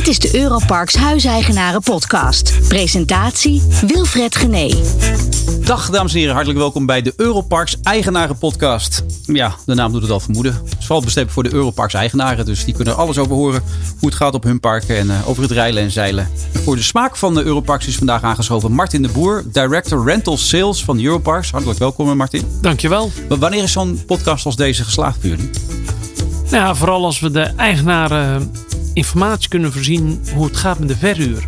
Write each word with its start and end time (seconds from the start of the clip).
Dit 0.00 0.08
is 0.08 0.18
de 0.18 0.38
Europarks 0.38 0.94
Huiseigenaren 0.94 1.80
Podcast. 1.80 2.68
Presentatie 2.68 3.62
Wilfred 3.86 4.36
Gené. 4.36 4.74
Dag 5.64 5.90
dames 5.90 6.12
en 6.12 6.18
heren, 6.18 6.34
hartelijk 6.34 6.60
welkom 6.60 6.86
bij 6.86 7.02
de 7.02 7.12
Europarks 7.16 7.76
Eigenaren 7.82 8.38
Podcast. 8.38 9.04
Ja, 9.24 9.54
de 9.66 9.74
naam 9.74 9.92
doet 9.92 10.02
het 10.02 10.10
al 10.10 10.20
vermoeden. 10.20 10.54
Het 10.54 10.76
is 10.78 10.86
vooral 10.86 11.04
bestemd 11.04 11.32
voor 11.32 11.42
de 11.42 11.52
Europarks 11.52 11.94
Eigenaren, 11.94 12.44
dus 12.44 12.64
die 12.64 12.74
kunnen 12.74 12.94
er 12.94 13.00
alles 13.00 13.18
over 13.18 13.34
horen. 13.34 13.62
Hoe 13.98 14.08
het 14.08 14.18
gaat 14.18 14.34
op 14.34 14.42
hun 14.42 14.60
parken 14.60 14.96
en 14.96 15.06
uh, 15.06 15.28
over 15.28 15.42
het 15.42 15.52
reilen 15.52 15.82
en 15.82 15.90
zeilen. 15.90 16.28
En 16.52 16.62
voor 16.62 16.76
de 16.76 16.82
smaak 16.82 17.16
van 17.16 17.34
de 17.34 17.42
Europarks 17.42 17.86
is 17.86 17.96
vandaag 17.96 18.22
aangeschoven 18.22 18.72
Martin 18.72 19.02
de 19.02 19.08
Boer, 19.08 19.44
Director 19.52 20.04
Rental 20.04 20.36
Sales 20.36 20.84
van 20.84 21.00
Europarks. 21.00 21.50
Hartelijk 21.50 21.78
welkom 21.78 22.16
Martin. 22.16 22.44
Dankjewel. 22.60 23.10
Maar 23.28 23.38
wanneer 23.38 23.62
is 23.62 23.72
zo'n 23.72 24.02
podcast 24.06 24.46
als 24.46 24.56
deze 24.56 24.84
geslaagd 24.84 25.18
voor 25.20 25.28
jullie? 25.28 25.50
Nou, 26.50 26.76
vooral 26.76 27.04
als 27.04 27.20
we 27.20 27.30
de 27.30 27.52
eigenaren 27.56 28.50
informatie 28.94 29.48
kunnen 29.48 29.72
voorzien 29.72 30.20
hoe 30.34 30.44
het 30.44 30.56
gaat 30.56 30.78
met 30.78 30.88
de 30.88 30.96
verhuur. 30.96 31.44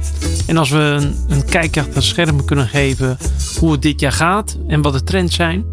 En 0.47 0.57
als 0.57 0.71
we 0.71 0.79
een, 0.79 1.17
een 1.29 1.45
kijk 1.45 1.77
achter 1.77 1.95
de 1.95 2.01
schermen 2.01 2.45
kunnen 2.45 2.69
geven 2.69 3.19
hoe 3.59 3.73
het 3.73 3.83
dit 3.83 4.01
jaar 4.01 4.13
gaat 4.13 4.57
en 4.67 4.83
wat 4.83 4.93
de 4.93 5.05
trends 5.05 5.35
zijn. 5.35 5.65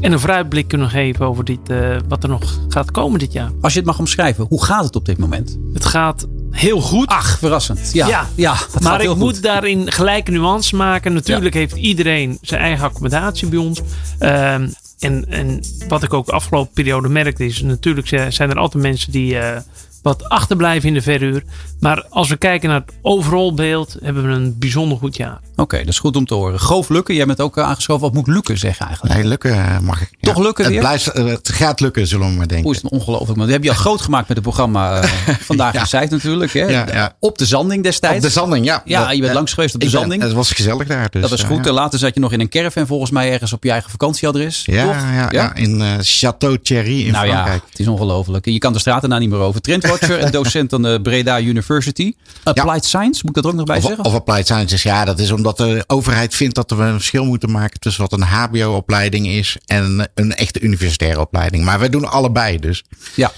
En 0.00 0.12
een 0.12 0.20
vooruitblik 0.20 0.68
kunnen 0.68 0.90
geven 0.90 1.26
over 1.26 1.44
dit, 1.44 1.58
uh, 1.66 1.96
wat 2.08 2.22
er 2.22 2.28
nog 2.28 2.60
gaat 2.68 2.90
komen 2.90 3.18
dit 3.18 3.32
jaar. 3.32 3.50
Als 3.60 3.72
je 3.72 3.78
het 3.78 3.88
mag 3.88 3.98
omschrijven, 3.98 4.46
hoe 4.48 4.64
gaat 4.64 4.84
het 4.84 4.96
op 4.96 5.04
dit 5.04 5.18
moment? 5.18 5.58
Het 5.72 5.84
gaat 5.84 6.26
heel 6.50 6.80
goed. 6.80 7.08
Ach, 7.08 7.38
verrassend. 7.38 7.90
Ja, 7.92 8.06
ja. 8.08 8.26
ja 8.34 8.54
maar 8.80 9.02
ik 9.02 9.14
moet 9.14 9.42
daarin 9.42 9.92
gelijke 9.92 10.30
nuance 10.30 10.76
maken. 10.76 11.12
Natuurlijk 11.12 11.54
ja. 11.54 11.60
heeft 11.60 11.76
iedereen 11.76 12.38
zijn 12.40 12.60
eigen 12.60 12.84
accommodatie 12.84 13.48
bij 13.48 13.58
ons. 13.58 13.80
Uh, 14.20 14.54
en, 14.98 15.24
en 15.28 15.60
wat 15.88 16.02
ik 16.02 16.12
ook 16.12 16.26
de 16.26 16.32
afgelopen 16.32 16.72
periode 16.72 17.08
merkte 17.08 17.44
is, 17.44 17.62
natuurlijk 17.62 18.08
zijn 18.28 18.50
er 18.50 18.58
altijd 18.58 18.82
mensen 18.82 19.12
die 19.12 19.34
uh, 19.34 19.56
wat 20.02 20.28
achterblijven 20.28 20.88
in 20.88 20.94
de 20.94 21.02
verhuur. 21.02 21.42
Maar 21.80 22.04
als 22.08 22.28
we 22.28 22.36
kijken 22.36 22.68
naar 22.68 22.80
het 22.80 22.94
overal 23.02 23.54
beeld, 23.54 23.96
hebben 24.02 24.22
we 24.22 24.32
een 24.32 24.58
bijzonder 24.58 24.98
goed 24.98 25.16
jaar. 25.16 25.40
Oké, 25.62 25.78
dat 25.78 25.88
is 25.88 25.98
goed 25.98 26.16
om 26.16 26.26
te 26.26 26.34
horen. 26.34 26.60
Goof 26.60 26.88
Lukken, 26.88 27.14
jij 27.14 27.26
bent 27.26 27.40
ook 27.40 27.56
eh, 27.56 27.64
aangeschoven. 27.64 28.02
Wat 28.02 28.14
moet 28.14 28.26
lukken 28.26 28.58
zeggen 28.58 28.86
eigenlijk? 28.86 29.14
Nee, 29.14 29.24
lukken 29.24 29.50
eh, 29.50 29.78
mag 29.78 30.00
ik. 30.00 30.08
Toch 30.20 30.38
lukken 30.38 30.64
het, 30.64 30.78
blijft, 30.78 31.06
eh, 31.06 31.24
het 31.24 31.48
gaat 31.48 31.80
lukken, 31.80 32.06
zullen 32.06 32.28
we 32.28 32.32
maar 32.32 32.48
denken. 32.48 32.66
Hoe 32.66 32.74
is 32.74 32.82
het 32.82 32.90
ongelooflijk. 32.90 33.38
Dat 33.38 33.48
heb 33.48 33.62
je 33.62 33.68
al 33.68 33.76
groot 33.86 34.00
gemaakt 34.00 34.28
met 34.28 34.36
het 34.36 34.46
programma 34.46 35.02
Vandaag 35.40 35.72
ja. 35.72 35.80
Gezegd 35.80 36.10
natuurlijk. 36.10 36.52
Hè? 36.52 36.64
Ja, 36.64 36.86
ja. 36.92 37.16
Op 37.18 37.38
de 37.38 37.46
Zanding 37.46 37.82
destijds. 37.82 38.16
Op 38.16 38.22
de 38.22 38.30
Zanding, 38.30 38.64
ja. 38.64 38.82
Ja, 38.84 39.10
je 39.10 39.20
bent 39.20 39.34
langs 39.34 39.52
geweest 39.52 39.74
op 39.74 39.80
de 39.80 39.88
Zanding. 39.88 40.22
Het 40.22 40.32
was 40.32 40.50
gezellig 40.50 40.86
daar. 40.86 41.10
Dus, 41.10 41.22
dat 41.22 41.32
is 41.32 41.42
goed. 41.42 41.66
Later 41.66 41.98
zat 41.98 42.14
je 42.14 42.20
nog 42.20 42.32
in 42.32 42.40
een 42.40 42.48
caravan 42.48 42.86
volgens 42.86 43.10
mij 43.10 43.32
ergens 43.32 43.52
op 43.52 43.64
je 43.64 43.70
eigen 43.70 43.90
vakantieadres. 43.90 44.62
Ja, 44.64 44.84
ja, 44.84 45.28
ja, 45.30 45.54
in 45.54 45.80
uh, 45.80 45.92
Château 46.00 46.62
Thierry 46.62 47.06
in 47.06 47.12
nou 47.12 47.26
Frankrijk. 47.26 47.62
Ja, 47.62 47.68
het 47.70 47.78
is 47.78 47.88
ongelooflijk. 47.88 48.44
Je 48.44 48.58
kan 48.58 48.72
de 48.72 48.78
straten 48.78 49.08
nou 49.08 49.20
niet 49.20 49.30
meer 49.30 49.38
over. 49.38 49.60
Trendwatcher 49.60 50.18
en 50.24 50.32
docent 50.32 50.72
aan 50.72 50.82
de 50.82 51.00
Breda 51.02 51.40
University. 51.40 52.14
Applied 52.42 52.84
Science, 52.84 53.20
moet 53.24 53.36
ik 53.36 53.42
dat 53.42 53.44
er 53.44 53.50
ook 53.50 53.56
nog 53.56 53.66
bij 53.66 53.76
of, 53.76 53.82
zeggen? 53.82 54.04
Of 54.04 54.14
Applied 54.14 54.46
Sciences, 54.46 54.82
ja. 54.82 55.04
Dat 55.04 55.18
is 55.18 55.30
omdat 55.30 55.51
de 55.56 55.84
overheid 55.86 56.34
vindt 56.34 56.54
dat 56.54 56.70
we 56.70 56.82
een 56.82 56.92
verschil 56.92 57.24
moeten 57.24 57.50
maken 57.50 57.80
tussen 57.80 58.02
wat 58.02 58.12
een 58.12 58.22
HBO-opleiding 58.22 59.26
is 59.26 59.56
en 59.66 60.10
een 60.14 60.34
echte 60.34 60.60
universitaire 60.60 61.20
opleiding. 61.20 61.64
Maar 61.64 61.78
wij 61.78 61.88
doen 61.88 62.04
allebei 62.04 62.58
dus. 62.58 62.84
Ja. 63.14 63.32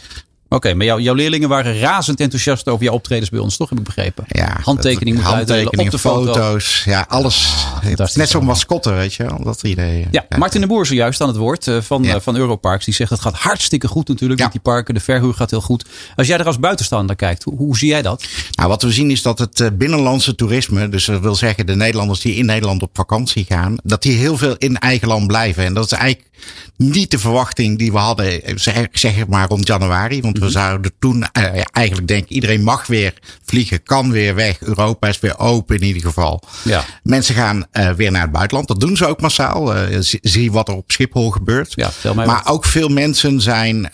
Oké, 0.54 0.74
maar 0.74 1.00
jouw 1.00 1.14
leerlingen 1.14 1.48
waren 1.48 1.78
razend 1.78 2.20
enthousiast 2.20 2.68
over 2.68 2.84
jouw 2.84 2.94
optredens 2.94 3.30
bij 3.30 3.40
ons, 3.40 3.56
toch? 3.56 3.68
Heb 3.68 3.78
ik 3.78 3.84
begrepen. 3.84 4.24
Ja, 4.28 4.58
handtekeningen 4.62 5.14
moeten 5.14 5.34
uitdelen 5.34 5.78
op 5.78 5.90
de 5.90 5.98
foto's. 5.98 6.82
Ja, 6.84 7.04
alles. 7.08 7.66
Ah, 7.74 8.14
net 8.14 8.28
zo'n 8.28 8.44
mascotte, 8.44 8.92
weet 8.92 9.14
je 9.14 9.26
Dat 9.42 9.62
idee. 9.62 10.06
Ja, 10.10 10.26
Martin 10.38 10.60
de 10.60 10.66
Boer 10.66 10.86
zojuist 10.86 11.20
aan 11.20 11.28
het 11.28 11.36
woord 11.36 11.66
uh, 11.66 11.80
van, 11.80 12.02
ja. 12.02 12.14
uh, 12.14 12.20
van 12.20 12.36
Europarks. 12.36 12.84
Die 12.84 12.94
zegt 12.94 13.10
het 13.10 13.20
gaat 13.20 13.34
hartstikke 13.34 13.88
goed 13.88 14.08
natuurlijk 14.08 14.38
ja. 14.40 14.44
met 14.44 14.54
die 14.54 14.62
parken. 14.62 14.94
De 14.94 15.00
verhuur 15.00 15.34
gaat 15.34 15.50
heel 15.50 15.60
goed. 15.60 15.84
Als 16.16 16.26
jij 16.26 16.38
er 16.38 16.46
als 16.46 16.58
buitenstaander 16.58 17.16
kijkt, 17.16 17.42
hoe, 17.42 17.56
hoe 17.56 17.76
zie 17.76 17.88
jij 17.88 18.02
dat? 18.02 18.24
Nou, 18.52 18.68
wat 18.68 18.82
we 18.82 18.92
zien 18.92 19.10
is 19.10 19.22
dat 19.22 19.38
het 19.38 19.78
binnenlandse 19.78 20.34
toerisme, 20.34 20.88
dus 20.88 21.04
dat 21.04 21.20
wil 21.20 21.34
zeggen 21.34 21.66
de 21.66 21.74
Nederlanders 21.74 22.20
die 22.20 22.34
in 22.34 22.46
Nederland 22.46 22.82
op 22.82 22.90
vakantie 22.92 23.44
gaan, 23.44 23.76
dat 23.82 24.02
die 24.02 24.16
heel 24.16 24.36
veel 24.36 24.54
in 24.58 24.78
eigen 24.78 25.08
land 25.08 25.26
blijven. 25.26 25.64
En 25.64 25.74
dat 25.74 25.84
is 25.84 25.92
eigenlijk 25.92 26.30
niet 26.76 27.10
de 27.10 27.18
verwachting 27.18 27.78
die 27.78 27.92
we 27.92 27.98
hadden, 27.98 28.40
zeg, 28.54 28.86
zeg 28.92 29.26
maar 29.26 29.48
rond 29.48 29.66
januari. 29.66 30.20
Want 30.20 30.38
we 30.38 30.50
zouden 30.50 30.92
toen 30.98 31.16
uh, 31.16 31.62
eigenlijk 31.72 32.08
denken, 32.08 32.32
iedereen 32.34 32.62
mag 32.62 32.86
weer 32.86 33.14
vliegen, 33.44 33.82
kan 33.82 34.10
weer 34.10 34.34
weg. 34.34 34.60
Europa 34.60 35.08
is 35.08 35.20
weer 35.20 35.38
open 35.38 35.76
in 35.76 35.86
ieder 35.86 36.02
geval. 36.02 36.42
Ja. 36.62 36.84
Mensen 37.02 37.34
gaan 37.34 37.66
uh, 37.72 37.90
weer 37.90 38.10
naar 38.10 38.22
het 38.22 38.32
buitenland. 38.32 38.68
Dat 38.68 38.80
doen 38.80 38.96
ze 38.96 39.06
ook 39.06 39.20
massaal. 39.20 39.76
Uh, 39.76 39.98
zie 40.00 40.52
wat 40.52 40.68
er 40.68 40.74
op 40.74 40.90
Schiphol 40.90 41.30
gebeurt. 41.30 41.72
Ja, 41.74 41.90
maar 42.14 42.26
wat. 42.26 42.46
ook 42.46 42.64
veel 42.64 42.88
mensen 42.88 43.40
zijn 43.40 43.90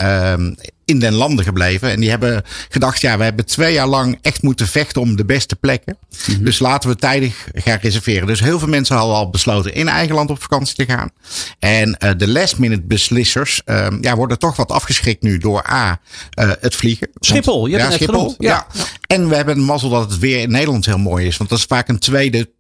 in 0.91 0.99
den 0.99 1.15
landen 1.15 1.45
gebleven. 1.45 1.91
En 1.91 2.01
die 2.01 2.11
hebben 2.11 2.43
gedacht, 2.69 3.01
ja, 3.01 3.19
we 3.19 3.25
hebben 3.25 3.47
twee 3.47 3.73
jaar 3.73 3.87
lang 3.87 4.19
echt 4.23 4.43
moeten 4.43 4.67
vechten 4.67 5.01
om 5.01 5.17
de 5.17 5.25
beste 5.25 5.57
plekken. 5.57 5.97
Mm 6.27 6.35
-hmm. 6.35 6.45
Dus 6.45 6.59
laten 6.59 6.91
we 6.91 6.97
tijdig 6.97 7.49
gaan 7.53 7.79
reserveren. 7.83 8.27
Dus 8.27 8.41
heel 8.41 8.59
veel 8.59 8.69
mensen 8.69 8.97
hadden 8.97 9.17
al 9.17 9.31
besloten 9.31 9.75
in 9.75 9.89
eigen 9.89 10.15
land 10.15 10.31
op 10.31 10.43
vakantie 10.43 10.75
te 10.75 10.85
gaan. 10.85 11.11
En 11.59 11.97
uh, 12.05 12.11
de 12.17 12.29
last 12.29 12.59
minute 12.59 12.83
beslissers 12.83 13.63
uh, 13.67 13.87
ja, 14.01 14.17
worden 14.17 14.39
toch 14.39 14.57
wat 14.57 14.71
afgeschrikt 14.71 15.23
nu 15.23 15.39
door 15.39 15.71
A, 15.71 16.01
uh, 16.41 16.51
het 16.61 16.75
vliegen. 16.75 17.09
Schiphol, 17.15 17.67
je 17.67 17.77
ja, 17.77 17.83
hebt 17.83 17.93
Schiphol, 17.93 18.35
ja. 18.39 18.67
ja. 18.73 18.85
En 19.07 19.29
we 19.29 19.37
hebben 19.37 19.57
een 19.57 19.65
mazzel 19.65 19.91
dat 19.91 20.11
het 20.11 20.19
weer 20.19 20.41
in 20.41 20.51
Nederland 20.51 20.87
heel 20.87 20.99
mooi 20.99 21.27
is. 21.27 21.37
Want 21.37 21.51
dat 21.51 21.59
is 21.59 21.65
vaak 21.65 21.89
een 21.89 21.99
tweede 21.99 22.51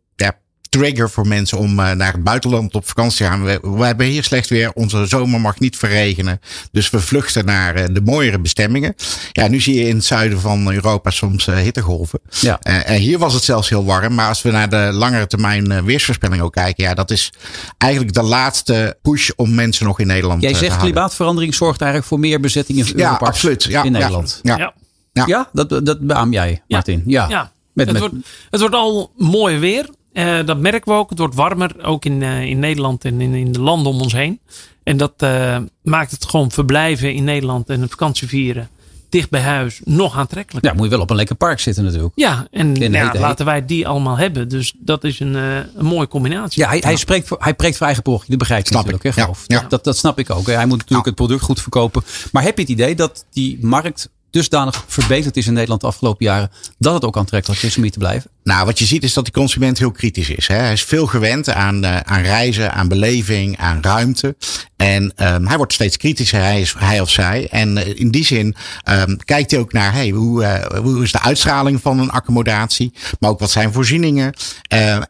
trigger 0.70 1.10
voor 1.10 1.26
mensen 1.26 1.58
om 1.58 1.70
uh, 1.70 1.92
naar 1.92 2.12
het 2.12 2.24
buitenland 2.24 2.74
op 2.74 2.88
vakantie 2.88 3.24
te 3.24 3.30
gaan. 3.30 3.44
We, 3.44 3.60
we, 3.62 3.84
hebben 3.84 4.06
hier 4.06 4.24
slecht 4.24 4.48
weer. 4.48 4.72
Onze 4.72 5.06
zomer 5.06 5.40
mag 5.40 5.58
niet 5.58 5.76
verregenen. 5.76 6.40
Dus 6.72 6.90
we 6.90 7.00
vluchten 7.00 7.44
naar 7.44 7.80
uh, 7.80 7.84
de 7.92 8.00
mooiere 8.00 8.38
bestemmingen. 8.38 8.94
Ja, 9.32 9.48
nu 9.48 9.60
zie 9.60 9.74
je 9.74 9.88
in 9.88 9.96
het 9.96 10.04
zuiden 10.04 10.40
van 10.40 10.72
Europa 10.72 11.10
soms 11.10 11.46
uh, 11.46 11.56
hittegolven. 11.56 12.20
Ja. 12.40 12.58
en 12.60 13.00
hier 13.00 13.18
was 13.18 13.34
het 13.34 13.44
zelfs 13.44 13.68
heel 13.68 13.84
warm. 13.84 14.14
Maar 14.14 14.28
als 14.28 14.42
we 14.42 14.50
naar 14.50 14.68
de 14.68 14.90
langere 14.92 15.26
termijn 15.26 15.84
weersvoorspelling 15.84 16.42
ook 16.42 16.52
kijken. 16.52 16.84
Ja, 16.84 16.94
dat 16.94 17.10
is 17.10 17.32
eigenlijk 17.78 18.14
de 18.14 18.22
laatste 18.22 18.98
push 19.02 19.30
om 19.36 19.54
mensen 19.54 19.86
nog 19.86 20.00
in 20.00 20.06
Nederland 20.06 20.42
Jij 20.42 20.52
te 20.52 20.58
zegt 20.58 20.70
houden. 20.70 20.92
klimaatverandering 20.92 21.54
zorgt 21.54 21.80
eigenlijk 21.80 22.10
voor 22.10 22.20
meer 22.20 22.40
bezettingen 22.40 22.86
in 22.86 22.98
ja, 22.98 23.12
absoluut. 23.12 23.64
Ja, 23.64 23.82
in 23.82 23.92
Nederland. 23.92 24.40
Ja, 24.42 24.56
ja. 24.56 24.74
ja. 25.12 25.24
ja 25.26 25.48
dat, 25.52 25.86
dat 25.86 26.00
beaam 26.00 26.32
jij, 26.32 26.62
Martin. 26.68 27.02
Ja. 27.06 27.28
ja. 27.28 27.52
Met, 27.72 27.86
het, 27.86 28.00
met... 28.00 28.10
Wordt, 28.10 28.26
het 28.50 28.60
wordt 28.60 28.74
al 28.74 29.12
mooi 29.16 29.58
weer. 29.58 29.88
Uh, 30.12 30.46
dat 30.46 30.58
merken 30.58 30.92
we 30.92 30.98
ook. 30.98 31.10
Het 31.10 31.18
wordt 31.18 31.34
warmer, 31.34 31.84
ook 31.84 32.04
in, 32.04 32.20
uh, 32.20 32.42
in 32.42 32.58
Nederland 32.58 33.04
en 33.04 33.20
in, 33.20 33.34
in 33.34 33.52
de 33.52 33.60
landen 33.60 33.92
om 33.92 34.00
ons 34.00 34.12
heen. 34.12 34.40
En 34.82 34.96
dat 34.96 35.12
uh, 35.18 35.56
maakt 35.82 36.10
het 36.10 36.24
gewoon 36.24 36.50
verblijven 36.50 37.14
in 37.14 37.24
Nederland 37.24 37.68
en 37.68 37.80
het 37.80 37.90
vakantie 37.90 38.28
vieren 38.28 38.68
dicht 39.08 39.30
bij 39.30 39.40
huis 39.40 39.80
nog 39.84 40.16
aantrekkelijker. 40.16 40.70
Ja, 40.70 40.76
moet 40.76 40.84
je 40.84 40.90
wel 40.90 41.00
op 41.00 41.10
een 41.10 41.16
lekker 41.16 41.36
park 41.36 41.60
zitten 41.60 41.84
natuurlijk. 41.84 42.12
Ja, 42.14 42.46
en 42.50 42.74
ja, 42.74 43.04
hete, 43.04 43.18
laten 43.18 43.44
wij 43.44 43.66
die 43.66 43.88
allemaal 43.88 44.16
hebben. 44.16 44.48
Dus 44.48 44.74
dat 44.78 45.04
is 45.04 45.20
een, 45.20 45.34
een 45.34 45.84
mooie 45.84 46.08
combinatie. 46.08 46.62
Ja, 46.62 46.68
hij, 46.68 46.78
hij, 46.84 46.96
spreekt 46.96 47.28
voor, 47.28 47.36
hij 47.40 47.54
preekt 47.54 47.76
voor 47.76 47.86
eigen 47.86 48.02
poch. 48.02 48.24
Dat 48.26 48.38
begrijp 48.38 48.66
je 48.66 48.74
natuurlijk. 48.74 49.04
Ik. 49.04 49.14
Hè, 49.14 49.22
ja, 49.22 49.30
ja. 49.46 49.64
Dat, 49.68 49.84
dat 49.84 49.96
snap 49.96 50.18
ik 50.18 50.30
ook. 50.30 50.46
Hij 50.46 50.66
moet 50.66 50.78
natuurlijk 50.78 51.06
het 51.06 51.14
product 51.14 51.42
goed 51.42 51.60
verkopen. 51.60 52.02
Maar 52.32 52.42
heb 52.42 52.56
je 52.56 52.62
het 52.62 52.70
idee 52.70 52.94
dat 52.94 53.24
die 53.30 53.58
markt 53.60 54.10
dusdanig 54.30 54.84
verbeterd 54.86 55.36
is 55.36 55.46
in 55.46 55.52
Nederland 55.52 55.80
de 55.80 55.86
afgelopen 55.86 56.24
jaren. 56.24 56.50
dat 56.78 56.94
het 56.94 57.04
ook 57.04 57.16
aantrekkelijk 57.16 57.62
is 57.62 57.76
om 57.76 57.82
hier 57.82 57.92
te 57.92 57.98
blijven? 57.98 58.30
Nou, 58.50 58.64
wat 58.64 58.78
je 58.78 58.84
ziet 58.84 59.02
is 59.02 59.12
dat 59.12 59.24
die 59.24 59.32
consument 59.32 59.78
heel 59.78 59.90
kritisch 59.90 60.30
is. 60.30 60.48
Hè. 60.48 60.54
Hij 60.54 60.72
is 60.72 60.82
veel 60.82 61.06
gewend 61.06 61.48
aan, 61.48 61.84
uh, 61.84 61.96
aan 62.00 62.22
reizen, 62.22 62.72
aan 62.72 62.88
beleving, 62.88 63.58
aan 63.58 63.78
ruimte. 63.82 64.36
En 64.76 65.12
um, 65.16 65.46
hij 65.46 65.56
wordt 65.56 65.72
steeds 65.72 65.96
kritischer, 65.96 66.40
hij, 66.40 66.60
is, 66.60 66.74
hij 66.78 67.00
of 67.00 67.10
zij. 67.10 67.48
En 67.50 67.76
uh, 67.76 67.86
in 67.98 68.10
die 68.10 68.24
zin 68.24 68.56
um, 68.90 69.16
kijkt 69.24 69.50
hij 69.50 69.60
ook 69.60 69.72
naar 69.72 69.92
hey, 69.92 70.08
hoe, 70.08 70.42
uh, 70.42 70.78
hoe 70.82 71.02
is 71.02 71.12
de 71.12 71.20
uitstraling 71.20 71.80
van 71.80 71.98
een 71.98 72.10
accommodatie. 72.10 72.92
Maar 73.18 73.30
ook 73.30 73.38
wat 73.38 73.50
zijn 73.50 73.72
voorzieningen. 73.72 74.34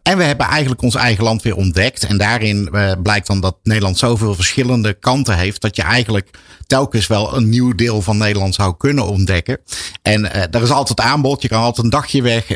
en 0.02 0.16
we 0.16 0.22
hebben 0.22 0.46
eigenlijk 0.46 0.82
ons 0.82 0.94
eigen 0.94 1.24
land 1.24 1.42
weer 1.42 1.56
ontdekt. 1.56 2.04
En 2.04 2.18
daarin 2.18 2.70
blijkt 3.02 3.26
dan 3.26 3.40
dat 3.40 3.56
Nederland 3.62 3.98
zoveel 3.98 4.34
verschillende 4.34 4.94
kanten 4.94 5.36
heeft. 5.36 5.60
dat 5.60 5.76
je 5.76 5.82
eigenlijk 5.82 6.30
telkens 6.66 7.06
wel 7.06 7.36
een 7.36 7.48
nieuw 7.48 7.75
deel 7.75 8.02
van 8.02 8.16
Nederland 8.16 8.54
zou 8.54 8.75
kunnen 8.76 9.06
ontdekken. 9.06 9.58
En 10.02 10.32
er 10.52 10.62
is 10.62 10.70
altijd 10.70 11.00
aanbod. 11.00 11.43
Je 11.43 11.48
kan 11.48 11.62
altijd 11.62 11.84
een 11.84 11.93
dagje 11.93 12.22
weg. 12.22 12.46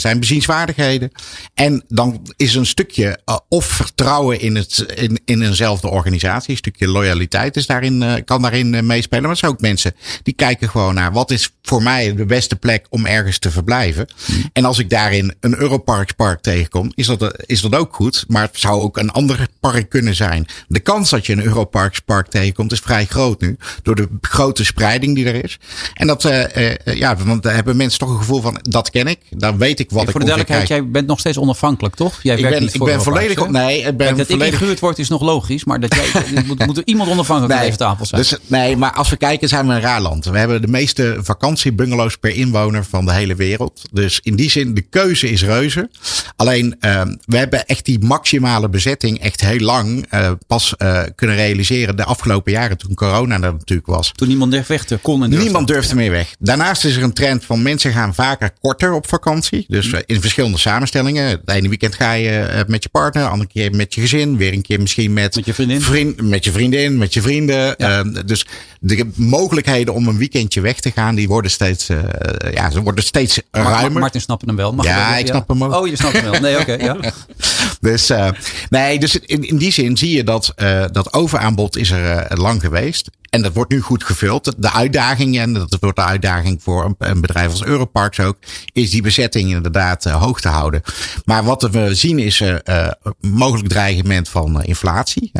Zijn 0.00 0.18
bezienswaardigheden. 0.30 1.10
En 1.54 1.84
dan 1.88 2.26
is 2.36 2.54
een 2.54 2.66
stukje 2.66 3.18
uh, 3.24 3.36
of 3.48 3.64
vertrouwen 3.64 4.40
in, 4.40 4.56
het, 4.56 4.78
in, 4.94 5.20
in 5.24 5.42
eenzelfde 5.42 5.88
organisatie. 5.88 6.50
Een 6.50 6.56
stukje 6.56 6.88
loyaliteit 6.88 7.56
is 7.56 7.66
daarin, 7.66 8.22
kan 8.24 8.42
daarin 8.42 8.86
meespelen. 8.86 9.22
Maar 9.22 9.30
er 9.30 9.36
zijn 9.36 9.52
ook 9.52 9.60
mensen 9.60 9.94
die 10.22 10.34
kijken 10.34 10.68
gewoon 10.68 10.94
naar 10.94 11.12
wat 11.12 11.30
is 11.30 11.50
voor 11.62 11.82
mij 11.82 12.14
de 12.14 12.24
beste 12.24 12.56
plek 12.56 12.86
om 12.88 13.06
ergens 13.06 13.38
te 13.38 13.50
verblijven. 13.50 14.08
Hmm. 14.24 14.50
En 14.52 14.64
als 14.64 14.78
ik 14.78 14.90
daarin 14.90 15.34
een 15.40 15.56
Europarks 15.58 16.12
park 16.12 16.40
tegenkom, 16.40 16.92
is 16.94 17.06
dat, 17.06 17.42
is 17.46 17.60
dat 17.60 17.74
ook 17.74 17.94
goed. 17.94 18.24
Maar 18.28 18.42
het 18.42 18.58
zou 18.58 18.80
ook 18.80 18.96
een 18.96 19.10
ander 19.10 19.48
park 19.60 19.88
kunnen 19.88 20.14
zijn. 20.14 20.46
De 20.68 20.80
kans 20.80 21.10
dat 21.10 21.26
je 21.26 21.32
een 21.32 21.44
Europarks 21.44 22.00
park 22.00 22.28
tegenkomt 22.28 22.72
is 22.72 22.80
vrij 22.80 23.06
groot 23.06 23.40
nu. 23.40 23.56
Door 23.82 23.94
de 23.94 24.08
grote 24.20 24.64
spreiding 24.64 25.14
die 25.14 25.26
er 25.26 25.44
is. 25.44 25.58
En 25.94 26.06
dat, 26.06 26.24
uh, 26.24 26.56
uh, 26.56 26.74
ja, 26.84 27.16
want 27.16 27.42
daar 27.42 27.54
hebben 27.54 27.76
mensen 27.76 27.98
toch 27.98 28.10
een 28.10 28.18
gevoel 28.18 28.40
van, 28.40 28.58
dat 28.62 28.90
ken 28.90 29.06
ik. 29.06 29.18
Dan 29.30 29.58
weet 29.58 29.80
ik 29.80 29.90
wat 29.90 30.08
ik 30.08 30.09
voor 30.10 30.20
de 30.20 30.26
duidelijkheid, 30.26 30.68
jij 30.68 30.88
bent 30.90 31.06
nog 31.06 31.18
steeds 31.18 31.38
onafhankelijk, 31.38 31.94
toch? 31.94 32.18
Jij 32.22 32.34
Ik 32.34 32.40
werkt 32.40 32.56
ben, 32.56 32.64
niet 32.66 32.74
ik 32.74 32.84
ben 32.84 33.02
volledig. 33.02 33.38
hè? 33.44 33.50
Nee, 33.50 33.78
ik 33.78 33.84
ben 33.84 33.96
Kijk, 33.96 34.16
dat 34.16 34.26
volledig. 34.26 34.46
ik 34.46 34.52
ingehuurd 34.52 34.80
word 34.80 34.98
is 34.98 35.08
nog 35.08 35.22
logisch, 35.22 35.64
maar 35.64 35.80
dat 35.80 35.94
jij, 35.94 36.22
moet, 36.46 36.66
moet 36.66 36.76
er 36.76 36.82
iemand 36.86 37.10
onafhankelijk 37.10 37.54
aan 37.58 37.64
deze 37.64 37.76
tafel 37.76 38.06
zijn. 38.06 38.20
Dus, 38.20 38.36
nee, 38.46 38.76
maar 38.76 38.92
als 38.92 39.08
we 39.10 39.16
kijken 39.16 39.48
zijn 39.48 39.66
we 39.66 39.72
een 39.74 39.80
raar 39.80 40.00
land. 40.00 40.24
We 40.24 40.38
hebben 40.38 40.60
de 40.60 40.68
meeste 40.68 41.18
vakantiebungalows 41.20 42.16
per 42.16 42.34
inwoner 42.34 42.84
van 42.84 43.04
de 43.04 43.12
hele 43.12 43.34
wereld. 43.34 43.82
Dus 43.92 44.20
in 44.22 44.36
die 44.36 44.50
zin, 44.50 44.74
de 44.74 44.80
keuze 44.82 45.30
is 45.30 45.42
reuze. 45.44 45.90
Alleen, 46.36 46.76
eh, 46.80 47.02
we 47.24 47.36
hebben 47.36 47.66
echt 47.66 47.84
die 47.84 47.98
maximale 47.98 48.68
bezetting 48.68 49.20
echt 49.20 49.40
heel 49.40 49.58
lang 49.58 50.06
eh, 50.10 50.30
pas 50.46 50.74
eh, 50.76 51.02
kunnen 51.14 51.36
realiseren 51.36 51.96
de 51.96 52.04
afgelopen 52.04 52.52
jaren 52.52 52.78
toen 52.78 52.94
corona 52.94 53.34
er 53.34 53.40
natuurlijk 53.52 53.88
was. 53.88 54.12
Toen 54.14 54.28
niemand 54.28 54.56
vechten 54.62 55.00
kon 55.00 55.22
en 55.22 55.28
durfde. 55.30 55.44
Niemand 55.44 55.66
durfde 55.68 55.94
meer 55.94 56.10
weg. 56.10 56.34
Daarnaast 56.38 56.84
is 56.84 56.96
er 56.96 57.02
een 57.02 57.12
trend 57.12 57.44
van 57.44 57.62
mensen 57.62 57.92
gaan 57.92 58.14
vaker 58.14 58.50
korter 58.60 58.92
op 58.92 59.08
vakantie. 59.08 59.64
Dus 59.68 59.86
Mhm. 59.86 59.94
eh, 59.96 59.99
in 60.06 60.20
verschillende 60.20 60.58
samenstellingen. 60.58 61.24
Het 61.28 61.40
ene 61.44 61.68
weekend 61.68 61.94
ga 61.94 62.12
je 62.12 62.38
eh, 62.38 62.60
met 62.66 62.82
je 62.82 62.88
partner, 62.88 63.22
de 63.24 63.28
andere 63.30 63.50
keer 63.52 63.74
met 63.74 63.94
je 63.94 64.00
gezin, 64.00 64.36
weer 64.36 64.52
een 64.52 64.62
keer 64.62 64.80
misschien 64.80 65.12
met, 65.12 65.34
Met 65.34 65.44
je 65.46 65.54
vriendin. 65.54 65.80
vriend, 65.80 66.22
met 66.22 66.44
je 66.44 66.52
vriendin, 66.52 66.98
met 66.98 67.14
je 67.14 67.22
vrienden. 67.22 67.74
Ja. 67.78 67.98
Eh, 67.98 68.22
dus 68.26 68.46
de 68.80 69.06
mogelijkheden 69.14 69.94
om 69.94 70.08
een 70.08 70.18
weekendje 70.18 70.60
weg 70.60 70.80
te 70.80 70.90
gaan, 70.90 71.14
die 71.14 71.28
worden 71.28 71.50
steeds, 71.50 71.88
eh, 71.88 71.98
ja, 72.52 72.70
ze 72.70 72.80
worden 72.80 73.04
steeds 73.04 73.40
Maar- 73.50 73.62
maar- 73.62 73.72
ruimer. 73.72 74.00
Martin 74.00 74.20
snapt 74.20 74.46
hem 74.46 74.56
wel. 74.56 74.72
Mag 74.72 74.84
Ja, 74.86 75.10
wel, 75.10 75.18
ik 75.18 75.26
snap 75.26 75.48
hem 75.48 75.64
ook. 75.64 75.74
Oh, 75.74 75.86
je 75.86 75.96
snapt 75.96 76.20
hem 76.20 76.30
wel. 76.30 76.40
Nee, 76.40 76.58
oké. 76.60 76.72
ja. 76.72 76.96
Dus, 77.80 78.10
eh, 78.10 78.28
nee, 78.70 78.98
dus 78.98 79.18
in, 79.18 79.42
in 79.48 79.56
die 79.56 79.72
zin 79.72 79.96
zie 79.96 80.16
je 80.16 80.24
dat 80.24 80.52
eh, 80.56 80.84
dat 80.92 81.12
overaanbod 81.12 81.76
is 81.76 81.90
er 81.90 82.10
eh, 82.16 82.36
lang 82.38 82.60
geweest. 82.60 83.10
En 83.30 83.42
dat 83.42 83.52
wordt 83.52 83.70
nu 83.72 83.80
goed 83.80 84.04
gevuld. 84.04 84.54
De 84.58 84.72
uitdaging, 84.72 85.38
en 85.38 85.52
dat 85.52 85.76
wordt 85.80 85.96
de 85.96 86.04
uitdaging 86.04 86.62
voor 86.62 86.94
een, 86.98 87.20
bedrijf 87.20 87.50
als 87.50 87.64
Europarks 87.64 88.20
ook, 88.20 88.36
is 88.72 88.90
die 88.90 89.02
bezetting 89.02 89.50
inderdaad 89.50 90.06
eh, 90.06 90.22
hoog 90.22 90.40
te 90.40 90.48
houden. 90.48 90.82
Maar 91.24 91.44
wat 91.44 91.62
we 91.70 91.94
zien 91.94 92.18
is 92.18 92.40
eh, 92.40 92.88
mogelijk 93.20 93.68
dreigement 93.68 94.28
van 94.28 94.62
inflatie. 94.62 95.30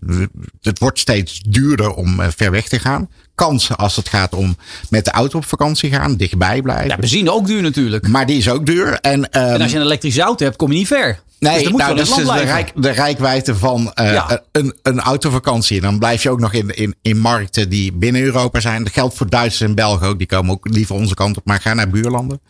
We- 0.00 0.28
Het 0.60 0.78
wordt 0.78 0.98
steeds 0.98 1.40
duurder 1.48 1.94
om 1.94 2.20
ver 2.36 2.50
weg 2.50 2.68
te 2.68 2.78
gaan. 2.78 3.08
Kansen 3.34 3.76
als 3.76 3.96
het 3.96 4.08
gaat 4.08 4.34
om 4.34 4.56
met 4.90 5.04
de 5.04 5.10
auto 5.10 5.38
op 5.38 5.44
vakantie 5.44 5.90
gaan, 5.90 6.16
dichtbij 6.16 6.62
blijven. 6.62 6.88
ja, 6.88 6.96
benzine 6.96 7.32
ook 7.32 7.46
duur 7.46 7.62
natuurlijk. 7.62 8.08
maar 8.08 8.26
die 8.26 8.36
is 8.38 8.48
ook 8.48 8.66
duur. 8.66 8.92
En, 9.00 9.30
ehm, 9.30 9.44
En 9.54 9.60
als 9.62 9.70
je 9.70 9.76
een 9.76 9.82
elektrische 9.84 10.22
auto 10.22 10.44
hebt, 10.44 10.56
kom 10.56 10.72
je 10.72 10.78
niet 10.78 10.86
ver. 10.86 11.18
Nee, 11.40 11.62
dus 11.62 11.72
nou, 11.72 11.96
dus 11.96 12.14
de, 12.14 12.32
rijk, 12.32 12.72
de 12.74 12.90
rijkwijde 12.90 13.56
van 13.56 13.92
eh, 13.92 14.12
Ja. 14.12 14.42
een, 14.52 14.74
een 14.82 15.00
autovakantie. 15.00 15.76
En 15.76 15.82
dan 15.82 15.98
blijf 15.98 16.22
je 16.22 16.30
ook 16.30 16.40
nog 16.40 16.52
in, 16.52 16.68
in, 16.76 16.94
in 17.02 17.18
markten 17.18 17.68
die 17.68 17.92
binnen 17.92 18.22
Europa 18.22 18.60
zijn. 18.60 18.84
Dat 18.84 18.92
geldt 18.92 19.14
voor 19.16 19.28
Duitsers 19.28 19.68
en 19.68 19.74
Belgen 19.74 20.06
ook. 20.06 20.18
Die 20.18 20.26
komen 20.26 20.50
ook 20.52 20.68
liever 20.70 20.94
onze 20.94 21.14
kant 21.14 21.36
op, 21.36 21.44
maar 21.46 21.60
gaan 21.60 21.76
naar 21.76 21.90
buurlanden. 21.90 22.40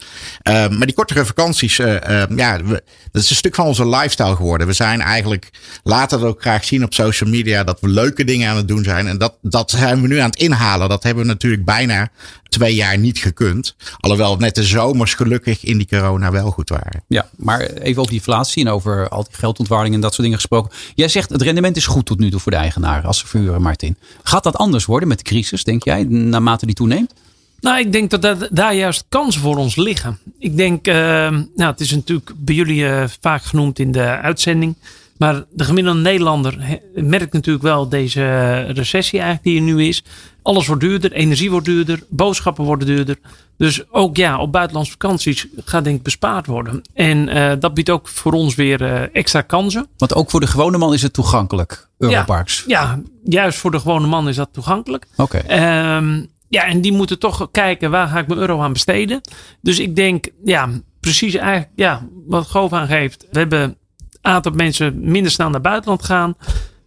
Eh, 0.43 0.69
maar 0.69 0.87
die 0.87 0.95
kortere 0.95 1.25
vakanties, 1.25 1.79
eh, 1.79 2.23
ja, 2.37 2.63
we, 2.65 2.83
dat 3.13 3.23
is 3.23 3.31
een 3.31 3.37
stuk 3.37 3.55
van 3.55 3.67
onze 3.67 3.89
lifestyle 3.89 4.37
geworden. 4.37 4.67
We 4.67 4.73
zijn 4.73 5.01
eigenlijk, 5.01 5.51
laten 5.83 6.19
het 6.19 6.29
ook 6.29 6.41
graag 6.41 6.65
zien 6.65 6.85
op 6.85 6.95
social 6.95 7.31
media, 7.31 7.65
dat 7.65 7.81
we 7.81 7.89
leuke 7.89 8.25
dingen 8.25 8.51
aan 8.51 8.57
het 8.57 8.69
doen 8.69 8.85
zijn. 8.85 9.07
En 9.07 9.19
dat, 9.19 9.39
dat 9.43 9.71
zijn 9.71 10.01
we 10.03 10.09
nu 10.09 10.19
aan 10.19 10.31
het 10.31 10.39
inhalen. 10.39 10.89
Dat 10.89 11.03
hebben 11.03 11.23
we 11.23 11.29
natuurlijk 11.31 11.65
bijna 11.65 12.09
twee 12.51 12.75
jaar 12.75 12.99
niet 12.99 13.19
gekund. 13.19 13.75
Alhoewel 13.99 14.37
net 14.37 14.55
de 14.55 14.63
zomers 14.63 15.15
gelukkig 15.15 15.65
in 15.65 15.79
die 15.79 15.87
corona 15.87 16.31
wel 16.31 16.51
goed 16.51 16.69
waren. 16.69 17.03
Ja, 17.07 17.29
maar 17.37 17.61
even 17.61 18.01
over 18.01 18.13
die 18.13 18.21
inflatie 18.21 18.65
en 18.65 18.71
over 18.71 19.09
al 19.09 19.23
die 19.23 19.35
geldontwaarding 19.35 19.95
en 19.95 20.01
dat 20.01 20.11
soort 20.11 20.23
dingen 20.23 20.39
gesproken. 20.39 20.71
Jij 20.95 21.09
zegt 21.09 21.31
het 21.31 21.43
rendement 21.43 21.77
is 21.77 21.87
goed 21.87 22.07
tot 22.07 22.19
nu 22.19 22.31
toe 22.31 22.41
voor 22.41 22.53
de 22.53 22.59
eigenaren 22.59 23.05
als 23.05 23.19
ze 23.19 23.27
verhuren, 23.27 23.63
Martin. 23.63 23.97
Gaat 24.23 24.43
dat 24.43 24.57
anders 24.57 24.85
worden 24.85 25.09
met 25.09 25.19
de 25.19 25.25
crisis, 25.25 25.65
denk 25.65 25.85
jij, 25.85 26.05
naarmate 26.05 26.67
die 26.67 26.75
toeneemt? 26.75 27.13
Nou, 27.61 27.79
ik 27.79 27.93
denk 27.93 28.11
dat, 28.21 28.49
daar 28.51 28.75
juist 28.75 29.05
kansen 29.09 29.41
voor 29.41 29.57
ons 29.57 29.77
liggen. 29.77 30.19
Ik 30.39 30.57
denk, 30.57 30.87
eh, 30.87 30.95
nou, 30.95 31.71
het 31.71 31.81
is 31.81 31.91
natuurlijk 31.91 32.33
bij 32.37 32.55
jullie 32.55 32.87
eh, 32.87 33.05
vaak 33.21 33.43
genoemd 33.43 33.79
in 33.79 33.93
de 33.93 34.03
uitzending. 34.03 34.77
Maar 35.21 35.45
de 35.51 35.65
gemiddelde 35.65 36.01
Nederlander 36.01 36.81
merkt 36.95 37.33
natuurlijk 37.33 37.65
wel 37.65 37.89
deze 37.89 38.57
recessie 38.61 39.21
eigenlijk 39.21 39.49
die 39.49 39.57
er 39.57 39.75
nu 39.75 39.87
is. 39.87 40.05
Alles 40.43 40.67
wordt 40.67 40.83
duurder, 40.83 41.13
energie 41.13 41.51
wordt 41.51 41.67
duurder, 41.67 42.03
boodschappen 42.09 42.65
worden 42.65 42.87
duurder. 42.87 43.19
Dus 43.57 43.91
ook 43.91 44.17
ja, 44.17 44.39
op 44.39 44.53
buitenlandse 44.53 44.93
vakanties 44.93 45.47
gaat 45.65 45.85
denk 45.85 45.97
ik 45.97 46.03
bespaard 46.03 46.47
worden. 46.47 46.83
En 46.95 47.29
eh, 47.29 47.53
dat 47.59 47.75
biedt 47.75 47.91
ook 47.91 48.09
voor 48.09 48.33
ons 48.33 48.55
weer 48.55 48.83
eh, 48.83 49.03
extra 49.13 49.41
kansen. 49.41 49.87
Want 49.97 50.15
ook 50.15 50.31
voor 50.31 50.41
de 50.41 50.47
gewone 50.47 50.79
man 50.79 50.93
is 50.93 51.03
het 51.03 51.13
toegankelijk, 51.13 51.89
Europarks. 51.99 52.65
Ja, 52.67 53.01
juist 53.25 53.59
voor 53.59 53.71
de 53.71 53.81
gewone 53.81 54.07
man 54.07 54.29
is 54.29 54.37
dat 54.37 54.49
toegankelijk. 54.53 55.07
Oké. 55.17 55.39
Ehm, 55.39 56.23
ja, 56.49 56.65
en 56.65 56.81
die 56.81 56.93
moeten 56.93 57.19
toch 57.19 57.49
kijken 57.51 57.91
waar 57.91 58.09
ga 58.09 58.19
ik 58.19 58.27
mijn 58.27 58.41
euro 58.41 58.61
aan 58.61 58.73
besteden. 58.73 59.21
Dus 59.61 59.79
ik 59.79 59.97
denk, 59.97 60.29
ja, 60.45 60.69
precies 61.01 61.35
eigenlijk 61.35 61.71
ja, 61.75 62.07
wat 62.27 62.47
Goof 62.47 62.73
aangeeft. 62.73 63.27
We 63.31 63.39
hebben 63.39 63.63
een 63.63 63.77
aantal 64.21 64.53
mensen 64.53 65.11
minder 65.11 65.33
snel 65.33 65.51
naar 65.51 65.61
buitenland 65.61 66.05
gaan. 66.05 66.35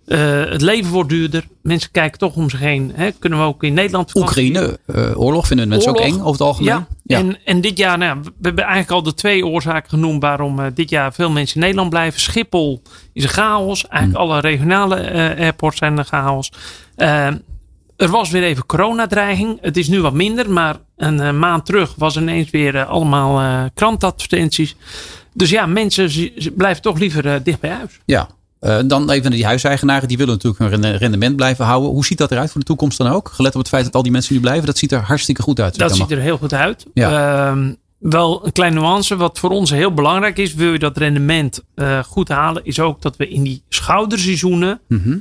Eh, 0.06 0.44
het 0.50 0.62
leven 0.62 0.92
wordt 0.92 1.10
duurder. 1.10 1.44
Mensen 1.62 1.92
kijken 1.92 2.20
toch 2.20 2.36
om 2.36 2.50
zich 2.50 2.60
heen. 2.60 2.92
Hè? 2.96 3.12
Kunnen 3.12 3.40
we 3.40 3.46
ook 3.46 3.64
in 3.64 3.74
Nederland 3.74 4.12
vakantie- 4.12 4.48
Oekraïne, 4.50 4.80
eh, 4.86 5.20
oorlog 5.20 5.48
vinden 5.48 5.68
mensen 5.68 5.90
ook 5.90 6.00
eng 6.00 6.20
over 6.20 6.32
het 6.32 6.42
algemeen. 6.42 6.86
Ja, 7.04 7.18
En, 7.18 7.38
en 7.46 7.62
dit 7.62 7.78
jaar, 7.78 7.98
nou, 7.98 8.20
we 8.22 8.32
hebben 8.42 8.64
eigenlijk 8.64 8.92
al 8.94 9.04
de 9.04 9.14
twee 9.14 9.46
oorzaken 9.46 9.90
genoemd 9.90 10.22
waarom 10.22 10.60
eh, 10.60 10.66
dit 10.74 10.90
jaar 10.90 11.14
veel 11.14 11.30
mensen 11.30 11.56
in 11.56 11.62
Nederland 11.62 11.90
blijven. 11.90 12.20
Schiphol 12.20 12.82
is 13.14 13.24
een 13.24 13.30
chaos. 13.30 13.88
Eigenlijk 13.88 14.24
alle 14.24 14.40
regionale 14.40 15.12
airports 15.38 15.78
zijn 15.78 15.98
een 15.98 16.06
chaos. 16.06 16.52
Er 17.98 18.10
was 18.10 18.30
weer 18.30 18.44
even 18.44 18.66
coronadreiging. 18.66 19.58
Het 19.62 19.78
is 19.78 19.88
nu 19.88 20.02
wat 20.02 20.14
minder, 20.14 20.50
maar 20.52 20.76
een 20.98 21.40
maand 21.40 21.66
terug 21.66 21.94
was 21.98 22.18
ineens 22.18 22.50
weer 22.50 22.84
allemaal 22.86 23.70
krantadvertenties. 23.74 24.76
Dus 25.34 25.50
ja, 25.50 25.66
mensen 25.66 26.12
blijven 26.56 26.82
toch 26.82 27.00
liever 27.00 27.44
dicht 27.44 27.60
bij 27.60 27.70
huis. 27.70 28.00
Ja. 28.06 28.30
Eh, 28.64 28.80
dan 28.86 29.10
even 29.10 29.22
naar 29.24 29.32
die 29.32 29.46
huiseigenaren. 29.46 30.08
Die 30.08 30.18
willen 30.18 30.34
natuurlijk 30.34 30.62
hun 30.62 30.70
rende- 30.70 30.98
rendement 30.98 31.36
blijven 31.36 31.66
houden. 31.66 31.90
Hoe 31.90 32.06
ziet 32.06 32.18
dat 32.18 32.32
eruit 32.32 32.52
voor 32.52 32.60
de 32.60 32.66
toekomst 32.68 32.98
dan 32.98 33.08
ook? 33.08 33.30
Gelet 33.30 33.54
op 33.54 33.60
het 33.60 33.70
feit 33.70 33.84
dat 33.84 33.96
al 33.96 34.04
die 34.04 34.12
mensen 34.12 34.34
nu 34.34 34.40
blijven. 34.40 34.66
Dat 34.66 34.78
ziet 34.78 34.92
er 34.92 35.00
hartstikke 35.00 35.42
goed 35.42 35.60
uit. 35.60 35.78
Dat 35.78 35.96
ziet 35.96 36.12
er 36.12 36.20
heel 36.20 36.38
goed 36.38 36.54
uit. 36.54 36.86
Ja. 36.94 37.48
Ehm, 37.50 37.74
wel 38.00 38.46
een 38.46 38.52
kleine 38.52 38.80
nuance. 38.80 39.16
Wat 39.16 39.40
voor 39.40 39.50
ons 39.50 39.70
heel 39.70 39.94
belangrijk 39.94 40.38
is. 40.38 40.54
Wil 40.54 40.72
je 40.72 40.80
dat 40.80 40.98
rendement 40.98 41.64
eh, 41.76 42.04
goed 42.04 42.30
halen. 42.30 42.66
Is 42.66 42.80
ook 42.80 43.02
dat 43.02 43.16
we 43.18 43.28
in 43.28 43.44
die 43.44 43.64
schouderseizoenen. 43.70 44.80
Mhm. 44.88 45.18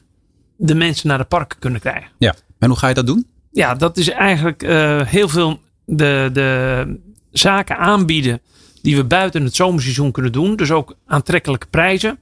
De 0.57 0.75
mensen 0.75 1.09
naar 1.09 1.19
de 1.19 1.25
parken 1.25 1.59
kunnen 1.59 1.81
krijgen. 1.81 2.11
Ja. 2.19 2.35
En 2.59 2.69
hoe 2.69 2.79
ga 2.79 2.89
je 2.89 2.95
dat 2.95 3.07
doen? 3.07 3.27
Ja, 3.53 3.75
dat 3.75 3.97
is 3.97 4.11
eigenlijk 4.11 4.63
eh, 4.63 5.01
heel 5.07 5.29
veel 5.29 5.61
de, 5.85 6.31
de 6.33 6.85
zaken 7.31 7.79
aanbieden. 7.79 8.41
Die 8.83 8.97
we 8.97 9.05
buiten 9.05 9.45
het 9.45 9.55
zomerseizoen 9.55 10.11
kunnen 10.13 10.33
doen. 10.33 10.57
Dus 10.57 10.71
ook 10.71 10.97
aantrekkelijke 11.07 11.67
prijzen. 11.67 12.19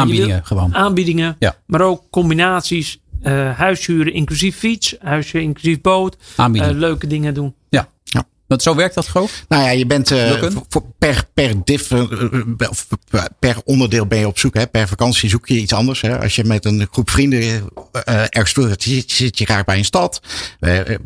Aanbiedingen 0.00 0.44
gewoon. 0.44 0.74
Aanbiedingen. 0.74 1.36
Ja. 1.38 1.56
Maar 1.66 1.80
ook 1.80 2.02
combinaties. 2.10 2.98
eh 3.22 3.58
huishuren 3.58 4.12
inclusief 4.12 4.56
fiets. 4.56 4.96
Huisje 5.00 5.40
inclusief 5.40 5.80
boot. 5.80 6.16
Eh, 6.36 6.76
leuke 6.76 7.06
dingen 7.06 7.34
doen. 7.34 7.54
ja. 7.68 7.88
Want 8.54 8.66
zo 8.66 8.74
werkt 8.74 8.94
dat 8.94 9.08
Goof? 9.08 9.44
Nou 9.48 9.62
ja, 9.62 9.70
je 9.70 9.86
bent 9.86 10.10
eh, 10.10 10.42
voor- 10.68 10.84
per, 10.98 11.24
per, 11.34 11.54
diff, 11.64 11.90
eh, 11.90 11.98
eh, 12.00 12.68
of 12.70 12.86
per 13.38 13.56
onderdeel 13.64 14.06
ben 14.06 14.18
je 14.18 14.26
op 14.26 14.38
zoek. 14.38 14.54
Hè. 14.54 14.66
Per 14.66 14.88
vakantie 14.88 15.28
zoek 15.28 15.48
je 15.48 15.54
iets 15.60 15.72
anders. 15.72 16.00
Hè. 16.00 16.20
Als 16.20 16.36
je 16.36 16.44
met 16.44 16.64
een 16.64 16.88
groep 16.90 17.10
vrienden 17.10 17.40
eh, 17.40 18.22
ergens 18.28 18.52
toe 18.52 18.74
zit, 18.78 19.10
zit 19.10 19.38
je 19.38 19.44
graag 19.44 19.64
bij 19.64 19.78
een 19.78 19.84
stad. 19.84 20.20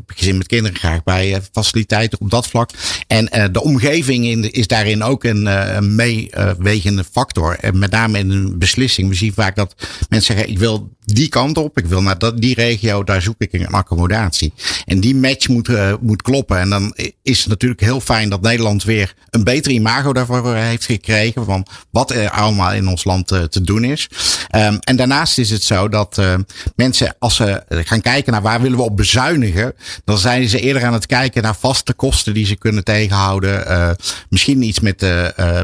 Gezin 0.07 0.37
met 0.39 0.47
kinderen 0.47 0.79
graag 0.79 1.03
bij 1.03 1.41
faciliteiten 1.53 2.21
op 2.21 2.31
dat 2.31 2.47
vlak. 2.49 2.71
En 3.07 3.53
de 3.53 3.63
omgeving 3.63 4.25
in, 4.27 4.41
de- 4.41 4.51
is 4.51 4.67
daarin 4.67 5.03
ook 5.03 5.25
een, 5.25 5.47
een 5.47 5.95
meewegende 5.95 7.05
factor. 7.13 7.57
En 7.61 7.79
met 7.79 7.91
name 7.91 8.19
in 8.19 8.31
een 8.31 8.59
beslissing. 8.59 9.09
We 9.09 9.15
zien 9.15 9.33
vaak 9.33 9.57
dat 9.57 9.75
mensen 10.09 10.35
zeggen, 10.35 10.53
ik 10.53 10.59
wil 10.59 10.97
die 11.15 11.29
kant 11.29 11.59
op. 11.59 11.79
Ik 11.79 11.87
wil 11.87 12.03
naar 12.03 12.19
dat, 12.19 12.41
die 12.41 12.55
regio, 12.55 13.05
daar 13.05 13.23
zoek 13.23 13.35
ik 13.39 13.53
een 13.53 13.67
accommodatie. 13.67 14.53
En 14.85 15.01
die 15.01 15.17
match 15.17 15.49
moet, 15.49 15.69
eh, 15.69 15.93
moet 16.01 16.23
kloppen. 16.23 16.59
En 16.59 16.71
dan 16.71 16.97
is 17.23 17.39
het 17.39 17.49
natuurlijk 17.49 17.81
heel 17.81 18.01
fijn 18.01 18.29
dat 18.29 18.41
Nederland 18.41 18.85
weer 18.85 19.15
een 19.31 19.45
beter 19.45 19.73
imago 19.73 20.13
daarvoor 20.13 20.55
heeft 20.55 20.85
gekregen. 20.85 21.45
Van 21.45 21.67
wat 21.91 22.11
er 22.11 22.31
allemaal 22.31 22.73
in 22.73 22.89
ons 22.89 23.05
land 23.05 23.31
eh, 23.31 23.43
te 23.43 23.61
doen 23.61 23.85
is. 23.85 24.09
Ehm, 24.49 24.77
en 24.81 24.97
daarnaast 24.97 25.39
is 25.39 25.51
het 25.51 25.63
zo 25.63 25.89
dat 25.89 26.19
eh, 26.19 26.35
mensen, 26.77 27.17
als 27.19 27.37
ze 27.37 27.63
gaan 27.69 28.01
kijken 28.01 28.33
naar 28.33 28.43
waar 28.43 28.61
willen 28.61 28.79
we 28.79 28.85
op 28.85 28.97
bezuinigen. 28.97 29.75
Dan 30.05 30.19
zijn 30.19 30.49
ze 30.49 30.61
eerder 30.61 30.85
aan 30.85 30.93
het 30.93 31.07
kijken 31.07 31.43
naar 31.43 31.57
vaste 31.57 31.93
kosten 31.93 32.35
die 32.35 32.47
ze 32.47 32.57
kunnen 32.57 32.85
tegenhouden. 32.85 33.97
Misschien 34.29 34.63
iets 34.63 34.81
met, 34.81 35.07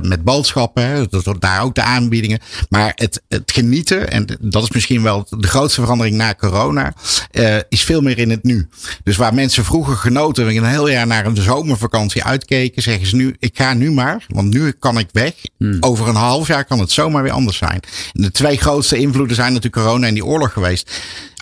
met 0.03 0.25
boodschappen. 0.25 0.87
Hè, 0.87 1.07
daar 1.39 1.63
ook 1.63 1.75
de 1.75 1.83
aanbiedingen. 1.83 2.39
Maar 2.69 2.93
het, 2.95 3.23
het 3.29 3.53
genieten, 3.53 4.11
en 4.11 4.39
dat 4.41 4.63
is 4.63 4.71
misschien 4.71 5.03
wel 5.03 5.27
de 5.39 5.49
grootste 5.49 5.81
verandering 5.81 6.17
na 6.17 6.35
corona, 6.35 6.95
eh, 7.31 7.57
is 7.69 7.83
veel 7.83 8.01
meer 8.01 8.19
in 8.19 8.31
het 8.31 8.43
nu. 8.43 8.69
Dus 9.03 9.17
waar 9.17 9.35
mensen 9.35 9.65
vroeger 9.65 9.97
genoten, 9.97 10.57
een 10.57 10.65
heel 10.65 10.89
jaar 10.89 11.07
naar 11.07 11.27
een 11.27 11.37
zomervakantie 11.37 12.25
uitkeken, 12.25 12.83
zeggen 12.83 13.07
ze 13.07 13.17
nu, 13.17 13.37
ik 13.39 13.57
ga 13.57 13.75
nu 13.75 13.91
maar, 13.93 14.27
want 14.29 14.55
nu 14.55 14.73
kan 14.73 14.99
ik 14.99 15.09
weg. 15.13 15.35
Over 15.81 16.09
een 16.09 16.15
half 16.15 16.49
jaar 16.49 16.65
kan 16.65 16.79
het 16.79 16.93
zomaar 16.93 17.23
weer 17.23 17.33
anders 17.33 17.57
zijn. 17.57 17.81
En 18.13 18.23
de 18.23 18.31
twee 18.31 18.57
grootste 18.57 18.97
invloeden 18.97 19.37
zijn 19.37 19.53
natuurlijk 19.53 19.83
corona 19.83 20.07
en 20.07 20.15
die 20.15 20.25
oorlog 20.25 20.53
geweest. 20.53 20.91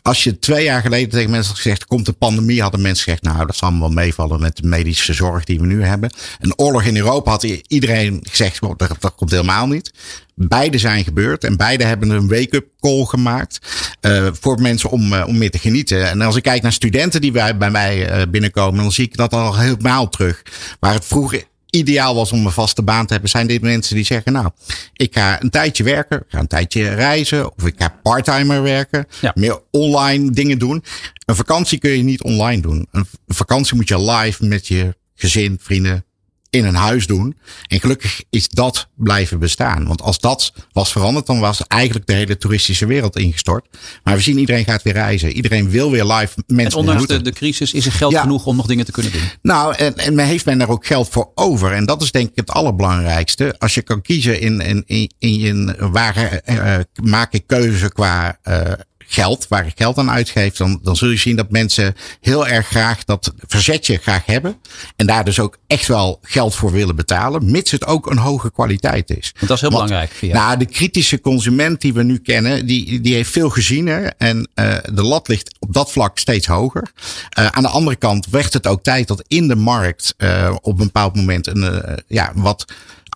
Als 0.02 0.24
je 0.24 0.38
twee 0.38 0.64
jaar 0.64 0.80
geleden 0.80 1.08
tegen 1.08 1.30
mensen 1.30 1.52
had 1.52 1.60
gezegd, 1.60 1.86
komt 1.86 2.06
de 2.06 2.12
pandemie, 2.12 2.62
hadden 2.62 2.80
mensen 2.80 3.04
gezegd, 3.04 3.22
nou, 3.22 3.46
dat 3.46 3.56
zal 3.56 3.68
allemaal 3.68 3.94
wel 3.94 4.04
meevallen 4.04 4.40
met 4.40 4.56
de 4.56 4.68
medische 4.68 5.12
zorg 5.12 5.44
die 5.44 5.60
we 5.60 5.66
nu 5.66 5.84
hebben. 5.84 6.10
Een 6.40 6.58
oorlog 6.58 6.82
in 6.82 6.96
Europa 6.96 7.30
had 7.30 7.42
iedereen 7.42 8.20
gezegd, 8.30 8.60
dat, 8.60 8.96
dat 9.00 9.14
komt 9.14 9.30
helemaal 9.30 9.66
niet. 9.66 9.92
Beide 10.34 10.78
zijn 10.78 11.04
gebeurd 11.04 11.44
en 11.44 11.56
beide 11.56 11.84
hebben 11.84 12.10
een 12.10 12.28
wake-up 12.28 12.66
call 12.80 13.04
gemaakt 13.04 13.58
uh, 14.00 14.28
voor 14.40 14.60
mensen 14.60 14.90
om, 14.90 15.12
uh, 15.12 15.24
om 15.26 15.38
meer 15.38 15.50
te 15.50 15.58
genieten. 15.58 16.08
En 16.10 16.20
als 16.20 16.36
ik 16.36 16.42
kijk 16.42 16.62
naar 16.62 16.72
studenten 16.72 17.20
die 17.20 17.30
bij, 17.30 17.70
mij 17.70 18.20
uh, 18.20 18.22
binnenkomen, 18.30 18.82
dan 18.82 18.92
zie 18.92 19.04
ik 19.04 19.16
dat 19.16 19.32
al 19.32 19.58
helemaal 19.58 20.08
terug. 20.08 20.42
Waar 20.80 20.94
het 20.94 21.04
vroeger 21.04 21.44
ideaal 21.72 22.14
was 22.14 22.32
om 22.32 22.46
een 22.46 22.52
vaste 22.52 22.82
baan 22.82 23.06
te 23.06 23.12
hebben, 23.12 23.30
zijn 23.30 23.46
dit 23.46 23.62
mensen 23.62 23.94
die 23.94 24.04
zeggen, 24.04 24.32
nou, 24.32 24.50
ik 24.92 25.14
ga 25.14 25.42
een 25.42 25.50
tijdje 25.50 25.84
werken, 25.84 26.18
ik 26.18 26.26
ga 26.28 26.38
een 26.38 26.46
tijdje 26.46 26.94
reizen, 26.94 27.56
of 27.56 27.66
ik 27.66 27.74
ga 27.76 27.98
parttimer 28.02 28.62
werken, 28.62 29.06
ja. 29.20 29.32
meer 29.34 29.60
online 29.70 30.30
dingen 30.30 30.58
doen. 30.58 30.84
Een 31.24 31.36
vakantie 31.36 31.78
kun 31.78 31.90
je 31.90 32.02
niet 32.02 32.22
online 32.22 32.62
doen. 32.62 32.88
Een 32.90 33.06
vakantie 33.26 33.76
moet 33.76 33.88
je 33.88 34.10
live 34.10 34.44
met 34.46 34.66
je 34.66 34.96
gezin, 35.14 35.58
vrienden, 35.60 36.04
in 36.52 36.64
een 36.64 36.74
huis 36.74 37.06
doen. 37.06 37.36
En 37.66 37.80
gelukkig 37.80 38.22
is 38.30 38.48
dat 38.48 38.88
blijven 38.96 39.38
bestaan. 39.38 39.86
Want 39.86 40.02
als 40.02 40.18
dat 40.18 40.52
was 40.72 40.92
veranderd, 40.92 41.26
dan 41.26 41.40
was 41.40 41.66
eigenlijk 41.66 42.06
de 42.06 42.12
hele 42.12 42.36
toeristische 42.36 42.86
wereld 42.86 43.16
ingestort. 43.16 43.66
Maar 44.04 44.14
we 44.14 44.20
zien 44.20 44.38
iedereen 44.38 44.64
gaat 44.64 44.82
weer 44.82 44.92
reizen. 44.92 45.32
Iedereen 45.32 45.70
wil 45.70 45.90
weer 45.90 46.04
live 46.04 46.42
mensen 46.46 46.80
en 46.80 46.86
ondanks 46.86 47.06
de, 47.06 47.22
de, 47.22 47.32
crisis 47.32 47.72
is 47.72 47.86
er 47.86 47.92
geld 47.92 48.18
genoeg 48.18 48.46
om 48.46 48.56
nog 48.56 48.66
dingen 48.66 48.84
te 48.84 48.92
kunnen 48.92 49.12
doen. 49.12 49.22
Nou, 49.42 49.74
en, 49.74 49.96
en 49.96 50.14
men 50.14 50.26
heeft 50.26 50.44
men 50.44 50.60
er 50.60 50.68
ook 50.68 50.86
geld 50.86 51.08
voor 51.08 51.30
over. 51.34 51.72
En 51.72 51.86
dat 51.86 52.02
is 52.02 52.10
denk 52.10 52.28
ik 52.30 52.36
het 52.36 52.50
allerbelangrijkste. 52.50 53.54
Als 53.58 53.74
je 53.74 53.82
kan 53.82 54.02
kiezen 54.02 54.40
in, 54.40 54.60
in, 54.60 54.84
in, 54.86 55.10
in 55.18 55.76
waar 55.78 56.42
uh, 56.46 56.78
maak 57.02 57.32
ik 57.32 57.46
keuze 57.46 57.92
qua 57.92 58.38
uh, 58.48 58.72
geld, 59.12 59.46
waar 59.48 59.66
ik 59.66 59.72
geld 59.76 59.98
aan 59.98 60.10
uitgeef, 60.10 60.56
dan, 60.56 60.80
dan 60.82 60.96
zul 60.96 61.08
je 61.08 61.16
zien 61.16 61.36
dat 61.36 61.50
mensen 61.50 61.94
heel 62.20 62.46
erg 62.46 62.66
graag 62.66 63.04
dat 63.04 63.32
verzetje 63.46 63.96
graag 63.96 64.26
hebben. 64.26 64.56
En 64.96 65.06
daar 65.06 65.24
dus 65.24 65.40
ook 65.40 65.58
echt 65.66 65.88
wel 65.88 66.18
geld 66.22 66.54
voor 66.54 66.72
willen 66.72 66.96
betalen, 66.96 67.50
mits 67.50 67.70
het 67.70 67.86
ook 67.86 68.10
een 68.10 68.18
hoge 68.18 68.52
kwaliteit 68.52 69.10
is. 69.10 69.32
Want 69.34 69.48
dat 69.48 69.56
is 69.56 69.60
heel 69.60 69.70
belangrijk. 69.70 70.12
Ja. 70.20 70.34
Nou, 70.34 70.58
de 70.58 70.66
kritische 70.66 71.20
consument 71.20 71.80
die 71.80 71.92
we 71.92 72.02
nu 72.02 72.18
kennen, 72.18 72.66
die, 72.66 73.00
die 73.00 73.14
heeft 73.14 73.30
veel 73.30 73.50
gezien. 73.50 73.86
Hè, 73.86 74.06
en 74.06 74.48
uh, 74.54 74.76
de 74.92 75.02
lat 75.02 75.28
ligt 75.28 75.56
op 75.58 75.72
dat 75.72 75.92
vlak 75.92 76.18
steeds 76.18 76.46
hoger. 76.46 76.92
Uh, 77.38 77.46
aan 77.46 77.62
de 77.62 77.68
andere 77.68 77.96
kant 77.96 78.26
werd 78.30 78.52
het 78.52 78.66
ook 78.66 78.82
tijd 78.82 79.08
dat 79.08 79.24
in 79.26 79.48
de 79.48 79.56
markt 79.56 80.14
uh, 80.18 80.56
op 80.60 80.78
een 80.78 80.84
bepaald 80.84 81.16
moment 81.16 81.46
een, 81.46 82.02
ja, 82.06 82.32
wat 82.34 82.64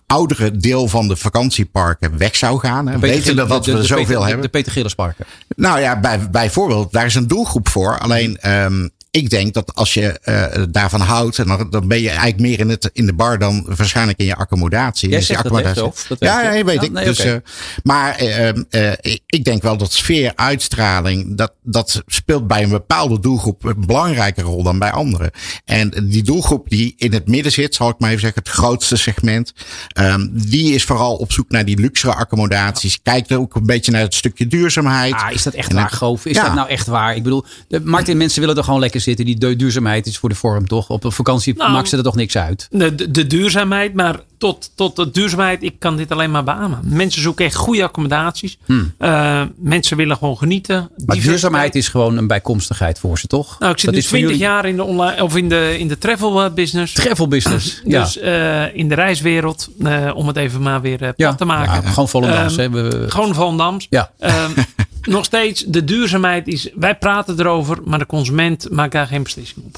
oudere 0.07 0.51
deel 0.51 0.87
van 0.87 1.07
de 1.07 1.15
vakantieparken 1.15 2.17
weg 2.17 2.35
zou 2.35 2.59
gaan. 2.59 2.87
Hè. 2.87 2.99
Weten 2.99 3.35
dat, 3.35 3.49
dat 3.49 3.65
we 3.65 3.71
er 3.71 3.85
zoveel 3.85 4.23
hebben. 4.23 4.41
De 4.41 4.49
Peter 4.49 4.71
Gillisparken. 4.71 5.25
Nou 5.55 5.79
ja, 5.79 5.99
bij, 5.99 6.29
bijvoorbeeld, 6.29 6.91
daar 6.91 7.05
is 7.05 7.15
een 7.15 7.27
doelgroep 7.27 7.67
voor. 7.67 7.99
Alleen 7.99 8.51
um, 8.51 8.89
ik 9.17 9.29
denk 9.29 9.53
dat 9.53 9.75
als 9.75 9.93
je 9.93 10.19
uh, 10.25 10.63
daarvan 10.69 11.01
houdt, 11.01 11.35
dan, 11.35 11.67
dan 11.69 11.87
ben 11.87 12.01
je 12.01 12.09
eigenlijk 12.09 12.39
meer 12.39 12.59
in, 12.59 12.69
het, 12.69 12.89
in 12.93 13.05
de 13.05 13.13
bar 13.13 13.39
dan 13.39 13.65
waarschijnlijk 13.67 14.19
in 14.19 14.25
je 14.25 14.35
accommodatie. 14.35 15.09
Jij 15.09 15.17
dus 15.17 15.27
zegt 15.27 15.39
accommodatie. 15.39 15.81
Dat, 15.81 15.93
echt, 15.93 16.09
dat 16.09 16.19
ja, 16.19 16.53
ja, 16.53 16.63
weet 16.63 16.83
ik. 16.83 16.91
Nee, 16.91 17.05
dus, 17.05 17.19
okay. 17.19 17.33
uh, 17.33 17.39
maar 17.83 18.23
uh, 18.23 18.93
ik 19.25 19.43
denk 19.43 19.61
wel 19.61 19.77
dat 19.77 19.93
sfeer, 19.93 20.31
uitstraling, 20.35 21.37
dat, 21.37 21.53
dat 21.63 22.03
speelt 22.05 22.47
bij 22.47 22.63
een 22.63 22.69
bepaalde 22.69 23.19
doelgroep 23.19 23.63
een 23.65 23.85
belangrijke 23.85 24.41
rol 24.41 24.63
dan 24.63 24.79
bij 24.79 24.91
anderen. 24.91 25.31
En 25.65 25.89
die 26.09 26.23
doelgroep 26.23 26.69
die 26.69 26.93
in 26.97 27.13
het 27.13 27.27
midden 27.27 27.51
zit, 27.51 27.75
zal 27.75 27.89
ik 27.89 27.99
maar 27.99 28.09
even 28.09 28.21
zeggen, 28.21 28.41
het 28.43 28.51
grootste 28.51 28.95
segment, 28.95 29.53
um, 29.99 30.29
die 30.33 30.73
is 30.73 30.83
vooral 30.83 31.15
op 31.15 31.31
zoek 31.31 31.49
naar 31.49 31.65
die 31.65 31.79
luxere 31.79 32.13
accommodaties. 32.13 33.01
Kijkt 33.01 33.33
ook 33.33 33.55
een 33.55 33.65
beetje 33.65 33.91
naar 33.91 34.01
het 34.01 34.15
stukje 34.15 34.47
duurzaamheid. 34.47 35.13
Ah, 35.13 35.31
is 35.31 35.43
dat 35.43 35.53
echt 35.53 35.73
waar, 35.73 35.89
Goof? 35.89 36.25
Is 36.25 36.35
ja. 36.35 36.43
dat 36.43 36.53
nou 36.53 36.69
echt 36.69 36.87
waar? 36.87 37.15
Ik 37.15 37.23
bedoel, 37.23 37.45
de 37.67 37.79
Martin, 37.79 38.17
mensen 38.17 38.39
willen 38.39 38.57
er 38.57 38.63
gewoon 38.63 38.79
lekker 38.79 39.01
zitten. 39.15 39.25
Die 39.25 39.55
duurzaamheid 39.55 40.05
is 40.05 40.17
voor 40.17 40.29
de 40.29 40.35
vorm 40.35 40.67
toch? 40.67 40.89
Op 40.89 41.03
een 41.03 41.11
vakantie 41.11 41.55
nou, 41.57 41.71
maakt 41.71 41.89
ze 41.89 41.97
er 41.97 42.03
toch 42.03 42.15
niks 42.15 42.37
uit? 42.37 42.67
De, 42.71 43.11
de, 43.11 43.27
duurzaamheid, 43.27 43.93
maar 43.93 44.19
tot, 44.37 44.71
tot 44.75 44.95
de 44.95 45.11
duurzaamheid, 45.11 45.63
ik 45.63 45.75
kan 45.79 45.97
dit 45.97 46.11
alleen 46.11 46.31
maar 46.31 46.43
beamen. 46.43 46.79
Mensen 46.83 47.21
zoeken 47.21 47.45
echt 47.45 47.55
goede 47.55 47.83
accommodaties. 47.83 48.57
Hmm. 48.65 48.93
Uh, 48.99 49.41
mensen 49.57 49.97
willen 49.97 50.17
gewoon 50.17 50.37
genieten. 50.37 50.89
Maar 51.05 51.19
duurzaamheid 51.19 51.75
is 51.75 51.87
gewoon 51.87 52.17
een 52.17 52.27
bijkomstigheid 52.27 52.99
voor 52.99 53.19
ze, 53.19 53.27
toch? 53.27 53.59
Nou, 53.59 53.71
ik 53.71 53.79
zit 53.79 53.93
dat 53.93 54.01
nu 54.01 54.07
20 54.07 54.37
jaar 54.37 54.65
in 54.65 54.75
de, 54.75 54.83
online, 54.83 55.23
of 55.23 55.35
in 55.35 55.49
de, 55.49 55.75
in 55.79 55.87
de 55.87 55.97
travel 55.97 56.43
eh, 56.43 56.53
business. 56.53 56.93
Travel 56.93 57.27
business, 57.27 57.81
ja. 57.85 58.03
Dus 58.03 58.17
uh, 58.17 58.75
in 58.75 58.89
de 58.89 58.95
reiswereld, 58.95 59.69
uh, 59.79 60.11
om 60.15 60.27
het 60.27 60.37
even 60.37 60.61
maar 60.61 60.81
weer 60.81 60.97
plat 60.97 61.13
ja. 61.15 61.35
te 61.35 61.45
maken. 61.45 61.81
Ja, 61.83 61.89
gewoon 61.89 62.09
Volendams. 62.09 62.57
Um? 62.57 62.71
We, 62.71 63.05
gewoon 63.07 63.33
Volendams. 63.33 63.87
Ja. 63.89 64.11
Um, 64.19 64.31
nog 65.07 65.25
steeds, 65.25 65.63
de 65.67 65.83
duurzaamheid 65.83 66.47
is, 66.47 66.69
wij 66.75 66.97
praten 66.97 67.39
erover, 67.39 67.77
maar 67.85 67.99
de 67.99 68.05
consument 68.05 68.71
maakt 68.71 68.91
daar 68.91 69.07
geen 69.07 69.23
beslissing 69.23 69.65
op. 69.65 69.75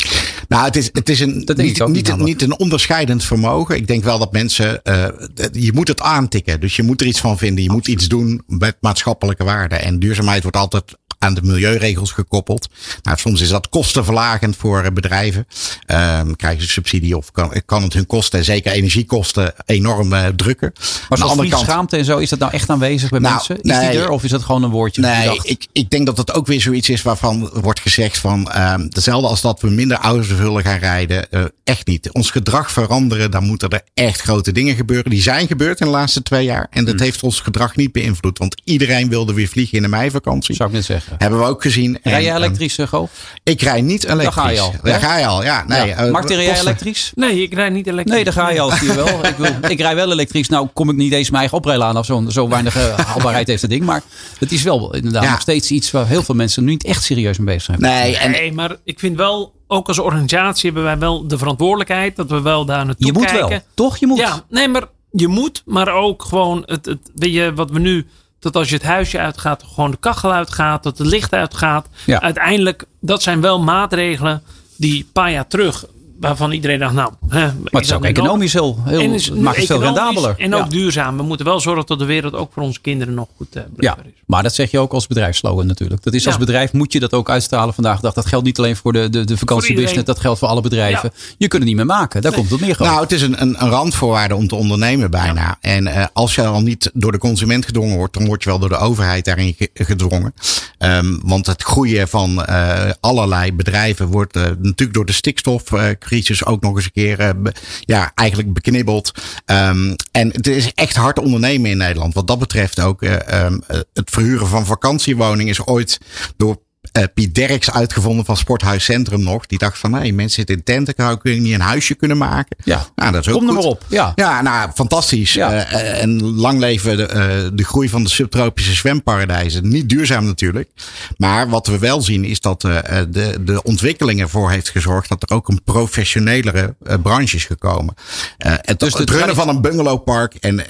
Nou, 0.48 0.66
het 0.66 0.76
is, 0.76 0.90
het 0.94 1.10
is 1.10 1.20
een, 1.20 1.34
niet, 1.56 1.58
niet, 1.58 1.88
niet, 1.88 2.18
niet, 2.18 2.42
een 2.42 2.60
onderscheidend 2.60 3.24
vermogen. 3.24 3.76
Ik 3.76 3.88
denk 3.88 4.04
wel 4.04 4.20
dat 4.20 4.32
mensen, 4.32 4.82
uh, 4.84 5.06
je 5.52 5.74
moet 5.74 5.88
het 5.88 6.02
aantikken. 6.02 6.60
Dus 6.60 6.76
je 6.76 6.84
moet 6.84 7.02
er 7.02 7.08
iets 7.08 7.20
van 7.20 7.38
vinden. 7.38 7.64
Je 7.64 7.72
moet 7.72 7.88
iets 7.88 8.08
doen 8.08 8.42
met 8.48 8.78
maatschappelijke 8.82 9.44
waarde. 9.44 9.76
En 9.76 10.00
duurzaamheid 10.00 10.42
wordt 10.42 10.58
altijd 10.58 10.98
aan 11.20 11.34
de 11.34 11.42
milieuregels 11.44 12.12
gekoppeld. 12.12 12.68
Nou, 13.04 13.18
soms 13.18 13.42
is 13.42 13.50
dat 13.50 13.70
kostenverlagend 13.70 14.56
voor 14.58 14.84
eh, 14.84 14.92
bedrijven. 14.92 15.48
Um, 15.88 16.36
krijgen 16.36 16.62
ze 16.62 16.70
subsidie 16.70 17.18
of 17.18 17.32
kan, 17.32 17.62
kan 17.66 17.84
het 17.84 17.94
hun 17.94 18.06
kosten, 18.06 18.44
zeker 18.44 18.72
energiekosten, 18.72 19.54
enorm 19.66 20.14
uh, 20.14 20.28
drukken. 20.28 20.74
Maar 21.10 21.18
zoals 21.18 21.34
vliegschaamte 21.34 21.98
en 21.98 22.06
zo, 22.06 22.18
is 22.18 22.30
dat 22.30 22.40
nou 22.40 22.52
echt 22.52 22.70
aanwezig 22.70 23.10
bij 23.10 23.20
nou, 23.20 23.34
mensen? 23.34 23.56
Is 23.56 23.72
nee, 23.72 23.90
die 23.90 24.00
er 24.00 24.10
of 24.10 24.24
is 24.24 24.32
dat 24.32 24.44
gewoon 24.44 24.64
een 24.64 24.70
woordje? 24.70 25.02
Nee, 25.02 25.40
ik, 25.44 25.68
ik 25.72 25.90
denk 25.90 26.06
dat 26.06 26.18
het 26.18 26.34
ook 26.34 26.48
weer 26.48 26.62
zoiets 26.62 26.90
is 26.90 27.02
waarvan 27.02 27.50
wordt 27.54 27.80
gezegd 27.80 28.18
van 28.18 28.52
um, 28.58 28.82
hetzelfde 28.90 29.28
als 29.28 29.42
dat 29.42 29.62
we 29.62 29.70
minder 29.70 29.98
auto's 29.98 30.28
willen 30.28 30.64
gaan 30.64 30.78
rijden. 30.78 31.28
Uh, 31.32 31.44
echt 31.64 31.88
niet. 31.88 32.12
Ons 32.12 32.32
gedrag 32.32 32.72
veranderen, 32.72 33.32
dan 33.32 33.44
moeten 33.44 33.70
er 33.70 33.82
echt 33.94 34.22
grote 34.22 34.52
dingen 34.52 34.76
gebeuren. 34.76 35.10
Die 35.10 35.22
zijn 35.22 35.48
gebeurd 35.48 35.80
in 35.80 35.86
de 35.86 35.92
laatste 35.92 36.22
twee 36.22 36.46
jaar. 36.46 36.68
En 36.70 36.86
dat 36.86 36.94
hmm. 36.94 37.04
heeft 37.04 37.24
ons 37.24 37.40
gedrag 37.40 37.76
niet 37.76 37.92
beïnvloed. 37.92 38.38
Want 38.38 38.62
iedereen 38.64 39.10
wilde 39.10 39.34
weer 39.34 39.48
vliegen 39.48 39.78
in 39.78 39.84
de 39.84 39.90
meivakantie. 39.90 40.56
Zou 40.56 40.70
ik 40.70 40.76
net 40.76 40.86
zeggen. 40.86 41.09
Hebben 41.18 41.40
we 41.40 41.46
ook 41.46 41.62
gezien. 41.62 41.98
Rij 42.04 42.24
je 42.24 42.34
elektrisch, 42.34 42.78
uh, 42.78 42.88
Goof? 42.88 43.12
Ik 43.44 43.62
rij 43.62 43.82
niet 43.82 44.04
elektrisch. 44.04 44.36
Daar 44.36 44.44
ga 44.44 44.50
je 44.50 44.60
al. 44.60 44.74
Daar 44.84 45.00
ga 45.00 45.18
je 45.18 45.26
al, 45.26 45.44
ja. 45.44 45.64
Nee, 45.68 45.88
ja. 45.88 46.06
Uh, 46.06 46.12
Martin, 46.12 46.36
rij 46.36 46.46
jij 46.46 46.60
elektrisch? 46.60 47.12
Nee, 47.16 47.42
ik 47.42 47.54
rij 47.54 47.70
niet 47.70 47.88
elektrisch. 47.88 48.16
Nee, 48.16 48.24
daar 48.24 48.34
ga 48.34 48.50
je 48.50 48.60
al, 48.60 48.72
zie 48.72 48.88
je 48.88 48.96
wel. 48.96 49.26
ik, 49.26 49.36
wil, 49.38 49.52
ik 49.72 49.80
rij 49.80 49.96
wel 49.96 50.12
elektrisch. 50.12 50.50
Nou 50.50 50.68
kom 50.74 50.90
ik 50.90 50.96
niet 50.96 51.14
eens 51.14 51.30
mijn 51.30 51.40
eigen 51.40 51.58
oprijden 51.58 51.86
aan 51.86 51.98
of 51.98 52.06
zo. 52.06 52.24
Zo 52.28 52.50
weinig 52.50 52.78
uh, 52.78 52.98
haalbaarheid 53.10 53.48
heeft 53.48 53.62
het 53.62 53.72
ding. 53.72 53.84
Maar 53.84 54.02
het 54.40 54.52
is 54.52 54.64
wel 54.64 54.94
inderdaad 54.94 55.24
ja. 55.24 55.32
nog 55.32 55.42
steeds 55.42 55.72
iets 55.72 55.92
waar 55.92 56.08
heel 56.08 56.24
veel 56.24 56.36
mensen 56.36 56.64
nu 56.64 56.72
niet 56.72 56.86
echt 56.86 57.04
serieus 57.04 57.38
mee 57.38 57.46
bezig 57.46 57.64
zijn. 57.64 57.80
Nee, 57.80 58.18
en, 58.18 58.32
nee, 58.32 58.54
maar 58.54 58.76
ik 58.84 59.00
vind 59.00 59.18
wel 59.18 59.54
ook 59.68 59.88
als 59.88 60.00
organisatie 60.00 60.66
hebben 60.66 60.84
wij 60.84 60.98
wel 60.98 61.28
de 61.28 61.38
verantwoordelijkheid 61.38 62.16
dat 62.16 62.30
we 62.30 62.42
wel 62.42 62.66
daar 62.66 62.86
naartoe 62.86 63.12
kijken. 63.12 63.36
Je 63.36 63.42
moet 63.42 63.50
wel, 63.50 63.60
toch? 63.74 63.98
Je 63.98 64.08
moet. 64.08 64.18
Ja, 64.18 64.46
nee, 64.50 64.68
maar 64.68 64.86
je 65.12 65.28
moet, 65.28 65.64
maar 65.66 65.94
ook 65.94 66.24
gewoon 66.24 66.64
het, 66.66 66.86
het 66.86 67.12
weet 67.16 67.34
je, 67.34 67.54
wat 67.54 67.72
we 67.72 67.80
nu 67.80 68.08
dat 68.40 68.56
als 68.56 68.70
je 68.70 68.76
het 68.76 68.84
huisje 68.84 69.20
uitgaat, 69.20 69.64
gewoon 69.74 69.92
de 69.92 69.98
kachel 70.00 70.34
uitgaat, 70.34 70.84
dat 70.84 70.98
het 70.98 71.08
licht 71.08 71.34
uitgaat. 71.34 71.88
Ja. 72.06 72.22
Uiteindelijk, 72.22 72.86
dat 73.00 73.24
zijn 73.24 73.42
wel 73.42 73.60
maatregelen 73.60 74.44
die 74.76 74.98
een 75.04 75.12
paar 75.12 75.32
jaar 75.32 75.48
terug 75.48 75.86
waarvan 76.20 76.52
iedereen 76.52 76.80
dacht, 76.80 76.94
nou... 76.94 77.12
Hè, 77.30 77.46
maar 77.46 77.56
het 77.72 77.84
is 77.84 77.94
ook 77.94 78.06
economisch 78.06 78.54
heel, 78.54 78.80
heel 78.86 79.14
is, 79.14 79.32
maakt 79.32 79.58
het 79.58 79.66
veel 79.66 79.82
rendabeler. 79.82 80.36
En 80.38 80.56
ook 80.56 80.70
duurzaam. 80.70 81.18
We 81.18 81.24
moeten 81.24 81.46
wel 81.46 81.60
zorgen 81.60 81.86
dat 81.86 82.00
de 82.00 82.06
wereld 82.06 82.34
ook 82.34 82.52
voor 82.54 82.64
onze 82.64 82.82
kinderen 82.82 83.14
nog 83.14 83.28
goed 83.38 83.56
uh, 83.56 83.64
ja, 83.78 83.98
is. 83.98 84.12
Maar 84.26 84.44
dat 84.44 84.56
zeg 84.56 84.72
je 84.72 84.80
ook 84.80 84.94
als 84.94 85.08
bedrijfslogan 85.08 85.68
natuurlijk. 85.68 86.04
Dat 86.04 86.14
is 86.14 86.28
als 86.28 86.38
bedrijf 86.38 86.74
moet 86.74 86.94
je 86.94 87.00
dat 87.00 87.14
ook 87.14 87.30
uitstralen 87.30 87.74
vandaag 87.74 87.96
de 87.96 88.02
dag. 88.02 88.14
Dat 88.14 88.26
geldt 88.26 88.46
niet 88.46 88.58
alleen 88.58 88.76
voor 88.76 88.94
de, 88.94 89.10
de, 89.10 89.26
de 89.26 89.38
vakantiebusiness, 89.38 90.06
dat 90.06 90.20
geldt 90.20 90.40
voor 90.40 90.48
alle 90.48 90.62
bedrijven. 90.62 91.12
Je 91.38 91.48
kunt 91.48 91.62
het 91.62 91.64
niet 91.64 91.76
meer 91.76 91.86
maken. 91.86 92.22
Daar 92.22 92.34
komt 92.34 92.50
het 92.50 92.60
meer 92.60 92.76
Nou, 92.80 93.02
het 93.02 93.12
is 93.12 93.22
een, 93.22 93.42
een, 93.42 93.64
een 93.64 93.70
randvoorwaarde 93.70 94.36
om 94.36 94.48
te 94.48 94.56
ondernemen 94.56 95.12
bijna. 95.12 95.58
En 95.62 95.88
uh, 95.88 96.06
als 96.14 96.36
je 96.36 96.46
al 96.46 96.62
niet 96.62 96.92
door 96.94 97.12
de 97.12 97.18
consument 97.18 97.66
gedwongen 97.66 97.96
wordt, 97.96 98.14
dan 98.14 98.26
word 98.26 98.44
je 98.44 98.50
wel 98.50 98.60
door 98.60 98.70
de 98.70 98.78
overheid 98.78 99.26
daarin 99.26 99.56
gedwongen. 99.74 100.34
Um, 100.80 101.20
want 101.24 101.46
het 101.46 101.64
groeien 101.64 102.08
van 102.08 102.46
uh, 102.50 102.90
allerlei 103.00 103.54
bedrijven 103.54 104.08
wordt 104.08 104.34
natuurlijk 104.34 104.94
door 104.94 105.06
de 105.06 105.12
stikstof 105.12 105.64
crisis 106.10 106.46
ook 106.46 106.62
nog 106.62 106.76
eens 106.76 106.86
een 106.86 106.92
keer 106.92 107.20
uh, 107.20 107.52
ja, 107.80 108.12
eigenlijk 108.16 108.54
beknibbeld. 108.54 109.12
Um, 109.46 109.96
en 110.12 110.30
het 110.32 110.48
is 110.48 110.74
echt 110.74 110.96
hard 110.96 111.20
ondernemen 111.20 111.70
in 111.70 111.78
Nederland. 111.78 112.14
Wat 112.14 112.28
dat 112.28 112.40
betreft 112.40 112.80
ook 112.80 113.02
uh, 113.02 113.46
um, 113.46 113.62
het 113.94 114.10
verhuren 114.10 114.48
van 114.48 114.66
vakantiewoningen 114.66 115.52
is 115.52 115.66
ooit 115.66 116.00
door 116.38 116.58
uh, 116.98 117.04
Piet 117.14 117.36
Derks 117.36 117.72
uitgevonden 117.72 118.26
van 118.26 118.38
Sporthuis 118.38 118.84
Centrum 118.84 119.24
nog. 119.24 119.46
Die 119.46 119.58
dacht 119.58 119.78
van, 119.78 119.94
hé, 119.94 120.00
hey, 120.00 120.12
mensen 120.12 120.36
zitten 120.36 120.56
in 120.56 120.64
tenten, 120.64 121.18
kun 121.20 121.34
je 121.34 121.42
niet 121.42 121.54
een 121.54 121.62
huisje 121.62 121.96
kunnen 121.96 122.18
maken? 122.18 122.58
Ja, 122.64 122.86
nou, 122.96 123.12
dat 123.12 123.22
is 123.22 123.34
ook 123.34 123.38
kom 123.38 123.48
er 123.48 123.54
maar 123.54 123.64
op. 123.64 123.84
Ja, 123.88 124.12
ja 124.16 124.42
nou, 124.42 124.72
fantastisch. 124.72 125.34
Ja. 125.34 125.52
Uh, 125.52 126.02
en 126.02 126.24
lang 126.24 126.60
leven 126.60 126.98
de, 126.98 127.10
uh, 127.14 127.50
de 127.58 127.64
groei 127.64 127.90
van 127.90 128.04
de 128.04 128.10
subtropische 128.10 128.74
zwemparadijzen. 128.74 129.70
Niet 129.70 129.90
duurzaam 129.90 130.26
natuurlijk. 130.26 130.70
Maar 131.18 131.50
wat 131.50 131.68
we 131.68 131.80
wel 131.80 132.02
zien 132.02 132.24
is 132.26 132.42
dat 132.42 132.62
de, 132.62 133.38
de 133.42 133.64
ontwikkeling 133.64 134.22
ervoor 134.22 134.52
heeft 134.52 134.70
gezorgd 134.70 135.10
dat 135.10 135.24
er 135.30 135.36
ook 135.36 135.48
een 135.48 135.64
professionelere 135.64 136.76
branche 137.02 137.36
is 137.36 137.46
gekomen. 137.46 137.94
het, 138.38 138.80
dus 138.80 138.94
het 138.94 139.10
runnen 139.10 139.36
van 139.36 139.50
een 139.50 139.62
bungalowpark 139.62 140.36
en 140.36 140.64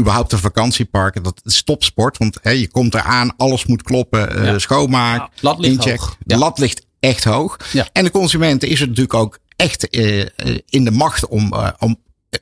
überhaupt 0.00 0.32
een 0.32 0.38
vakantiepark, 0.38 1.24
dat 1.24 1.40
is 1.44 1.62
topsport. 1.62 2.18
Want 2.18 2.38
je 2.42 2.68
komt 2.70 2.94
eraan, 2.94 3.36
alles 3.36 3.66
moet 3.66 3.82
kloppen, 3.82 4.44
ja. 4.44 4.58
schoonmaak. 4.58 5.28
Lat 5.58 5.66
ligt 5.66 5.86
incheck. 5.86 6.00
hoog. 6.00 6.16
De 6.24 6.36
lat 6.36 6.58
ligt 6.58 6.86
echt 7.00 7.24
hoog. 7.24 7.58
Ja. 7.72 7.88
En 7.92 8.04
de 8.04 8.10
consumenten 8.10 8.68
is 8.68 8.80
het 8.80 8.88
natuurlijk 8.88 9.14
ook 9.14 9.38
echt 9.56 9.88
eh, 9.88 10.20
eh, 10.20 10.28
in 10.68 10.84
de 10.84 10.90
macht 10.90 11.26
om, 11.26 11.52
eh, 11.52 11.70
om 11.78 11.96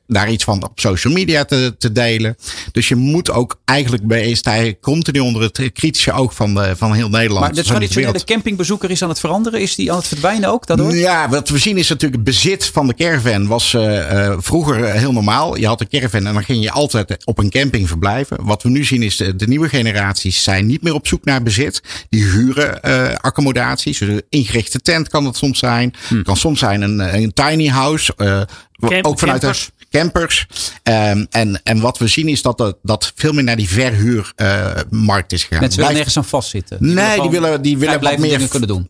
daar 0.06 0.30
iets 0.30 0.44
van 0.44 0.64
op 0.64 0.80
social 0.80 1.12
media 1.12 1.44
te, 1.44 1.74
te 1.78 1.92
delen. 1.92 2.36
Dus 2.72 2.88
je 2.88 2.94
moet 2.94 3.30
ook 3.30 3.60
eigenlijk 3.64 4.06
bij 4.06 4.78
continu 4.80 5.18
onder 5.18 5.42
het 5.42 5.70
kritische 5.72 6.12
oog 6.12 6.34
van, 6.34 6.54
de, 6.54 6.76
van 6.76 6.92
heel 6.92 7.08
Nederland. 7.08 7.40
Maar 7.44 7.54
de 7.54 7.62
traditionele 7.62 8.24
campingbezoeker 8.24 8.90
is 8.90 9.02
aan 9.02 9.08
het 9.08 9.20
veranderen. 9.20 9.60
Is 9.60 9.74
die 9.74 9.90
aan 9.90 9.96
het 9.98 10.06
verdwijnen 10.06 10.50
ook 10.50 10.66
daardoor? 10.66 10.94
Ja, 10.96 11.28
wat 11.28 11.48
we 11.48 11.58
zien 11.58 11.76
is 11.76 11.88
natuurlijk 11.88 12.14
het 12.14 12.24
bezit 12.34 12.66
van 12.66 12.86
de 12.86 12.94
caravan 12.94 13.46
was 13.46 13.74
eh, 13.74 14.26
eh, 14.26 14.36
vroeger 14.38 14.92
heel 14.92 15.12
normaal. 15.12 15.56
Je 15.56 15.66
had 15.66 15.80
een 15.80 15.88
caravan 15.88 16.26
en 16.26 16.34
dan 16.34 16.44
ging 16.44 16.62
je 16.62 16.70
altijd 16.70 17.26
op 17.26 17.38
een 17.38 17.50
camping 17.50 17.88
verblijven. 17.88 18.44
Wat 18.44 18.62
we 18.62 18.68
nu 18.68 18.84
zien 18.84 19.02
is 19.02 19.16
de, 19.16 19.36
de 19.36 19.46
nieuwe 19.46 19.68
generaties 19.68 20.42
zijn 20.42 20.66
niet 20.66 20.82
meer 20.82 20.94
op 20.94 21.06
zoek 21.06 21.24
naar 21.24 21.42
bezit. 21.42 21.82
Die 22.08 22.24
huren 22.24 22.82
eh, 22.82 23.14
accommodaties. 23.14 23.98
Dus 23.98 24.08
een 24.08 24.22
ingerichte 24.28 24.78
tent 24.80 25.08
kan 25.08 25.24
het 25.24 25.36
soms 25.36 25.58
zijn. 25.58 25.94
Hm. 26.08 26.22
kan 26.22 26.36
soms 26.36 26.58
zijn 26.58 26.82
een, 26.82 27.14
een 27.14 27.32
tiny 27.32 27.68
house. 27.68 28.12
eh, 28.16 28.40
Camp- 28.80 29.06
ook 29.06 29.18
vanuit 29.18 29.40
campers. 29.40 29.70
Campers. 29.90 30.46
Ehm, 30.82 31.24
en, 31.30 31.60
en 31.62 31.80
wat 31.80 31.98
we 31.98 32.06
zien 32.06 32.28
is 32.28 32.42
dat 32.42 32.58
dat, 32.58 32.76
dat 32.82 33.12
veel 33.14 33.32
meer 33.32 33.44
naar 33.44 33.56
die 33.56 33.68
verhuurmarkt 33.68 35.32
is 35.32 35.42
gegaan. 35.42 35.60
Mensen 35.60 35.78
willen 35.80 35.94
nergens 35.94 36.16
aan 36.16 36.24
vastzitten. 36.24 36.76
Nee, 36.80 37.20
die 37.20 37.30
willen- 37.30 37.62
die 37.62 37.78
willen 37.78 38.00
wat 38.00 38.18
meer- 38.18 38.30
dingen 38.30 38.48
kunnen 38.48 38.68
doen. 38.68 38.88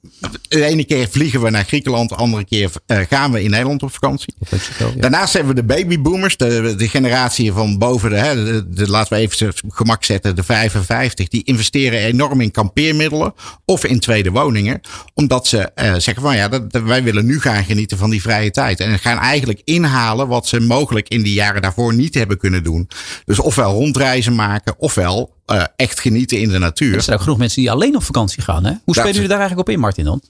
de 0.49 0.65
ene 0.65 0.85
keer 0.85 1.09
vliegen 1.11 1.43
we 1.43 1.51
naar 1.51 1.65
Griekenland, 1.65 2.09
de 2.09 2.15
andere 2.15 2.45
keer 2.45 2.71
eh, 2.87 2.99
gaan 3.09 3.33
we 3.33 3.43
in 3.43 3.51
Nederland 3.51 3.83
op 3.83 3.93
vakantie. 3.93 4.35
Of 4.39 4.51
Mexico, 4.51 4.93
ja. 4.95 5.01
Daarnaast 5.01 5.33
hebben 5.33 5.55
we 5.55 5.61
de 5.61 5.67
babyboomers, 5.67 6.37
de, 6.37 6.75
de 6.77 6.89
generatie 6.89 7.53
van 7.53 7.79
boven 7.79 8.11
de, 8.11 8.17
hè, 8.17 8.35
de, 8.45 8.69
de- 8.69 8.89
laten 8.91 9.13
we 9.17 9.23
even 9.23 9.53
gemak 9.69 10.05
zetten, 10.05 10.37
de 10.37 10.43
55. 10.43 11.29
Die 11.29 11.45
investeren 11.45 11.99
enorm 12.01 12.41
in 12.41 12.51
kampeermiddelen 12.51 13.35
of 13.65 13.85
in 13.85 14.01
tweede 14.01 14.31
woningen. 14.31 14.81
Omdat 15.15 15.47
ze 15.47 15.59
eh, 15.59 15.91
zeggen 15.99 16.23
van 16.23 16.37
ja, 16.37 16.49
dat, 16.49 16.63
wij 16.83 17.03
willen 17.03 17.27
nu 17.27 17.41
gaan 17.41 17.65
genieten 17.65 17.99
van 17.99 18.11
die 18.11 18.23
vrije 18.23 18.51
tijd. 18.51 18.81
En 18.81 18.99
gaan 18.99 19.19
eigenlijk 19.19 19.61
inhalen 19.65 20.29
wat 20.29 20.47
ze 20.47 20.61
mogelijk 20.87 21.09
in 21.09 21.23
die 21.23 21.35
jaren 21.35 21.63
daarvoor 21.63 21.95
niet 21.95 22.15
hebben 22.15 22.39
kunnen 22.39 22.63
doen. 22.63 22.89
Dus 23.25 23.41
ofwel 23.41 23.73
rondreizen 23.73 24.35
maken, 24.35 24.75
ofwel 24.79 25.35
eh, 25.47 25.65
echt 25.77 26.01
genieten 26.01 26.41
in 26.41 26.49
de 26.49 26.59
natuur. 26.59 26.95
Er 26.95 27.03
zijn 27.03 27.17
ook 27.17 27.23
genoeg 27.23 27.39
mensen 27.39 27.61
die 27.61 27.71
alleen 27.71 27.97
op 27.97 28.03
vakantie 28.03 28.43
gaan. 28.43 28.65
Hè? 28.65 28.73
Hoe 28.85 28.95
spelen 28.95 29.13
jullie 29.13 29.29
daar 29.29 29.39
eigenlijk 29.39 29.69
op 29.69 29.75
in, 29.75 29.81
Martin 29.81 30.05
dan? 30.05 30.23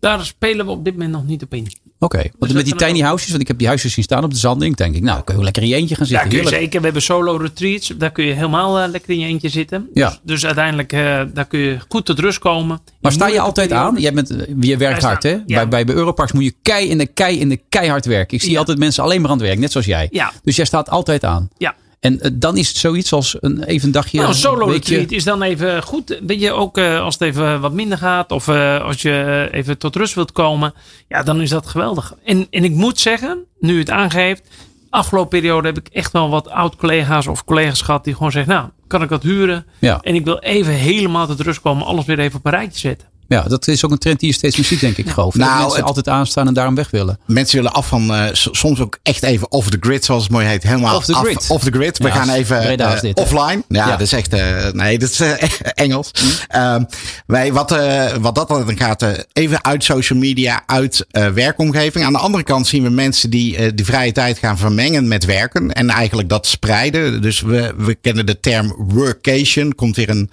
Daar 0.00 0.24
spelen 0.24 0.66
we 0.66 0.72
op 0.72 0.84
dit 0.84 0.92
moment 0.92 1.12
nog 1.12 1.26
niet 1.26 1.42
op 1.42 1.54
in. 1.54 1.72
Oké, 2.00 2.16
want 2.18 2.32
dat 2.38 2.52
met 2.52 2.64
die 2.64 2.74
tiny 2.74 3.00
houses, 3.00 3.28
want 3.28 3.40
ik 3.40 3.48
heb 3.48 3.58
die 3.58 3.66
huisjes 3.66 3.92
zien 3.92 4.04
staan 4.04 4.24
op 4.24 4.30
de 4.30 4.36
zanding, 4.36 4.76
denk 4.76 4.94
ik, 4.94 5.02
nou, 5.02 5.22
kun 5.24 5.36
je 5.38 5.42
lekker 5.44 5.62
in 5.62 5.68
je 5.68 5.74
eentje 5.74 5.94
gaan 5.94 6.06
zitten. 6.06 6.28
kun 6.28 6.36
je 6.36 6.42
Heerlijk. 6.42 6.62
zeker. 6.62 6.78
We 6.78 6.84
hebben 6.84 7.02
solo 7.02 7.36
retreats. 7.36 7.92
Daar 7.98 8.10
kun 8.10 8.24
je 8.24 8.32
helemaal 8.32 8.78
eh, 8.78 8.88
lekker 8.90 9.10
in 9.10 9.18
je 9.18 9.26
eentje 9.26 9.48
zitten. 9.48 9.88
Ja. 9.94 10.08
Dus, 10.08 10.18
dus 10.22 10.46
uiteindelijk 10.46 10.92
eh, 10.92 11.20
daar 11.34 11.46
kun 11.46 11.58
je 11.58 11.78
goed 11.88 12.04
tot 12.04 12.18
rust 12.18 12.38
komen. 12.38 12.80
Maar 13.00 13.12
sta 13.12 13.26
je 13.28 13.40
altijd 13.40 13.68
periode- 13.68 13.88
aan? 13.88 14.00
Jij 14.00 14.12
bent, 14.12 14.30
eh, 14.30 14.46
je 14.60 14.76
werkt 14.76 15.02
hard, 15.02 15.22
hè? 15.22 15.30
ja. 15.30 15.42
Bij, 15.46 15.68
bij, 15.68 15.84
bij 15.84 15.94
Europarks 15.94 16.32
moet 16.32 16.44
je 16.44 16.54
kei 16.62 16.88
in 16.88 16.98
de 16.98 17.06
kei 17.06 17.40
in 17.40 17.48
de 17.48 17.60
keihard 17.68 18.06
werken. 18.06 18.36
Ik 18.36 18.42
zie 18.42 18.52
Ja. 18.52 18.58
altijd 18.58 18.78
mensen 18.78 19.02
alleen 19.02 19.20
maar 19.20 19.30
aan 19.30 19.36
het 19.38 19.46
werk, 19.46 19.58
net 19.58 19.72
zoals 19.72 19.86
jij. 19.86 20.08
Ja. 20.10 20.32
Dus 20.42 20.56
jij 20.56 20.64
staat 20.64 20.90
altijd 20.90 21.24
aan. 21.24 21.48
Ja. 21.56 21.74
En 22.00 22.20
eh, 22.20 22.30
dan 22.34 22.56
is 22.56 22.68
het 22.68 22.76
zoiets 22.76 23.12
als 23.12 23.36
een 23.40 23.62
even 23.62 23.86
een 23.86 23.92
dagje. 23.92 24.16
Nou, 24.16 24.28
een 24.28 24.36
solo 24.36 24.66
retreat 24.66 25.10
is 25.10 25.24
dan 25.24 25.42
even 25.42 25.82
goed. 25.82 26.18
Weet 26.26 26.40
je, 26.40 26.52
ook 26.52 26.78
eh, 26.78 27.00
als 27.00 27.14
het 27.14 27.22
even 27.22 27.60
wat 27.60 27.72
minder 27.72 27.98
gaat. 27.98 28.32
Of 28.32 28.48
eh, 28.48 28.84
als 28.84 29.02
je 29.02 29.48
even 29.52 29.78
tot 29.78 29.96
rust 29.96 30.14
wilt 30.14 30.32
komen. 30.32 30.74
Ja, 31.08 31.22
dan 31.22 31.40
is 31.40 31.50
dat 31.50 31.66
geweldig. 31.66 32.14
En, 32.24 32.46
en 32.50 32.64
ik 32.64 32.72
moet 32.72 33.00
zeggen, 33.00 33.44
nu 33.60 33.78
het 33.78 33.90
aangeeft. 33.90 34.42
Afgelopen 34.90 35.28
periode 35.28 35.66
heb 35.66 35.78
ik 35.78 35.88
echt 35.88 36.12
wel 36.12 36.30
wat 36.30 36.48
oud-collega's 36.48 37.26
of 37.26 37.44
collega's 37.44 37.82
gehad. 37.82 38.04
Die 38.04 38.14
gewoon 38.14 38.32
zeggen, 38.32 38.52
nou, 38.52 38.68
kan 38.86 39.02
ik 39.02 39.08
dat 39.08 39.22
huren? 39.22 39.66
Ja. 39.78 40.00
En 40.00 40.14
ik 40.14 40.24
wil 40.24 40.38
even 40.38 40.72
helemaal 40.72 41.26
tot 41.26 41.40
rust 41.40 41.60
komen. 41.60 41.86
Alles 41.86 42.04
weer 42.04 42.18
even 42.18 42.38
op 42.38 42.46
een 42.46 42.52
rijtje 42.52 42.78
zetten. 42.78 43.07
Ja, 43.28 43.42
dat 43.42 43.68
is 43.68 43.84
ook 43.84 43.90
een 43.90 43.98
trend 43.98 44.20
die 44.20 44.28
je 44.28 44.34
steeds 44.34 44.56
meer 44.56 44.66
ziet, 44.66 44.80
denk 44.80 44.96
ik. 44.96 45.10
Geloof. 45.10 45.34
Nou, 45.34 45.50
dat 45.50 45.58
mensen 45.60 45.76
het- 45.78 45.86
altijd 45.88 46.08
aanstaan 46.08 46.46
en 46.46 46.54
daarom 46.54 46.74
weg 46.74 46.90
willen. 46.90 47.18
Mensen 47.26 47.56
willen 47.56 47.72
af 47.72 47.86
van 47.88 48.14
eh, 48.14 48.24
soms 48.32 48.80
ook 48.80 48.98
echt 49.02 49.22
even 49.22 49.50
off 49.52 49.70
the 49.70 49.76
grid, 49.80 50.04
zoals 50.04 50.22
het 50.22 50.32
mooi 50.32 50.46
heet. 50.46 50.62
Helemaal 50.62 50.96
Off 50.96 51.04
the 51.04 51.14
af- 51.14 51.22
grid. 51.24 51.44
off 51.48 51.64
the 51.64 51.70
grid. 51.70 51.98
We 51.98 52.06
Ja, 52.06 52.14
gaan 52.14 52.30
even 52.30 52.78
eh, 52.78 53.00
dit, 53.00 53.16
offline. 53.18 53.62
Ja, 53.68 53.84
Ja. 53.84 53.90
dat 53.90 54.00
is 54.00 54.12
echt. 54.12 54.32
eh, 54.32 54.70
nee, 54.72 54.98
dat 54.98 55.10
is 55.10 55.20
eh, 55.20 55.32
Engels. 55.74 56.10
Hm. 56.12 56.26
Ehm, 56.56 56.82
wij, 57.26 57.52
wat, 57.52 57.72
eh, 57.72 58.06
wat 58.20 58.34
dat 58.34 58.48
dan 58.48 58.76
gaat, 58.78 59.02
eh, 59.02 59.10
even 59.32 59.64
uit 59.64 59.84
social 59.84 60.18
media, 60.18 60.62
uit 60.66 61.06
eh, 61.10 61.28
werkomgeving. 61.28 62.04
Aan 62.04 62.12
de 62.12 62.18
andere 62.18 62.44
kant 62.44 62.66
zien 62.66 62.82
we 62.82 62.90
mensen 62.90 63.30
die 63.30 63.56
eh, 63.56 63.70
die 63.74 63.84
vrije 63.84 64.12
tijd 64.12 64.38
gaan 64.38 64.58
vermengen 64.58 65.08
met 65.08 65.24
werken. 65.24 65.72
En 65.72 65.90
eigenlijk 65.90 66.28
dat 66.28 66.46
spreiden. 66.46 67.22
Dus 67.22 67.40
we, 67.40 67.74
we 67.76 67.94
kennen 67.94 68.26
de 68.26 68.40
term 68.40 68.74
workation. 68.78 69.74
Komt 69.74 69.96
hier 69.96 70.08
een. 70.10 70.30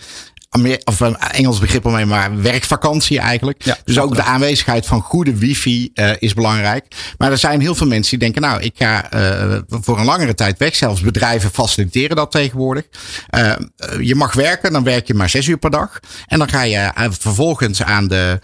Amer- 0.56 0.82
Of 0.84 1.00
een 1.00 1.18
Engels 1.18 1.60
begrip 1.60 1.86
omheen, 1.86 2.08
maar 2.08 2.42
werkvakantie 2.42 3.20
eigenlijk. 3.20 3.64
Ja, 3.64 3.78
dus 3.84 4.00
ook 4.00 4.16
de 4.16 4.24
aanwezigheid 4.24 4.86
van 4.86 5.02
goede 5.02 5.36
wifi 5.36 5.90
eh, 5.94 6.12
is 6.20 6.34
belangrijk. 6.34 6.86
Maar 7.18 7.32
er 7.32 7.38
zijn 7.38 7.62
heel 7.62 7.76
veel 7.76 7.88
mensen 7.88 8.10
die 8.10 8.20
denken, 8.20 8.42
nou, 8.42 8.62
ik 8.62 8.74
ga 8.78 9.12
eh, 9.12 9.58
voor 9.70 10.00
een 10.00 10.06
langere 10.06 10.34
tijd 10.34 10.58
weg. 10.58 10.76
Zelfs 10.76 11.02
bedrijven 11.02 11.52
faciliteren 11.52 12.16
dat 12.16 12.32
tegenwoordig. 12.32 12.86
Eh, 13.30 13.54
je 14.00 14.16
mag 14.16 14.34
werken, 14.34 14.74
dan 14.74 14.84
werk 14.84 15.08
je 15.08 15.14
maar 15.14 15.30
zes 15.30 15.48
uur 15.48 15.58
per 15.58 15.70
dag. 15.70 16.00
En 16.28 16.40
dan 16.40 16.50
ga 16.50 16.62
je 16.62 16.92
vervolgens 17.20 17.84
aan 17.84 18.08
de 18.08 18.40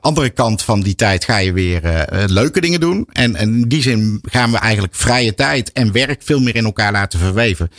andere 0.00 0.30
kant 0.30 0.62
van 0.62 0.80
die 0.80 0.94
tijd 0.94 1.24
ga 1.24 1.36
je 1.36 1.52
weer 1.52 2.06
leuke 2.26 2.60
dingen 2.60 2.80
doen. 2.80 3.08
En, 3.12 3.36
en 3.36 3.54
in 3.54 3.68
die 3.68 3.82
zin 3.82 4.18
gaan 4.22 4.50
we 4.50 4.58
eigenlijk 4.58 4.94
vrije 4.94 5.34
tijd 5.34 5.72
en 5.72 5.92
werk 5.92 6.22
veel 6.24 6.40
meer 6.40 6.56
in 6.56 6.64
elkaar 6.64 6.92
laten 6.92 7.18
verweven. 7.18 7.70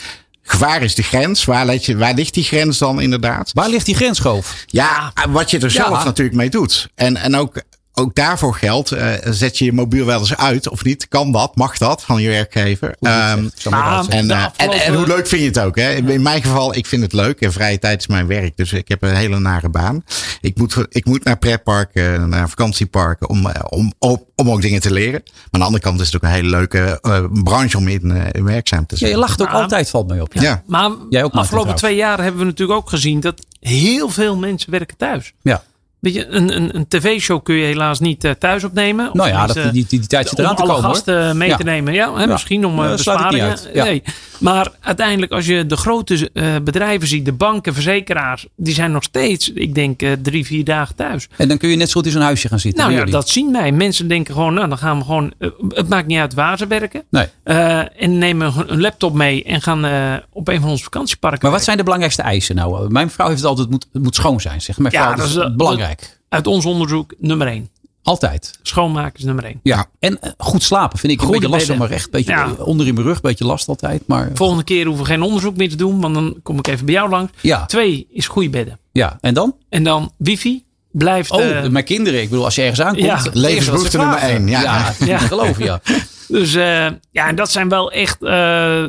Gevaar 0.45 0.81
is 0.81 0.95
de 0.95 1.03
grens. 1.03 1.45
Waar, 1.45 1.65
let 1.65 1.85
je, 1.85 1.97
waar 1.97 2.13
ligt 2.13 2.33
die 2.33 2.43
grens 2.43 2.77
dan 2.77 3.01
inderdaad? 3.01 3.51
Waar 3.53 3.69
ligt 3.69 3.85
die 3.85 3.95
grens, 3.95 4.19
Goof? 4.19 4.63
Ja, 4.67 5.13
wat 5.29 5.51
je 5.51 5.59
er 5.59 5.71
zelf 5.71 5.97
Ja. 5.97 6.03
natuurlijk 6.03 6.37
mee 6.37 6.49
doet. 6.49 6.89
En, 6.95 7.17
en 7.17 7.35
ook, 7.35 7.61
ook 7.93 8.15
daarvoor 8.15 8.55
geldt, 8.55 8.91
eh, 8.91 9.07
zet 9.29 9.57
je 9.57 9.65
je 9.65 9.73
mobiel 9.73 10.05
wel 10.05 10.19
eens 10.19 10.37
uit 10.37 10.69
of 10.69 10.83
niet? 10.83 11.07
Kan 11.07 11.31
dat? 11.31 11.55
Mag 11.55 11.77
dat 11.77 12.03
van 12.03 12.21
je 12.21 12.29
werkgever? 12.29 12.95
Ehm, 13.01 13.43
Ik 13.45 13.51
zal 13.55 13.71
maar 13.71 13.81
maar- 13.83 13.89
uitzetten. 13.95 14.19
en, 14.19 14.27
De 14.27 14.33
eh, 14.33 14.47
en, 14.55 14.71
en 14.85 14.93
hoe 14.95 15.07
leuk 15.07 15.27
vind 15.27 15.41
je 15.41 15.47
het 15.47 15.59
ook? 15.59 15.75
Hè? 15.75 15.91
In 15.93 16.21
mijn 16.21 16.41
geval, 16.43 16.75
ik 16.75 16.85
vind 16.85 17.01
het 17.01 17.13
leuk. 17.13 17.39
En 17.41 17.51
vrije 17.53 17.79
tijd 17.79 17.99
is 17.99 18.07
mijn 18.07 18.27
werk. 18.27 18.57
Dus 18.57 18.73
ik 18.73 18.87
heb 18.87 19.01
een 19.01 19.15
hele 19.15 19.39
nare 19.39 19.69
baan. 19.69 20.03
Ik 20.41 20.57
moet, 20.57 20.77
ik 20.89 21.05
moet 21.05 21.23
naar 21.23 21.37
pretparken, 21.37 22.29
naar 22.29 22.49
vakantieparken 22.49 23.29
om, 23.29 23.45
eh, 23.47 23.61
om, 23.69 23.93
om, 23.99 24.23
om 24.35 24.49
ook 24.49 24.61
dingen 24.61 24.81
te 24.81 24.91
leren. 24.91 25.21
Maar 25.23 25.31
aan 25.51 25.59
de 25.59 25.65
andere 25.65 25.83
kant 25.83 25.99
is 25.99 26.05
het 26.05 26.15
ook 26.15 26.23
een 26.23 26.29
hele 26.35 26.49
leuke 26.49 26.99
eh, 27.01 27.23
branche 27.43 27.77
om 27.77 27.87
in, 27.87 28.11
eh, 28.11 28.25
in 28.31 28.43
werkzaam 28.43 28.85
te 28.85 28.93
Ja, 28.93 28.97
zijn. 28.99 29.11
je 29.11 29.17
lacht 29.17 29.41
ook 29.41 29.47
Maar- 29.51 29.61
altijd, 29.61 29.89
valt 29.89 30.07
mij 30.07 30.21
op. 30.21 30.33
Ja. 30.33 30.63
Maar 30.67 30.81
Jij 30.89 31.23
ook, 31.23 31.33
Martin, 31.33 31.39
afgelopen 31.39 31.75
twee 31.75 31.95
jaar 31.95 32.21
hebben 32.21 32.39
we 32.39 32.45
natuurlijk 32.47 32.79
ook 32.79 32.89
gezien 32.89 33.19
dat 33.19 33.45
heel 33.59 34.09
veel 34.09 34.37
mensen 34.37 34.71
werken 34.71 34.97
thuis. 34.97 35.33
Ja. 35.41 35.63
Weet 36.03 36.13
je, 36.13 36.27
een, 36.27 36.55
een, 36.55 36.75
een 36.75 36.87
tv-show 36.87 37.43
kun 37.43 37.55
je 37.55 37.65
helaas 37.65 37.99
niet 37.99 38.23
eh, 38.23 38.31
thuis 38.31 38.63
opnemen. 38.63 39.07
Of 39.07 39.13
Nou 39.13 39.29
ja, 39.29 39.45
dat, 39.47 39.55
die, 39.55 39.71
die, 39.71 39.85
die 39.89 40.07
tijd 40.07 40.29
zit 40.29 40.39
eraan 40.39 40.49
om 40.51 40.55
te 40.55 40.61
alle 40.61 40.71
komen. 40.71 40.85
hoor. 40.87 40.95
gasten 40.95 41.37
mee 41.37 41.49
Ja. 41.49 41.57
te 41.57 41.63
nemen. 41.63 41.93
Ja, 41.93 42.13
hè, 42.13 42.21
Ja. 42.21 42.27
misschien 42.27 42.65
om 42.65 42.79
uh, 42.79 42.83
dat 42.87 42.95
besparingen. 42.95 43.57
Ja. 43.73 43.83
Nee. 43.83 44.03
Maar 44.39 44.67
uiteindelijk, 44.79 45.31
als 45.31 45.45
je 45.45 45.65
de 45.65 45.75
grote 45.77 46.29
eh, 46.33 46.45
bedrijven 46.63 47.07
ziet, 47.07 47.25
de 47.25 47.31
banken, 47.33 47.73
verzekeraars, 47.73 48.45
die 48.55 48.73
zijn 48.73 48.91
nog 48.91 49.03
steeds, 49.03 49.51
ik 49.53 49.75
denk, 49.75 50.01
eh, 50.01 50.11
drie, 50.21 50.45
vier 50.45 50.63
dagen 50.63 50.95
thuis. 50.95 51.27
En 51.37 51.47
dan 51.47 51.57
kun 51.57 51.69
je 51.69 51.75
net 51.75 51.87
zo 51.89 51.93
goed 51.93 52.05
in 52.05 52.11
zo'n 52.11 52.21
huisje 52.21 52.47
gaan 52.47 52.59
zitten. 52.59 52.83
Nou 52.89 52.95
ja, 53.05 53.05
dat 53.11 53.29
zien 53.29 53.51
wij. 53.51 53.71
Mensen 53.71 54.07
denken 54.07 54.33
gewoon, 54.33 54.53
nou 54.53 54.67
dan 54.69 54.77
gaan 54.77 54.97
we 54.97 55.03
gewoon, 55.05 55.33
eh, 55.39 55.49
het 55.69 55.89
maakt 55.89 56.07
niet 56.07 56.19
uit 56.19 56.33
waar 56.33 56.57
ze 56.57 56.67
werken. 56.67 57.03
Nee. 57.09 57.27
Eh, 57.43 58.01
en 58.03 58.17
nemen 58.17 58.53
een 58.67 58.81
laptop 58.81 59.13
mee 59.13 59.43
en 59.43 59.61
gaan 59.61 59.85
eh, 59.85 60.13
op 60.29 60.47
een 60.47 60.61
van 60.61 60.69
onze 60.69 60.83
vakantieparken. 60.83 61.39
Maar 61.41 61.51
wat 61.57 61.65
werken. 61.65 61.65
zijn 61.65 61.77
de 61.77 61.83
belangrijkste 61.83 62.21
eisen 62.21 62.55
nou? 62.55 62.91
Mijn 62.91 63.09
vrouw 63.09 63.27
heeft 63.27 63.39
het 63.39 63.47
altijd, 63.49 63.67
het 63.67 63.75
moet, 63.75 63.87
het 63.93 64.03
moet 64.03 64.15
schoon 64.15 64.41
zijn. 64.41 64.61
Zeg. 64.61 64.77
Mijn 64.77 64.93
Ja, 64.93 64.99
vrouw, 65.01 65.09
dat 65.09 65.19
dat 65.19 65.27
is, 65.27 65.35
is 65.35 65.41
eh, 65.43 65.55
belangrijk. 65.95 66.19
Uit 66.29 66.47
ons 66.47 66.65
onderzoek 66.65 67.13
nummer 67.17 67.47
één. 67.47 67.69
Altijd. 68.03 68.59
Schoonmaken 68.61 69.19
is 69.19 69.23
nummer 69.25 69.43
één. 69.45 69.59
Ja. 69.63 69.85
En 69.99 70.21
eh, 70.21 70.31
goed 70.37 70.63
slapen 70.63 70.99
vind 70.99 71.13
ik 71.13 71.19
een 71.19 71.25
Goede 71.25 71.39
beetje 71.41 71.55
lastig. 71.55 71.77
Maar 71.77 71.89
echt 71.89 72.11
beetje 72.11 72.31
Ja. 72.31 72.51
onder 72.57 72.87
in 72.87 72.93
mijn 72.93 73.05
rug. 73.05 73.15
Een 73.15 73.21
beetje 73.21 73.45
last 73.45 73.67
altijd. 73.67 74.07
Maar 74.07 74.29
Volgende 74.33 74.63
keer 74.63 74.85
hoeven 74.85 75.03
we 75.03 75.09
geen 75.09 75.21
onderzoek 75.21 75.57
meer 75.57 75.69
te 75.69 75.75
doen, 75.75 76.01
want 76.01 76.13
dan 76.13 76.35
kom 76.43 76.57
ik 76.57 76.67
even 76.67 76.85
bij 76.85 76.93
jou 76.93 77.09
langs. 77.09 77.31
ja, 77.41 77.65
Twee 77.65 78.07
is 78.11 78.27
goede 78.27 78.49
bedden. 78.49 78.79
ja. 78.91 79.17
En 79.21 79.33
dan? 79.33 79.55
En 79.69 79.83
dan 79.83 80.11
wifi 80.17 80.63
blijft. 80.91 81.31
Oh, 81.31 81.49
eh, 81.49 81.67
mijn 81.69 81.85
kinderen. 81.85 82.21
Ik 82.21 82.29
bedoel, 82.29 82.45
als 82.45 82.55
je 82.55 82.61
ergens 82.61 82.81
aankomt. 82.81 83.05
Ja. 83.05 83.21
Levensbehoefte 83.33 83.97
nummer 83.97 84.17
één, 84.17 84.47
ja. 84.47 84.93
Ja, 85.05 85.17
geloven, 85.17 85.63
ja. 85.65 85.81
dus 86.27 86.53
eh, 86.55 86.87
ja, 87.11 87.27
en 87.27 87.35
dat 87.35 87.51
zijn 87.51 87.69
wel 87.69 87.91
echt 87.91 88.23
eh, 88.23 88.29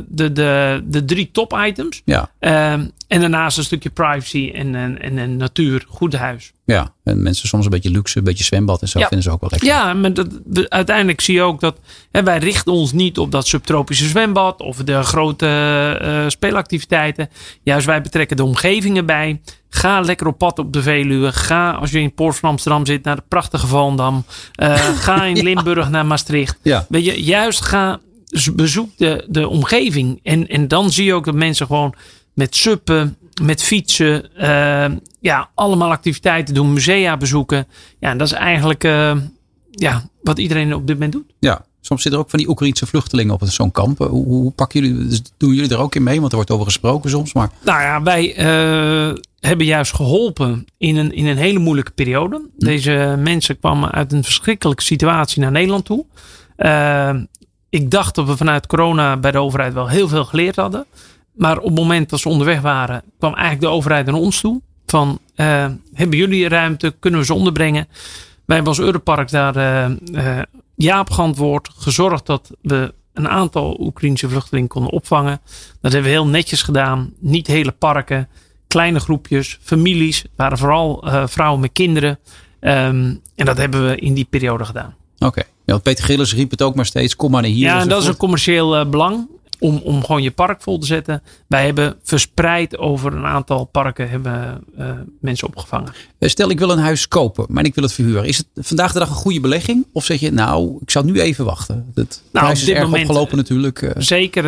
de, 0.08 0.32
de, 0.32 0.82
de 0.84 1.04
drie 1.04 1.30
top 1.32 1.58
items. 1.66 2.02
Ja, 2.04 2.30
Ehm, 2.38 2.86
en 3.08 3.20
daarnaast 3.20 3.58
een 3.58 3.64
stukje 3.64 3.90
privacy 3.90 4.50
en, 4.54 4.74
en, 4.74 5.02
en, 5.02 5.18
en 5.18 5.36
natuur, 5.36 5.84
goed 5.88 6.14
huis. 6.14 6.52
Ja. 6.64 6.94
En 7.04 7.22
mensen 7.22 7.48
soms 7.48 7.64
een 7.64 7.70
beetje 7.70 7.90
luxe, 7.90 8.18
een 8.18 8.24
beetje 8.24 8.44
zwembad 8.44 8.82
en 8.82 8.88
zo 8.88 8.98
Ja. 8.98 9.06
vinden 9.06 9.24
ze 9.26 9.30
ook 9.32 9.40
wel 9.40 9.50
lekker. 9.50 9.68
Ja, 9.68 9.94
maar 9.94 10.14
dat, 10.14 10.26
de- 10.44 10.70
uiteindelijk 10.70 11.20
zie 11.20 11.34
je 11.34 11.42
ook 11.42 11.60
dat 11.60 11.78
hè, 12.10 12.22
wij 12.22 12.38
richten 12.38 12.72
ons 12.72 12.92
niet 12.92 13.18
op 13.18 13.30
dat 13.30 13.46
subtropische 13.46 14.08
zwembad 14.08 14.60
of 14.60 14.76
de 14.76 15.02
grote 15.02 15.46
eh, 16.00 16.24
speelactiviteiten. 16.28 17.28
Juist 17.62 17.86
wij 17.86 18.00
betrekken 18.00 18.36
de 18.36 18.44
omgevingen 18.44 19.06
bij. 19.06 19.40
Ga 19.68 20.00
lekker 20.00 20.26
op 20.26 20.38
pad 20.38 20.58
op 20.58 20.72
de 20.72 20.82
Veluwe. 20.82 21.32
Ga 21.32 21.70
als 21.70 21.90
je 21.90 22.00
in 22.00 22.14
Poort 22.14 22.36
van 22.36 22.48
Amsterdam 22.50 22.86
zit 22.86 23.04
naar 23.04 23.16
de 23.16 23.22
prachtige 23.28 23.66
Valendam. 23.66 24.24
Eh, 24.52 24.74
ga 25.06 25.24
in 25.24 25.42
Limburg 25.42 25.88
naar 25.90 26.06
Maastricht. 26.06 26.58
Ja. 26.62 26.86
Weet 26.88 27.04
je, 27.04 27.22
juist 27.24 27.60
ga 27.60 28.00
bezoek 28.54 28.90
de, 28.96 29.24
de 29.28 29.48
omgeving. 29.48 30.20
En, 30.22 30.48
en 30.48 30.68
dan 30.68 30.90
zie 30.90 31.04
je 31.04 31.14
ook 31.14 31.24
dat 31.24 31.34
mensen 31.34 31.66
gewoon 31.66 31.94
met 32.34 32.56
suppen 32.56 33.16
met 33.42 33.62
fietsen. 33.62 34.30
Uh, 34.36 34.96
ja, 35.20 35.48
allemaal 35.54 35.90
activiteiten 35.90 36.54
doen. 36.54 36.72
Musea 36.72 37.16
bezoeken. 37.16 37.66
Ja, 37.98 38.14
dat 38.14 38.26
is 38.26 38.32
eigenlijk 38.32 38.84
uh, 38.84 39.16
ja, 39.70 40.02
wat 40.22 40.38
iedereen 40.38 40.74
op 40.74 40.86
dit 40.86 40.96
moment 40.96 41.12
doet. 41.12 41.32
Ja, 41.38 41.64
soms 41.80 42.02
zitten 42.02 42.20
er 42.20 42.26
ook 42.26 42.30
van 42.30 42.38
die 42.38 42.48
Oekraïnse 42.48 42.86
vluchtelingen 42.86 43.34
op 43.34 43.42
zo'n 43.44 43.70
kamp. 43.70 43.98
Hoe, 43.98 44.24
hoe 44.24 44.50
pakken 44.50 44.80
jullie, 44.80 45.08
dus 45.08 45.22
doen 45.36 45.54
jullie 45.54 45.70
er 45.70 45.78
ook 45.78 45.94
in 45.94 46.02
mee? 46.02 46.18
Want 46.18 46.30
er 46.30 46.36
wordt 46.36 46.50
over 46.50 46.64
gesproken 46.64 47.10
soms. 47.10 47.32
Maar... 47.32 47.50
Nou 47.64 47.80
ja, 47.80 48.02
wij 48.02 48.38
uh, 48.38 49.16
hebben 49.40 49.66
juist 49.66 49.94
geholpen 49.94 50.64
in 50.78 50.96
een, 50.96 51.12
in 51.12 51.26
een 51.26 51.36
hele 51.36 51.58
moeilijke 51.58 51.92
periode. 51.92 52.36
Hm. 52.36 52.64
Deze 52.64 53.16
mensen 53.18 53.58
kwamen 53.58 53.90
uit 53.90 54.12
een 54.12 54.24
verschrikkelijke 54.24 54.82
situatie 54.82 55.40
naar 55.40 55.50
Nederland 55.50 55.84
toe. 55.84 56.04
Ik 57.68 57.90
dacht 57.90 58.14
dat 58.14 58.26
we 58.26 58.36
vanuit 58.36 58.66
corona 58.66 59.16
bij 59.16 59.30
de 59.30 59.38
overheid 59.38 59.74
wel 59.74 59.88
heel 59.88 60.08
veel 60.08 60.24
geleerd 60.24 60.56
hadden. 60.56 60.86
Maar 61.34 61.58
op 61.58 61.64
het 61.64 61.74
moment 61.74 62.10
dat 62.10 62.20
ze 62.20 62.28
onderweg 62.28 62.60
waren, 62.60 63.02
kwam 63.18 63.32
eigenlijk 63.32 63.62
de 63.62 63.68
overheid 63.76 64.06
naar 64.06 64.14
ons 64.14 64.40
toe. 64.40 64.60
Van, 64.86 65.18
uh, 65.36 65.66
hebben 65.92 66.18
jullie 66.18 66.48
ruimte? 66.48 66.94
Kunnen 67.00 67.20
we 67.20 67.26
ze 67.26 67.34
onderbrengen? 67.34 67.88
Wij 68.44 68.56
hebben 68.56 68.74
als 68.74 68.78
Europark 68.80 69.30
daar 69.30 69.56
uh, 70.12 70.38
ja 70.74 71.00
op 71.00 71.10
geantwoord. 71.10 71.70
Gezorgd 71.76 72.26
dat 72.26 72.50
we 72.62 72.94
een 73.12 73.28
aantal 73.28 73.76
Oekraïnse 73.80 74.28
vluchtelingen 74.28 74.68
konden 74.68 74.92
opvangen. 74.92 75.40
Dat 75.80 75.92
hebben 75.92 76.10
we 76.10 76.16
heel 76.16 76.26
netjes 76.26 76.62
gedaan. 76.62 77.12
Niet 77.18 77.46
hele 77.46 77.72
parken, 77.72 78.28
kleine 78.66 79.00
groepjes, 79.00 79.58
families. 79.62 80.22
Het 80.22 80.30
waren 80.36 80.58
vooral 80.58 81.04
vrouwen 81.26 81.60
met 81.60 81.72
kinderen. 81.72 82.18
Um, 82.60 83.20
en 83.34 83.46
dat 83.46 83.56
hebben 83.56 83.86
we 83.88 83.96
in 83.96 84.14
die 84.14 84.26
periode 84.30 84.64
gedaan. 84.64 84.94
Oké. 85.18 85.42
Ja, 85.64 85.78
Peter 85.78 86.04
Gillis 86.04 86.34
riep 86.34 86.50
het 86.50 86.62
ook 86.62 86.74
maar 86.74 86.86
steeds, 86.86 87.16
kom 87.16 87.30
maar 87.30 87.42
naar 87.42 87.50
hier. 87.50 87.66
Ja, 87.66 87.80
en 87.80 87.88
dat 87.88 88.02
is 88.02 88.08
een 88.08 88.16
commercieel 88.16 88.78
uh, 88.78 88.90
belang. 88.90 89.28
Om, 89.64 89.80
om 89.84 90.04
gewoon 90.04 90.22
je 90.22 90.30
park 90.30 90.62
vol 90.62 90.78
te 90.78 90.86
zetten. 90.86 91.22
Wij 91.48 91.64
hebben 91.64 91.96
verspreid 92.02 92.78
over 92.78 93.12
een 93.12 93.24
aantal 93.24 93.64
parken 93.64 94.10
hebben, 94.10 94.64
uh, 94.78 94.90
mensen 95.20 95.48
opgevangen. 95.48 95.92
Eh, 96.18 96.28
stel 96.28 96.50
ik 96.50 96.58
wil 96.58 96.70
een 96.70 96.78
huis 96.78 97.08
kopen, 97.08 97.46
maar 97.48 97.64
ik 97.64 97.74
wil 97.74 97.84
het 97.84 97.92
verhuren. 97.92 98.24
Is 98.24 98.36
het 98.36 98.46
vandaag 98.54 98.92
de 98.92 98.98
dag 98.98 99.08
een 99.08 99.14
goede 99.14 99.40
belegging? 99.40 99.86
Of 99.92 100.04
zeg 100.04 100.20
je 100.20 100.32
nou, 100.32 100.78
ik 100.80 100.90
zal 100.90 101.04
nu 101.04 101.20
even 101.20 101.44
wachten. 101.44 101.92
Het 101.94 102.22
nou, 102.32 102.44
prijs 102.44 102.62
is 102.62 102.68
erg 102.68 102.82
moment, 102.82 103.08
opgelopen 103.08 103.36
natuurlijk. 103.36 103.92
Zeker, 103.96 104.46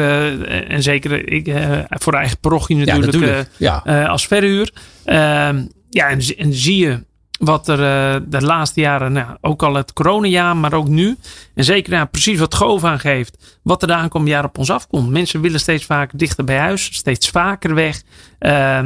en 0.68 0.82
zeker 0.82 1.28
ik, 1.32 1.52
voor 1.88 2.14
eigen 2.14 2.38
parochie 2.38 2.76
natuurlijk, 2.76 3.12
ja, 3.12 3.18
natuurlijk. 3.18 3.50
Ja. 3.56 4.06
als 4.06 4.26
verhuur. 4.26 4.72
Ehm, 5.04 5.64
ja, 5.90 6.08
en, 6.08 6.20
en 6.36 6.54
zie 6.54 6.76
je 6.76 7.04
wat 7.38 7.68
er 7.68 7.78
uh, 7.78 8.20
de 8.28 8.42
laatste 8.42 8.80
jaren, 8.80 9.12
nou, 9.12 9.36
ook 9.40 9.62
al 9.62 9.74
het 9.74 9.92
coronajaar, 9.92 10.56
maar 10.56 10.72
ook 10.72 10.88
nu. 10.88 11.16
En 11.54 11.64
zeker 11.64 11.92
nou, 11.92 12.06
precies 12.06 12.38
wat 12.38 12.54
Goof 12.54 12.84
aangeeft. 12.84 13.58
Wat 13.62 13.82
er 13.82 13.88
de 13.88 13.94
aankomende 13.94 14.32
jaren 14.32 14.48
op 14.48 14.58
ons 14.58 14.70
afkomt. 14.70 15.10
Mensen 15.10 15.40
willen 15.40 15.60
steeds 15.60 15.84
vaker 15.84 16.18
dichter 16.18 16.44
bij 16.44 16.58
huis. 16.58 16.84
Steeds 16.84 17.28
vaker 17.28 17.74
weg. 17.74 18.02
Uh, 18.40 18.80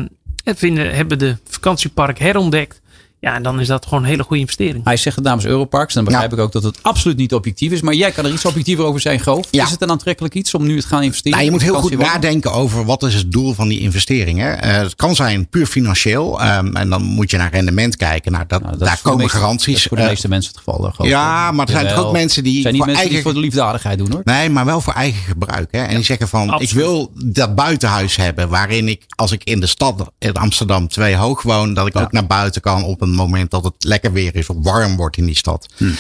vinden, 0.45 0.95
hebben 0.95 1.19
de 1.19 1.37
vakantiepark 1.45 2.19
herontdekt. 2.19 2.80
Ja, 3.21 3.35
en 3.35 3.43
dan 3.43 3.61
is 3.61 3.67
dat 3.67 3.85
gewoon 3.87 4.03
een 4.03 4.09
hele 4.09 4.23
goede 4.23 4.41
investering. 4.41 4.85
Hij 4.85 4.97
zegt 4.97 5.17
het 5.17 5.25
namens 5.25 5.45
Europarks. 5.47 5.95
Dan 5.95 6.05
begrijp 6.05 6.33
ik 6.33 6.39
ook 6.39 6.53
dat 6.53 6.63
het 6.63 6.83
absoluut 6.83 7.17
niet 7.17 7.35
objectief 7.35 7.73
is. 7.73 7.81
Maar 7.81 7.95
jij 7.95 8.11
kan 8.11 8.25
er 8.25 8.33
iets 8.33 8.45
objectiever 8.45 8.85
over 8.85 9.01
zijn, 9.01 9.21
Goof. 9.21 9.47
Is 9.51 9.71
het 9.71 9.83
een 9.83 9.91
aantrekkelijk 9.91 10.35
iets 10.35 10.55
om 10.55 10.67
nu 10.67 10.77
het 10.77 10.85
gaan 10.85 11.03
investeren? 11.03 11.39
Nou, 11.39 11.45
je 11.45 11.51
moet 11.51 11.63
heel 11.63 11.81
goed 11.81 11.99
nadenken 11.99 12.53
over 12.53 12.85
wat 12.85 13.03
is 13.03 13.15
het 13.15 13.33
doel 13.33 13.55
van 13.55 13.69
die 13.69 13.81
investeringen. 13.81 14.67
Uh, 14.67 14.73
het 14.73 14.95
kan 14.95 15.15
zijn 15.15 15.49
puur 15.49 15.67
financieel. 15.67 16.43
Um, 16.43 16.77
en 16.77 16.91
dan 16.91 17.03
moet 17.03 17.31
je 17.31 17.37
naar 17.37 17.51
rendement 17.51 17.97
kijken. 17.97 18.33
Nou, 18.33 18.45
dat, 18.47 18.63
nou, 18.63 18.79
daar 18.79 19.01
komen 19.03 19.19
meeste, 19.19 19.37
garanties. 19.37 19.67
Dat 19.67 19.77
is 19.77 19.89
voor 19.89 19.97
de 19.97 20.03
meeste 20.03 20.29
mensen 20.29 20.53
het 20.53 20.63
geval. 20.65 20.93
Goof. 20.95 21.09
Ja, 21.09 21.53
maar 21.53 21.67
er 21.67 21.73
zijn 21.73 21.89
toch 21.89 22.05
ook 22.05 22.13
mensen 22.13 22.45
die... 22.45 22.61
zijn 22.61 22.75
niet 22.75 22.83
voor 22.83 22.93
mensen 22.93 23.11
eigen... 23.11 23.15
die 23.15 23.23
voor 23.23 23.43
de 23.43 23.47
liefdadigheid 23.47 23.99
doen 23.99 24.13
hoor. 24.13 24.21
Nee, 24.25 24.51
maar 24.51 24.65
wel 24.65 24.81
voor 24.81 24.93
eigen 24.93 25.23
gebruik. 25.23 25.69
Hè? 25.71 25.83
En 25.83 25.95
die 25.95 26.05
zeggen 26.05 26.29
van, 26.29 26.51
absoluut. 26.51 26.71
ik 26.71 26.77
wil 26.77 27.13
dat 27.15 27.55
buitenhuis 27.55 28.17
hebben. 28.17 28.49
Waarin 28.49 28.89
ik, 28.89 29.05
als 29.09 29.33
ik 29.33 29.45
in 29.45 29.61
de 29.61 29.67
stad 29.67 30.11
in 30.19 30.33
Amsterdam 30.33 30.89
twee 30.89 31.17
hoog 31.17 31.43
woon. 31.43 31.75
Dat 31.75 31.87
ik 31.87 31.97
ook 31.97 32.13
naar 32.13 32.27
buiten 32.27 32.61
kan 32.61 32.85
op 32.85 33.01
een 33.01 33.10
moment 33.15 33.51
dat 33.51 33.65
het 33.65 33.75
lekker 33.79 34.13
weer 34.13 34.37
is 34.37 34.49
of 34.49 34.57
warm 34.61 34.97
wordt 34.97 35.17
in 35.17 35.27
die 35.27 35.37
stad. 35.37 35.69
Hmm. 35.77 35.95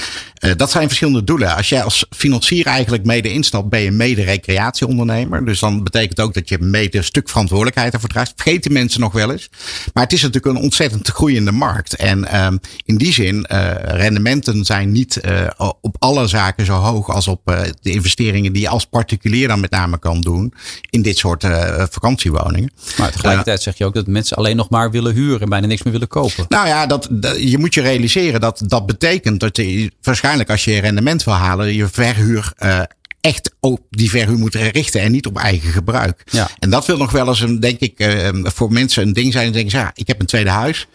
Uh, 0.44 0.52
dat 0.56 0.70
zijn 0.70 0.86
verschillende 0.86 1.24
doelen. 1.24 1.56
Als 1.56 1.68
jij 1.68 1.82
als 1.82 2.06
financier 2.10 2.66
eigenlijk 2.66 3.04
mede 3.04 3.32
instapt, 3.32 3.68
ben 3.68 3.80
je 3.80 3.90
mede 3.90 4.22
recreatieondernemer. 4.22 5.44
Dus 5.44 5.60
dan 5.60 5.84
betekent 5.84 6.20
ook 6.20 6.34
dat 6.34 6.48
je 6.48 6.58
mede 6.58 6.98
een 6.98 7.04
stuk 7.04 7.28
verantwoordelijkheid 7.28 7.92
ervoor 7.92 8.08
draagt. 8.08 8.32
Vergeten 8.36 8.72
mensen 8.72 9.00
nog 9.00 9.12
wel 9.12 9.32
eens. 9.32 9.48
Maar 9.94 10.02
het 10.02 10.12
is 10.12 10.22
natuurlijk 10.22 10.56
een 10.56 10.62
ontzettend 10.62 11.08
groeiende 11.08 11.52
markt. 11.52 11.94
En 11.94 12.44
um, 12.44 12.60
in 12.84 12.96
die 12.96 13.12
zin, 13.12 13.46
uh, 13.52 13.70
rendementen 13.82 14.64
zijn 14.64 14.92
niet 14.92 15.20
uh, 15.24 15.70
op 15.80 15.96
alle 15.98 16.26
zaken 16.26 16.64
zo 16.66 16.74
hoog 16.74 17.08
als 17.08 17.28
op 17.28 17.40
de 17.80 17.90
investeringen 17.90 18.52
die 18.52 18.62
je 18.62 18.68
als 18.68 18.84
particulier 18.84 19.48
dan 19.48 19.60
met 19.60 19.70
name 19.70 19.98
kan 19.98 20.20
doen 20.20 20.54
in 20.90 21.02
dit 21.02 21.18
soort 21.18 21.44
vakantiewoningen. 21.90 22.72
Maar 22.96 23.10
tegelijkertijd 23.10 23.62
zeg 23.62 23.78
je 23.78 23.84
ook 23.84 23.94
dat 23.94 24.06
mensen 24.06 24.36
alleen 24.36 24.56
nog 24.56 24.70
maar 24.70 24.90
willen 24.90 25.14
huren 25.14 25.40
en 25.40 25.48
bijna 25.48 25.66
niks 25.66 25.82
meer 25.82 25.92
willen 25.92 26.08
kopen. 26.08 26.44
Nou 26.48 26.66
ja, 26.66 26.86
dat, 26.86 26.99
dat 27.10 27.50
je 27.50 27.58
moet 27.58 27.74
je 27.74 27.80
realiseren 27.80 28.40
dat 28.40 28.62
dat 28.66 28.86
betekent 28.86 29.40
dat 29.40 29.56
je 29.56 29.92
waarschijnlijk 30.02 30.50
als 30.50 30.64
je 30.64 30.80
rendement 30.80 31.24
wil 31.24 31.34
halen, 31.34 31.74
je 31.74 31.88
verhuur 31.88 32.52
uh, 32.58 32.82
echt 33.20 33.54
op 33.60 33.80
die 33.90 34.10
verhuur 34.10 34.38
moet 34.38 34.54
richten 34.54 35.00
en 35.00 35.12
niet 35.12 35.26
op 35.26 35.38
eigen 35.38 35.72
gebruik. 35.72 36.22
Ja. 36.30 36.50
En 36.58 36.70
dat 36.70 36.86
wil 36.86 36.96
nog 36.96 37.10
wel 37.10 37.28
eens 37.28 37.40
een, 37.40 37.60
denk 37.60 37.78
ik, 37.78 38.00
uh, 38.00 38.28
voor 38.42 38.72
mensen 38.72 39.02
een 39.02 39.12
ding 39.12 39.32
zijn. 39.32 39.44
Die 39.44 39.62
denken, 39.62 39.78
ja, 39.78 39.90
ik 39.94 40.06
heb 40.06 40.20
een 40.20 40.26
tweede 40.26 40.50
huis. 40.50 40.86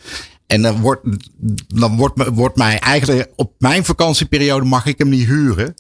En 0.48 0.62
dan 0.62 0.82
wordt, 0.82 1.02
dan 1.68 1.96
wordt, 1.96 2.30
wordt 2.34 2.58
mij 2.58 2.80
eigenlijk 2.80 3.32
op 3.36 3.54
mijn 3.58 3.86
vakantieperiode 3.86 4.66
mag 4.66 4.86
ik 4.86 4.98
hem 4.98 5.10
niet 5.10 5.28
huren. 5.28 5.74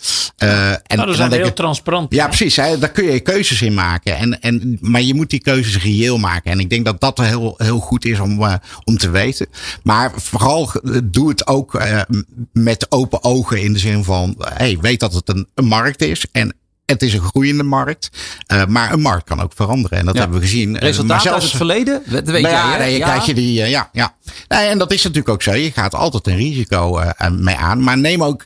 Uh, 0.43 0.69
en, 0.71 0.81
nou, 0.87 1.15
dat 1.15 1.31
is 1.31 1.37
heel 1.37 1.53
transparant. 1.53 2.13
Ja, 2.13 2.27
precies. 2.27 2.55
Hè, 2.55 2.77
daar 2.77 2.91
kun 2.91 3.05
je 3.05 3.19
keuzes 3.19 3.61
in 3.61 3.73
maken. 3.73 4.17
En, 4.17 4.41
en, 4.41 4.77
maar 4.81 5.01
je 5.01 5.13
moet 5.13 5.29
die 5.29 5.41
keuzes 5.41 5.83
reëel 5.83 6.17
maken. 6.17 6.51
En 6.51 6.59
ik 6.59 6.69
denk 6.69 6.85
dat 6.85 7.01
dat 7.01 7.17
heel, 7.17 7.53
heel 7.57 7.79
goed 7.79 8.05
is 8.05 8.19
om, 8.19 8.41
uh, 8.41 8.53
om 8.83 8.97
te 8.97 9.09
weten. 9.09 9.47
Maar 9.83 10.11
vooral 10.15 10.71
eh, 10.71 10.97
doe 11.03 11.29
het 11.29 11.47
ook 11.47 11.73
uh, 11.73 12.01
met 12.53 12.91
open 12.91 13.23
ogen 13.23 13.61
in 13.61 13.73
de 13.73 13.79
zin 13.79 14.03
van, 14.03 14.35
hey, 14.39 14.77
weet 14.81 14.99
dat 14.99 15.13
het 15.13 15.29
een, 15.29 15.47
een 15.53 15.65
markt 15.65 16.01
is. 16.01 16.25
En 16.31 16.55
het 16.85 17.01
is 17.01 17.13
een 17.13 17.21
groeiende 17.21 17.63
markt. 17.63 18.09
Uh, 18.53 18.65
maar 18.65 18.93
een 18.93 19.01
markt 19.01 19.23
kan 19.23 19.41
ook 19.41 19.51
veranderen. 19.55 19.97
En 19.97 20.05
dat 20.05 20.17
hebben 20.17 20.39
we 20.39 20.45
gezien. 20.45 20.77
Resultaten 20.77 21.21
zelfs, 21.21 21.35
uit 21.35 21.43
het 21.43 21.57
verleden? 21.57 22.01
Dat 22.05 22.27
weet 22.27 22.41
nou 22.41 22.53
ja, 22.53 22.77
nee, 22.77 22.97
ja. 22.97 23.05
krijg 23.05 23.25
je 23.25 23.33
die. 23.33 23.59
Uh, 23.59 23.69
ja, 23.69 23.89
ja. 23.91 24.15
Nee, 24.47 24.67
en 24.67 24.77
dat 24.77 24.91
is 24.91 25.03
natuurlijk 25.03 25.29
ook 25.29 25.41
zo. 25.41 25.53
Je 25.53 25.71
gaat 25.71 25.95
altijd 25.95 26.27
een 26.27 26.35
risico 26.35 26.99
uh, 26.99 27.29
mee 27.29 27.55
aan. 27.55 27.83
Maar 27.83 27.97
neem 27.97 28.23
ook, 28.23 28.41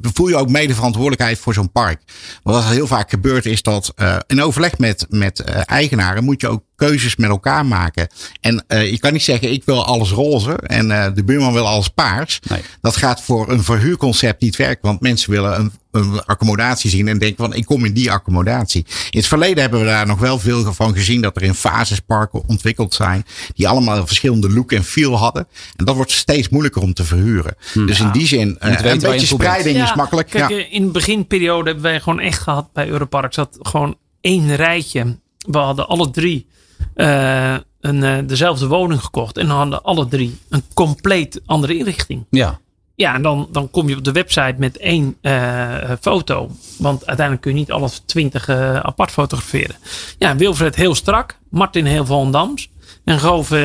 voel 0.00 0.28
je 0.28 0.36
ook 0.36 0.48
mede 0.48 0.74
verantwoordelijkheid 0.74 1.38
voor 1.38 1.54
zo'n 1.54 1.72
park. 1.72 2.00
Want 2.42 2.56
wat 2.56 2.72
heel 2.72 2.86
vaak 2.86 3.10
gebeurt 3.10 3.46
is 3.46 3.62
dat 3.62 3.94
in 4.26 4.42
overleg 4.42 4.78
met, 4.78 5.06
met 5.08 5.40
eigenaren 5.64 6.24
moet 6.24 6.40
je 6.40 6.48
ook 6.48 6.62
keuzes 6.76 7.16
met 7.16 7.30
elkaar 7.30 7.66
maken. 7.66 8.08
En 8.40 8.64
uh, 8.68 8.90
je 8.90 8.98
kan 8.98 9.12
niet 9.12 9.22
zeggen, 9.22 9.52
ik 9.52 9.62
wil 9.64 9.84
alles 9.84 10.10
roze 10.10 10.52
en 10.52 10.90
uh, 10.90 11.06
de 11.14 11.24
buurman 11.24 11.52
wil 11.52 11.66
alles 11.66 11.88
paars. 11.88 12.40
Nee. 12.48 12.60
Dat 12.80 12.96
gaat 12.96 13.22
voor 13.22 13.50
een 13.50 13.62
verhuurconcept 13.62 14.42
niet 14.42 14.56
werken, 14.56 14.88
want 14.88 15.00
mensen 15.00 15.30
willen 15.30 15.58
een, 15.58 15.72
een, 15.90 16.24
accommodatie 16.24 16.90
zien 16.90 17.08
en 17.08 17.18
denken 17.18 17.44
van, 17.44 17.54
ik 17.54 17.64
kom 17.64 17.84
in 17.84 17.92
die 17.92 18.10
accommodatie. 18.12 18.86
In 19.10 19.18
het 19.18 19.26
verleden 19.28 19.60
hebben 19.60 19.80
we 19.80 19.86
daar 19.86 20.06
nog 20.06 20.18
wel 20.18 20.38
veel 20.38 20.72
van 20.72 20.94
gezien 20.94 21.20
dat 21.20 21.36
er 21.36 21.42
in 21.42 21.54
fases 21.54 22.00
parken 22.00 22.42
ontwikkeld 22.46 22.94
zijn, 22.94 23.24
die 23.54 23.68
allemaal 23.68 23.96
een 23.96 24.06
verschillende 24.06 24.50
look 24.50 24.72
en 24.72 24.84
feel 24.84 25.16
hadden. 25.16 25.46
En 25.76 25.84
dat 25.84 25.94
wordt 25.94 26.10
steeds 26.10 26.48
moeilijker 26.48 26.82
om 26.82 26.94
te 26.94 27.04
verhuren. 27.04 27.54
Hm. 27.72 27.86
Dus 27.86 28.00
in 28.00 28.10
die 28.10 28.26
zin, 28.26 28.58
uh, 28.64 28.78
een 28.82 28.98
beetje 28.98 29.26
spreiding 29.26 29.82
is 29.82 29.94
makkelijk. 29.94 30.28
Kijk, 30.30 30.50
ja. 30.50 30.66
in 30.70 30.86
de 30.86 30.90
beginperiode 30.90 31.64
hebben 31.64 31.82
wij 31.82 32.00
gewoon 32.00 32.20
echt 32.20 32.40
gehad 32.40 32.72
bij 32.72 32.88
Europark, 32.88 33.34
dat 33.34 33.58
gewoon 33.60 33.96
één 34.20 34.56
rijtje. 34.56 35.18
We 35.38 35.58
hadden 35.58 35.88
alle 35.88 36.10
drie 36.10 36.46
uh, 36.96 37.56
een, 37.80 38.02
uh, 38.02 38.18
dezelfde 38.26 38.66
woning 38.66 39.00
gekocht. 39.00 39.38
En 39.38 39.46
dan 39.46 39.56
hadden 39.56 39.82
alle 39.82 40.08
drie 40.08 40.38
een 40.48 40.62
compleet 40.74 41.40
andere 41.46 41.76
inrichting. 41.76 42.24
Ja. 42.30 42.58
Ja, 42.94 43.14
en 43.14 43.22
dan, 43.22 43.48
dan 43.52 43.70
kom 43.70 43.88
je 43.88 43.96
op 43.96 44.04
de 44.04 44.12
website 44.12 44.54
met 44.58 44.76
één 44.76 45.16
uh, 45.22 45.74
foto. 46.00 46.50
Want 46.78 47.06
uiteindelijk 47.06 47.40
kun 47.40 47.52
je 47.52 47.58
niet 47.58 47.70
alles 47.70 48.02
twintig 48.06 48.48
apart 48.82 49.10
fotograferen. 49.10 49.76
Ja, 50.18 50.36
Wilfred 50.36 50.74
heel 50.74 50.94
strak. 50.94 51.38
Martin 51.50 51.84
heel 51.84 52.30
Dams. 52.30 52.70
En 53.06 53.18
Goof, 53.18 53.50
uh, 53.50 53.58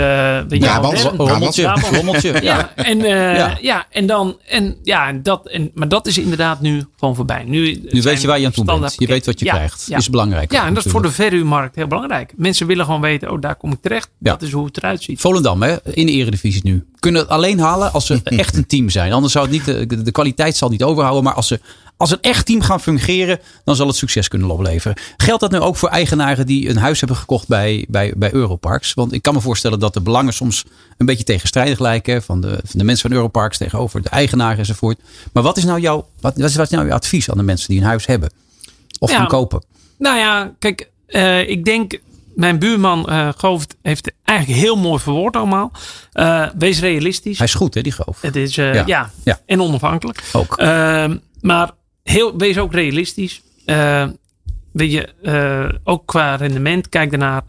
ja, 0.49 0.77
rommeltje. 1.17 1.73
rommeltje. 1.97 2.41
ja, 2.41 2.75
en, 2.75 2.99
uh, 2.99 3.36
ja. 3.38 3.58
ja. 3.62 3.86
en 3.89 4.06
dan, 4.06 4.38
en 4.47 4.75
ja, 4.84 5.13
dat, 5.13 5.47
en, 5.47 5.71
maar 5.73 5.88
dat 5.88 6.08
is 6.08 6.17
inderdaad 6.17 6.62
nu 6.62 6.86
gewoon 6.99 7.15
voorbij. 7.15 7.43
Nu, 7.43 7.82
nu 7.89 8.01
weet 8.01 8.21
je 8.21 8.27
waar 8.27 8.39
je 8.39 8.45
aan 8.45 8.51
toe 8.51 8.65
bent. 8.65 8.95
Je 8.97 9.08
weet 9.08 9.25
wat 9.25 9.39
je 9.39 9.45
krijgt. 9.45 9.86
Ja. 9.88 9.97
Is 9.97 10.10
belangrijk. 10.10 10.51
Ja, 10.51 10.65
en 10.65 10.73
dat 10.73 10.86
is 10.86 10.91
voor 10.91 11.01
de 11.01 11.12
verhuurmarkt 11.12 11.75
heel 11.75 11.88
belangrijk. 11.88 12.34
Mensen 12.36 12.67
willen 12.67 12.86
gewoon 12.86 13.01
weten, 13.01 13.32
oh, 13.32 13.41
daar 13.41 13.56
kom 13.56 13.71
ik 13.71 13.82
terecht. 13.82 14.10
Dat 14.19 14.41
is 14.41 14.51
hoe 14.51 14.65
het 14.65 14.77
eruit 14.77 15.04
ziet. 15.04 15.19
Volendam, 15.19 15.62
hè, 15.62 15.75
in 15.84 16.06
de 16.06 16.12
eredivisie 16.12 16.62
nu. 16.63 16.86
Kunnen 16.99 17.21
het 17.21 17.30
alleen 17.30 17.60
halen 17.60 17.93
als 17.93 18.06
ze 18.06 18.21
echt 18.43 18.58
een 18.58 18.67
team 18.67 18.89
zijn. 18.89 19.12
Anders 19.12 19.34
zou 19.34 19.45
het 19.45 19.54
niet, 19.54 19.89
de, 19.89 20.04
de 20.04 20.12
kwaliteit 20.12 20.56
zal 20.56 20.69
niet 20.69 20.84
overhouden. 20.84 21.23
Maar 21.23 21.34
als 21.34 21.47
ze 21.47 21.60
als 22.01 22.11
een 22.11 22.21
echt 22.21 22.45
team 22.45 22.61
gaan 22.61 22.81
fungeren, 22.81 23.39
dan 23.63 23.75
zal 23.75 23.87
het 23.87 23.95
succes 23.95 24.27
kunnen 24.27 24.49
opleveren. 24.49 24.97
Geldt 25.17 25.41
dat 25.41 25.51
nu 25.51 25.59
ook 25.59 25.75
voor 25.75 25.89
eigenaren 25.89 26.45
die 26.45 26.69
een 26.69 26.77
huis 26.77 26.99
hebben 26.99 27.17
gekocht 27.17 27.47
bij, 27.47 27.85
bij, 27.89 28.13
bij 28.15 28.33
Europarks? 28.33 28.93
Want 28.93 29.13
ik 29.13 29.21
kan 29.21 29.33
me 29.33 29.41
voorstellen 29.41 29.79
dat 29.79 29.93
de 29.93 30.01
belangen 30.01 30.33
soms 30.33 30.65
een 30.97 31.05
beetje 31.05 31.23
tegenstrijdig 31.23 31.79
lijken. 31.79 32.23
Van 32.23 32.41
de, 32.41 32.59
van 32.63 32.79
de 32.79 32.83
mensen 32.83 33.09
van 33.09 33.17
Europarks 33.17 33.57
tegenover 33.57 34.01
de 34.01 34.09
eigenaar 34.09 34.57
enzovoort. 34.57 34.99
Maar 35.33 35.43
wat 35.43 35.57
is 35.57 35.63
nou 35.63 35.79
jouw, 35.79 36.07
wat, 36.21 36.37
wat 36.37 36.49
is 36.49 36.69
nou 36.69 36.87
jouw 36.87 36.95
advies 36.95 37.29
aan 37.29 37.37
de 37.37 37.43
mensen 37.43 37.67
die 37.67 37.79
een 37.79 37.85
huis 37.85 38.05
hebben? 38.05 38.31
Of 38.99 39.11
gaan 39.11 39.27
kopen? 39.27 39.63
Nou 39.97 40.17
ja, 40.17 40.53
kijk, 40.59 40.89
uh, 41.07 41.49
ik 41.49 41.65
denk 41.65 41.99
mijn 42.35 42.59
buurman 42.59 43.05
uh, 43.09 43.29
Goof 43.37 43.65
heeft 43.81 44.11
eigenlijk 44.23 44.59
heel 44.59 44.75
mooi 44.75 44.99
verwoord 44.99 45.35
allemaal. 45.35 45.71
Uh, 46.13 46.47
wees 46.57 46.79
realistisch. 46.79 47.37
Hij 47.37 47.47
is 47.47 47.53
goed, 47.53 47.73
hè, 47.73 47.81
die 47.81 47.91
Goof. 47.91 48.21
Het 48.21 48.35
is, 48.35 48.57
uh, 48.57 48.73
ja. 48.73 48.83
ja. 48.85 49.09
Ja. 49.23 49.39
En 49.45 49.61
onafhankelijk. 49.61 50.23
Ook. 50.33 50.57
Ehm, 50.57 51.17
maar 51.41 51.71
heel, 52.03 52.37
wees 52.37 52.57
ook 52.57 52.73
realistisch. 52.73 53.41
weet 54.71 54.91
je, 54.91 55.79
ook 55.83 56.05
qua 56.05 56.35
rendement, 56.35 56.89
kijk 56.89 57.11
daarnaar. 57.11 57.43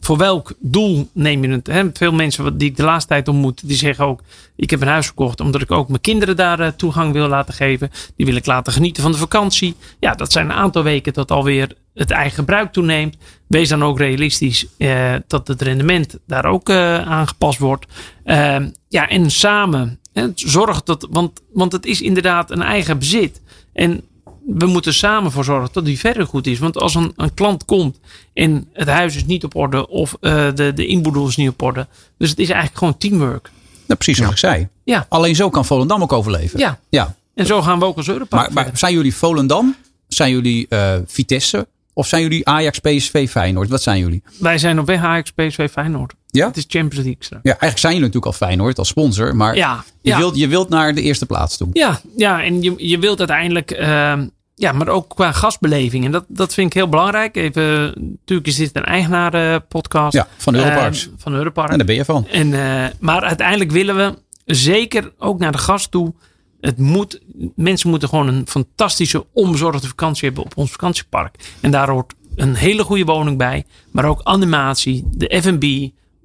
voor 0.00 0.16
welk 0.16 0.52
doel 0.58 1.08
neem 1.12 1.44
je 1.44 1.50
het? 1.50 1.66
Hè? 1.66 1.84
Veel 1.92 2.12
mensen 2.12 2.58
die 2.58 2.70
ik 2.70 2.76
de 2.76 2.82
laatste 2.82 3.08
tijd 3.08 3.28
ontmoet, 3.28 3.68
die 3.68 3.76
zeggen 3.76 4.04
ook: 4.04 4.20
Ik 4.56 4.70
heb 4.70 4.80
een 4.80 4.88
huis 4.88 5.06
gekocht 5.06 5.40
omdat 5.40 5.60
ik 5.60 5.70
ook 5.70 5.88
mijn 5.88 6.00
kinderen 6.00 6.36
daar 6.36 6.76
toegang 6.76 7.12
wil 7.12 7.28
laten 7.28 7.54
geven. 7.54 7.90
Die 8.16 8.26
wil 8.26 8.36
ik 8.36 8.46
laten 8.46 8.72
genieten 8.72 9.02
van 9.02 9.12
de 9.12 9.18
vakantie. 9.18 9.74
Ja, 10.00 10.14
dat 10.14 10.32
zijn 10.32 10.46
een 10.46 10.56
aantal 10.56 10.82
weken 10.82 11.12
tot 11.12 11.30
alweer 11.30 11.76
het 11.94 12.10
eigen 12.10 12.34
gebruik 12.34 12.72
toeneemt. 12.72 13.16
Wees 13.46 13.68
dan 13.68 13.84
ook 13.84 13.98
realistisch 13.98 14.66
eh, 14.78 15.14
dat 15.26 15.48
het 15.48 15.62
rendement 15.62 16.18
daar 16.26 16.44
ook 16.44 16.68
uh, 16.68 17.08
aangepast 17.08 17.58
wordt. 17.58 17.86
Uh, 18.24 18.56
ja, 18.88 19.08
en 19.08 19.30
samen 19.30 19.98
zorg 20.34 20.82
dat, 20.82 21.06
want, 21.10 21.42
want 21.52 21.72
het 21.72 21.86
is 21.86 22.00
inderdaad 22.00 22.50
een 22.50 22.62
eigen 22.62 22.98
bezit. 22.98 23.40
En 23.74 24.04
we 24.46 24.66
moeten 24.66 24.94
samen 24.94 25.32
voor 25.32 25.44
zorgen 25.44 25.68
dat 25.72 25.84
die 25.84 25.98
verder 25.98 26.26
goed 26.26 26.46
is. 26.46 26.58
Want 26.58 26.78
als 26.78 26.94
een, 26.94 27.12
een 27.16 27.34
klant 27.34 27.64
komt 27.64 27.98
en 28.32 28.68
het 28.72 28.88
huis 28.88 29.16
is 29.16 29.24
niet 29.24 29.44
op 29.44 29.54
orde 29.54 29.88
of 29.88 30.16
uh, 30.20 30.48
de, 30.54 30.72
de 30.74 30.86
inboedel 30.86 31.28
is 31.28 31.36
niet 31.36 31.48
op 31.48 31.62
orde. 31.62 31.86
Dus 32.18 32.30
het 32.30 32.38
is 32.38 32.48
eigenlijk 32.48 32.78
gewoon 32.78 32.98
teamwork. 32.98 33.50
Nou, 33.86 33.98
precies 33.98 34.16
zoals 34.16 34.32
ik 34.32 34.38
zei. 34.38 34.68
Ja. 34.84 35.06
Alleen 35.08 35.34
zo 35.34 35.50
kan 35.50 35.64
Volendam 35.64 36.02
ook 36.02 36.12
overleven. 36.12 36.58
Ja. 36.58 36.78
ja. 36.88 37.14
En 37.34 37.46
zo 37.46 37.62
gaan 37.62 37.78
we 37.78 37.84
ook 37.84 37.96
als 37.96 38.08
Europa. 38.08 38.36
Maar, 38.36 38.52
maar 38.52 38.70
zijn 38.74 38.92
jullie 38.92 39.14
Volendam? 39.14 39.76
Zijn 40.08 40.30
jullie 40.30 40.66
uh, 40.68 40.94
Vitesse? 41.06 41.66
Of 41.94 42.06
zijn 42.06 42.22
jullie 42.22 42.48
Ajax, 42.48 42.78
PSV, 42.78 43.30
Feyenoord? 43.30 43.68
Wat 43.68 43.82
zijn 43.82 43.98
jullie? 43.98 44.22
Wij 44.38 44.58
zijn 44.58 44.78
op 44.78 44.86
weg 44.86 45.02
Ajax, 45.02 45.30
PSV, 45.30 45.70
Feyenoord. 45.70 46.14
Ja? 46.26 46.46
Het 46.46 46.56
is 46.56 46.64
Champions 46.68 47.04
League 47.04 47.24
straks. 47.24 47.42
Ja, 47.44 47.50
eigenlijk 47.50 47.80
zijn 47.80 47.92
jullie 47.94 48.06
natuurlijk 48.08 48.40
al 48.40 48.46
Feyenoord 48.46 48.78
als 48.78 48.88
sponsor. 48.88 49.36
Maar 49.36 49.56
ja, 49.56 49.84
je, 50.02 50.10
ja. 50.10 50.16
Wilt, 50.16 50.36
je 50.36 50.48
wilt 50.48 50.68
naar 50.68 50.94
de 50.94 51.02
eerste 51.02 51.26
plaats 51.26 51.56
toe. 51.56 51.68
Ja, 51.72 52.00
ja 52.16 52.42
en 52.42 52.62
je, 52.62 52.74
je 52.76 52.98
wilt 52.98 53.18
uiteindelijk... 53.18 53.78
Uh, 53.80 54.12
ja, 54.56 54.72
maar 54.72 54.88
ook 54.88 55.08
qua 55.08 55.32
gastbeleving. 55.32 56.04
En 56.04 56.10
dat, 56.10 56.24
dat 56.28 56.54
vind 56.54 56.66
ik 56.66 56.72
heel 56.72 56.88
belangrijk. 56.88 57.36
Even, 57.36 57.92
natuurlijk 57.96 58.48
is 58.48 58.56
dit 58.56 58.76
een 58.76 58.84
eigenaar-podcast. 58.84 60.12
Ja, 60.12 60.28
van 60.36 60.54
Europarks. 60.54 61.06
Uh, 61.06 61.12
van 61.16 61.34
Europark. 61.34 61.70
En 61.70 61.76
daar 61.76 61.86
ben 61.86 61.96
je 61.96 62.04
van. 62.04 62.26
En, 62.28 62.52
uh, 62.52 62.84
maar 62.98 63.22
uiteindelijk 63.22 63.70
willen 63.70 63.96
we 63.96 64.14
zeker 64.44 65.12
ook 65.18 65.38
naar 65.38 65.52
de 65.52 65.58
gast 65.58 65.90
toe 65.90 66.14
het 66.64 66.78
moet, 66.78 67.20
mensen 67.54 67.90
moeten 67.90 68.08
gewoon 68.08 68.28
een 68.28 68.46
fantastische 68.46 69.26
onbezorgde 69.32 69.86
vakantie 69.88 70.26
hebben 70.26 70.44
op 70.44 70.52
ons 70.56 70.70
vakantiepark. 70.70 71.36
En 71.60 71.70
daar 71.70 71.88
hoort 71.88 72.14
een 72.36 72.54
hele 72.54 72.84
goede 72.84 73.04
woning 73.04 73.38
bij. 73.38 73.64
Maar 73.90 74.04
ook 74.04 74.20
animatie, 74.22 75.04
de 75.10 75.40
F&B, 75.42 75.60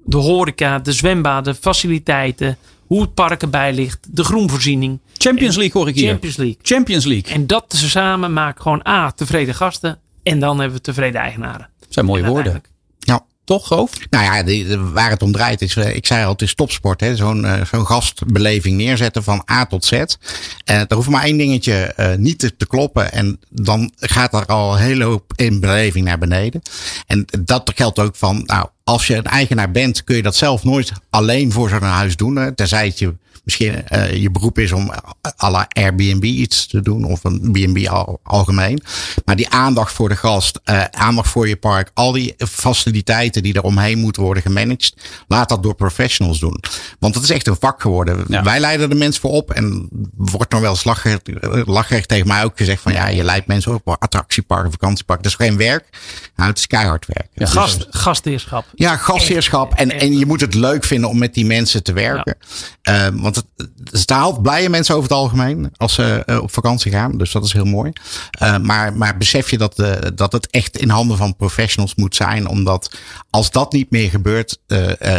de 0.04 0.16
horeca, 0.16 0.78
de 0.78 0.92
zwembaden, 0.92 1.54
faciliteiten. 1.54 2.56
Hoe 2.86 3.00
het 3.00 3.14
park 3.14 3.42
erbij 3.42 3.72
ligt, 3.72 4.16
de 4.16 4.24
groenvoorziening. 4.24 4.98
Champions 5.16 5.56
League 5.56 5.80
hoor 5.80 5.90
ik 5.90 5.94
hier. 5.94 6.08
Champions 6.08 6.36
League. 6.36 6.58
Champions 6.62 7.04
League. 7.04 7.32
En 7.32 7.46
dat 7.46 7.64
samen 7.76 8.32
maakt 8.32 8.60
gewoon 8.60 8.86
A, 8.86 9.10
tevreden 9.10 9.54
gasten. 9.54 9.98
En 10.22 10.40
dan 10.40 10.58
hebben 10.58 10.76
we 10.76 10.82
tevreden 10.82 11.20
eigenaren. 11.20 11.68
Dat 11.78 11.88
zijn 11.92 12.06
mooie 12.06 12.24
woorden. 12.24 12.62
Toch, 13.50 13.66
Goof? 13.66 13.90
Nou 14.10 14.24
ja, 14.24 14.76
waar 14.92 15.10
het 15.10 15.22
om 15.22 15.32
draait 15.32 15.62
is, 15.62 15.76
ik 15.76 16.06
zei 16.06 16.24
al, 16.24 16.32
het 16.32 16.42
is 16.42 16.54
topsport. 16.54 17.04
Zo'n 17.14 17.44
uh, 17.44 17.64
zo'n 17.64 17.86
gastbeleving 17.86 18.76
neerzetten 18.76 19.22
van 19.22 19.42
A 19.50 19.66
tot 19.66 19.84
Z. 19.84 19.92
Uh, 19.92 20.04
er 20.64 20.94
hoeft 20.94 21.08
maar 21.08 21.22
één 21.22 21.36
dingetje 21.36 21.94
niet 22.18 22.38
te, 22.38 22.56
te, 22.56 22.66
kloppen. 22.66 23.12
En 23.12 23.40
dan 23.48 23.92
gaat 23.96 24.34
er 24.34 24.46
al 24.46 24.72
een 24.72 24.80
hele 24.80 25.04
hoop 25.04 25.32
in 25.36 25.60
beleving 25.60 26.04
naar 26.04 26.18
beneden. 26.18 26.62
En 27.06 27.26
dat 27.40 27.72
geldt 27.74 27.98
ook 27.98 28.16
van, 28.16 28.42
nou, 28.46 28.68
als 28.84 29.06
je 29.06 29.16
een 29.16 29.24
eigenaar 29.24 29.70
bent, 29.70 30.04
kun 30.04 30.16
je 30.16 30.22
dat 30.22 30.36
zelf 30.36 30.64
nooit 30.64 30.92
alleen 31.10 31.52
voor 31.52 31.68
zo'n 31.68 31.82
huis 31.82 32.16
doen. 32.16 32.54
Tenzij 32.54 32.86
het 32.86 32.98
je 32.98 33.14
misschien 33.50 33.84
uh, 33.88 34.16
je 34.16 34.30
beroep 34.30 34.58
is 34.58 34.72
om 34.72 34.92
à 35.42 35.50
la 35.50 35.66
Airbnb 35.68 36.24
iets 36.24 36.66
te 36.66 36.80
doen 36.80 37.04
of 37.04 37.24
een 37.24 37.52
B&B 37.52 37.86
al, 37.86 38.20
algemeen. 38.22 38.82
Maar 39.24 39.36
die 39.36 39.48
aandacht 39.48 39.92
voor 39.92 40.08
de 40.08 40.16
gast, 40.16 40.60
uh, 40.64 40.84
aandacht 40.84 41.28
voor 41.28 41.48
je 41.48 41.56
park, 41.56 41.90
al 41.94 42.12
die 42.12 42.34
faciliteiten 42.48 43.42
die 43.42 43.54
er 43.54 43.62
omheen 43.62 43.98
moeten 43.98 44.22
worden 44.22 44.42
gemanaged, 44.42 44.94
laat 45.28 45.48
dat 45.48 45.62
door 45.62 45.74
professionals 45.74 46.38
doen. 46.38 46.60
Want 46.98 47.14
het 47.14 47.24
is 47.24 47.30
echt 47.30 47.46
een 47.46 47.56
vak 47.60 47.82
geworden. 47.82 48.24
Ja. 48.28 48.42
Wij 48.42 48.60
leiden 48.60 48.88
de 48.88 48.94
mensen 48.94 49.20
voor 49.20 49.30
op 49.30 49.50
en 49.50 49.88
wordt 50.16 50.52
nog 50.52 50.60
wel 50.60 50.76
lachrecht 51.64 52.08
tegen 52.08 52.26
mij 52.26 52.44
ook 52.44 52.56
gezegd 52.56 52.82
van 52.82 52.92
ja, 52.92 53.08
je 53.08 53.24
leidt 53.24 53.46
mensen 53.46 53.74
op 53.74 53.96
attractieparken, 53.98 54.70
vakantieparken. 54.70 55.24
Dat 55.24 55.40
is 55.40 55.46
geen 55.46 55.56
werk. 55.56 55.84
Nou, 56.36 56.48
het 56.48 56.58
is 56.58 56.66
keihard 56.66 57.06
werk. 57.06 57.28
Ja, 57.34 57.46
Gast, 57.46 57.86
gastheerschap. 57.90 58.64
Ja, 58.74 58.96
gastheerschap. 58.96 59.74
En, 59.74 59.90
en 59.90 60.18
je 60.18 60.26
moet 60.26 60.40
het 60.40 60.54
leuk 60.54 60.84
vinden 60.84 61.08
om 61.08 61.18
met 61.18 61.34
die 61.34 61.46
mensen 61.46 61.82
te 61.82 61.92
werken. 61.92 62.36
Ja. 62.82 63.08
Uh, 63.08 63.20
want 63.22 63.39
het, 63.90 64.10
haalt 64.10 64.42
blije 64.42 64.68
mensen 64.68 64.94
over 64.94 65.08
het 65.08 65.18
algemeen 65.18 65.70
als 65.76 65.94
ze 65.94 66.22
uh, 66.26 66.42
op 66.42 66.52
vakantie 66.52 66.92
gaan. 66.92 67.18
Dus 67.18 67.32
dat 67.32 67.44
is 67.44 67.52
heel 67.52 67.64
mooi. 67.64 67.92
Uh, 68.42 68.58
maar, 68.58 68.96
maar 68.96 69.16
besef 69.16 69.50
je 69.50 69.58
dat, 69.58 69.78
uh, 69.78 69.92
dat 70.14 70.32
het 70.32 70.50
echt 70.50 70.78
in 70.78 70.88
handen 70.88 71.16
van 71.16 71.36
professionals 71.36 71.94
moet 71.94 72.16
zijn. 72.16 72.48
Omdat 72.48 72.98
als 73.30 73.50
dat 73.50 73.72
niet 73.72 73.90
meer 73.90 74.10
gebeurt, 74.10 74.58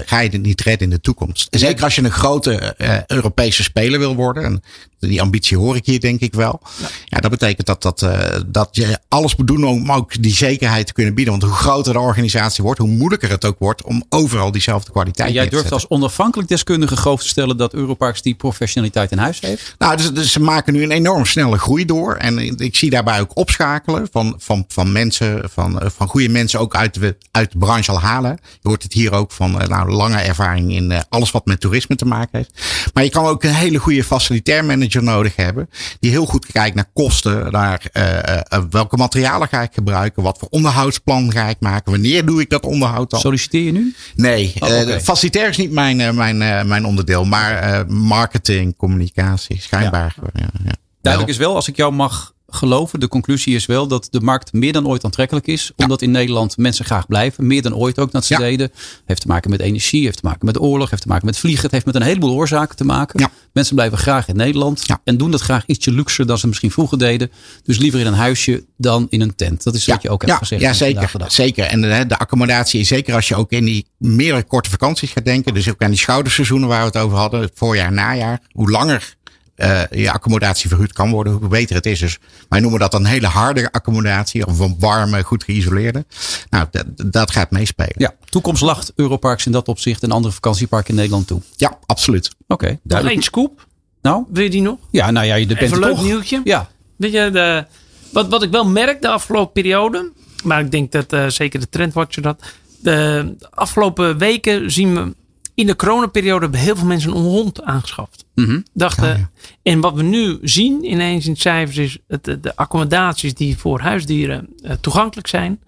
ga 0.05 0.19
je 0.19 0.29
het 0.29 0.41
niet 0.41 0.61
redden 0.61 0.87
in 0.87 0.95
de 0.95 1.01
toekomst. 1.01 1.47
Zeker 1.49 1.83
als 1.83 1.95
je 1.95 2.03
een 2.03 2.11
grote 2.11 2.73
Europese 3.07 3.63
speler 3.63 3.99
wil 3.99 4.15
worden. 4.15 4.43
En 4.43 4.61
die 5.09 5.21
ambitie 5.21 5.57
hoor 5.57 5.75
ik 5.75 5.85
hier 5.85 5.99
denk 5.99 6.19
ik 6.19 6.33
wel. 6.33 6.61
Ja, 6.79 6.87
ja 7.05 7.19
dat 7.19 7.31
betekent 7.31 7.67
dat, 7.67 7.81
dat, 7.81 8.07
dat 8.47 8.69
je 8.71 8.99
alles 9.07 9.35
moet 9.35 9.47
doen 9.47 9.63
om 9.63 9.91
ook 9.91 10.21
die 10.21 10.35
zekerheid 10.35 10.87
te 10.87 10.93
kunnen 10.93 11.13
bieden. 11.13 11.33
Want 11.39 11.45
hoe 11.45 11.61
groter 11.61 11.93
de 11.93 11.99
organisatie 11.99 12.63
wordt, 12.63 12.79
hoe 12.79 12.89
moeilijker 12.89 13.29
het 13.29 13.45
ook 13.45 13.59
wordt 13.59 13.83
om 13.83 14.03
overal 14.09 14.51
diezelfde 14.51 14.91
kwaliteit 14.91 15.27
en 15.27 15.33
jij 15.33 15.43
te 15.43 15.49
durft 15.49 15.71
als 15.71 15.87
onafhankelijk 15.87 16.49
deskundige 16.49 16.97
geloof 16.97 17.21
te 17.21 17.27
stellen 17.27 17.57
dat 17.57 17.73
Europarks 17.73 18.21
die 18.21 18.35
professionaliteit 18.35 19.11
in 19.11 19.17
huis 19.17 19.39
heeft? 19.39 19.75
Nou, 19.77 19.97
dus, 19.97 20.11
dus, 20.11 20.31
ze 20.31 20.39
maken 20.39 20.73
nu 20.73 20.83
een 20.83 20.91
enorm 20.91 21.25
snelle 21.25 21.57
groei 21.57 21.85
door. 21.85 22.15
En 22.15 22.57
ik 22.59 22.75
zie 22.75 22.89
daarbij 22.89 23.19
ook 23.19 23.37
opschakelen 23.37 24.07
van, 24.11 24.35
van, 24.37 24.65
van 24.67 24.91
mensen, 24.91 25.49
van, 25.53 25.81
van 25.95 26.07
goede 26.07 26.29
mensen 26.29 26.59
ook 26.59 26.75
uit 26.75 26.93
de, 26.93 27.17
uit 27.31 27.51
de 27.51 27.57
branche 27.57 27.91
al 27.91 27.99
halen. 27.99 28.39
Je 28.41 28.67
hoort 28.67 28.83
het 28.83 28.93
hier 28.93 29.13
ook 29.13 29.31
van 29.31 29.51
nou, 29.51 29.91
lange 29.91 30.17
ervaring 30.17 30.71
in 30.71 30.93
alles 31.09 31.31
wat 31.31 31.45
met 31.45 31.59
toerisme 31.59 31.95
te 31.95 32.05
maken 32.05 32.37
heeft. 32.37 32.51
Maar 32.93 33.03
je 33.03 33.09
kan 33.09 33.25
ook 33.25 33.43
een 33.43 33.53
hele 33.53 33.77
goede 33.77 34.03
facilitair 34.03 34.65
manager 34.65 34.90
nodig 34.99 35.35
hebben. 35.35 35.69
Die 35.99 36.11
heel 36.11 36.25
goed 36.25 36.45
kijkt 36.45 36.75
naar 36.75 36.89
kosten, 36.93 37.51
naar 37.51 37.85
uh, 37.93 38.63
welke 38.69 38.97
materialen 38.97 39.47
ga 39.47 39.61
ik 39.61 39.73
gebruiken, 39.73 40.23
wat 40.23 40.37
voor 40.39 40.47
onderhoudsplan 40.47 41.31
ga 41.31 41.47
ik 41.47 41.57
maken, 41.59 41.91
wanneer 41.91 42.25
doe 42.25 42.41
ik 42.41 42.49
dat 42.49 42.63
onderhoud 42.63 43.09
dan. 43.09 43.19
Solliciteer 43.19 43.63
je 43.63 43.71
nu? 43.71 43.95
Nee, 44.15 44.53
oh, 44.59 44.69
okay. 44.69 45.01
facilitair 45.01 45.49
is 45.49 45.57
niet 45.57 45.71
mijn, 45.71 46.15
mijn, 46.15 46.67
mijn 46.67 46.85
onderdeel, 46.85 47.25
maar 47.25 47.85
marketing, 47.87 48.77
communicatie, 48.77 49.61
schijnbaar. 49.61 50.15
Ja. 50.21 50.29
Ja, 50.33 50.49
ja. 50.65 50.73
Duidelijk 51.01 51.33
is 51.33 51.39
wel, 51.39 51.55
als 51.55 51.67
ik 51.67 51.75
jou 51.75 51.93
mag 51.93 52.30
geloven, 52.55 52.99
de 52.99 53.07
conclusie 53.07 53.55
is 53.55 53.65
wel 53.65 53.87
dat 53.87 54.07
de 54.11 54.21
markt 54.21 54.53
meer 54.53 54.73
dan 54.73 54.87
ooit 54.87 55.05
aantrekkelijk 55.05 55.47
is. 55.47 55.71
Omdat 55.75 56.01
in 56.01 56.11
Nederland 56.11 56.57
mensen 56.57 56.85
graag 56.85 57.07
blijven. 57.07 57.47
Meer 57.47 57.61
dan 57.61 57.75
ooit 57.75 57.99
ook 57.99 58.11
dat 58.11 58.25
ze 58.25 58.35
deden. 58.35 58.71
Heeft 59.05 59.21
te 59.21 59.27
maken 59.27 59.49
met 59.49 59.59
energie, 59.59 60.03
heeft 60.03 60.21
te 60.21 60.27
maken 60.27 60.45
met 60.45 60.59
oorlog, 60.59 60.89
heeft 60.89 61.01
te 61.01 61.07
maken 61.07 61.25
met 61.25 61.37
vliegen. 61.37 61.63
Het 61.63 61.71
heeft 61.71 61.85
met 61.85 61.95
een 61.95 62.01
heleboel 62.01 62.33
oorzaken 62.33 62.75
te 62.75 62.85
maken. 62.85 63.29
Mensen 63.53 63.75
blijven 63.75 63.97
graag 63.97 64.27
in 64.27 64.35
Nederland. 64.35 64.85
En 65.03 65.17
doen 65.17 65.31
dat 65.31 65.41
graag 65.41 65.65
ietsje 65.65 65.91
luxer 65.91 66.25
dan 66.25 66.37
ze 66.37 66.47
misschien 66.47 66.71
vroeger 66.71 66.97
deden. 66.97 67.31
Dus 67.63 67.77
liever 67.77 67.99
in 67.99 68.05
een 68.05 68.13
huisje 68.13 68.65
dan 68.77 69.07
in 69.09 69.21
een 69.21 69.35
tent. 69.35 69.63
Dat 69.63 69.75
is 69.75 69.85
wat 69.85 70.01
je 70.01 70.09
ook 70.09 70.25
hebt 70.25 70.37
gezegd. 70.37 70.61
Ja, 70.61 70.73
zeker. 70.73 71.11
zeker. 71.27 71.65
En 71.65 71.81
de, 71.81 72.05
de 72.07 72.17
accommodatie, 72.17 72.83
zeker 72.83 73.15
als 73.15 73.27
je 73.27 73.35
ook 73.35 73.51
in 73.51 73.65
die 73.65 73.85
meerdere 73.97 74.43
korte 74.43 74.69
vakanties 74.69 75.11
gaat 75.11 75.25
denken. 75.25 75.53
Dus 75.53 75.69
ook 75.69 75.81
aan 75.81 75.89
die 75.89 75.99
schouderseizoenen 75.99 76.67
waar 76.67 76.79
we 76.79 76.85
het 76.85 76.97
over 76.97 77.17
hadden. 77.17 77.49
Voorjaar, 77.53 77.91
najaar. 77.91 78.39
Hoe 78.51 78.71
langer 78.71 79.15
uh, 79.57 79.81
je 79.89 80.11
accommodatie 80.11 80.69
verhuurd 80.69 80.93
kan 80.93 81.11
worden, 81.11 81.33
hoe 81.33 81.47
beter 81.47 81.75
het 81.75 81.85
is. 81.85 81.99
Dus 81.99 82.19
wij 82.49 82.59
noemen 82.59 82.79
dat 82.79 82.93
een 82.93 83.05
hele 83.05 83.27
harde 83.27 83.71
accommodatie, 83.71 84.45
of 84.45 84.59
een 84.59 84.75
warme, 84.79 85.23
goed 85.23 85.43
geïsoleerde. 85.43 86.05
Nou, 86.49 86.67
dat, 86.71 86.85
dat 87.11 87.31
gaat 87.31 87.51
meespelen. 87.51 87.93
Ja, 87.95 88.13
toekomst 88.29 88.61
lacht 88.61 88.91
Europarks 88.95 89.45
in 89.45 89.51
dat 89.51 89.67
opzicht 89.67 90.03
en 90.03 90.11
andere 90.11 90.33
vakantieparken 90.33 90.89
in 90.89 90.95
Nederland 90.95 91.27
toe. 91.27 91.41
Ja, 91.55 91.77
absoluut. 91.85 92.35
Oké, 92.47 92.77
okay, 92.83 93.03
Nog 93.03 93.23
scoop. 93.23 93.67
Nou? 94.01 94.25
Wil 94.29 94.43
je 94.43 94.49
die 94.49 94.61
nog? 94.61 94.77
Ja, 94.91 95.11
nou 95.11 95.25
ja, 95.25 95.35
je 95.35 95.45
bent 95.45 95.59
Even 95.59 95.73
een 95.73 95.83
leuk 95.83 95.95
toch. 95.95 96.03
nieuwtje. 96.03 96.41
Ja. 96.43 96.69
Weet 96.95 97.11
je, 97.11 97.29
de, 97.31 97.65
wat, 98.11 98.27
wat 98.27 98.43
ik 98.43 98.51
wel 98.51 98.65
merk 98.65 99.01
de 99.01 99.09
afgelopen 99.09 99.51
periode, 99.51 100.11
maar 100.43 100.59
ik 100.59 100.71
denk 100.71 100.91
dat 100.91 101.13
uh, 101.13 101.27
zeker 101.27 101.59
de 101.59 101.69
trendwatcher 101.69 102.21
dat. 102.21 102.43
De 102.79 103.35
afgelopen 103.49 104.17
weken 104.17 104.71
zien 104.71 104.93
we 104.93 105.15
in 105.61 105.67
de 105.67 105.75
coronaperiode 105.75 106.41
hebben 106.41 106.59
heel 106.59 106.75
veel 106.75 106.87
mensen 106.87 107.11
een 107.11 107.23
hond 107.23 107.63
aangeschaft. 107.63 108.25
Mm 108.35 108.45
-hmm. 108.45 108.63
Dachten, 108.73 109.07
ja, 109.07 109.15
ja. 109.15 109.29
En 109.61 109.79
wat 109.79 109.93
we 109.93 110.03
nu 110.03 110.37
zien 110.41 110.91
ineens 110.91 111.27
in 111.27 111.35
cijfers 111.35 111.77
is 111.77 111.97
het, 112.07 112.23
de 112.23 112.55
accommodaties 112.55 113.33
die 113.33 113.57
voor 113.57 113.79
huisdieren 113.79 114.49
uh, 114.63 114.71
toegankelijk 114.71 115.27
zijn. 115.27 115.59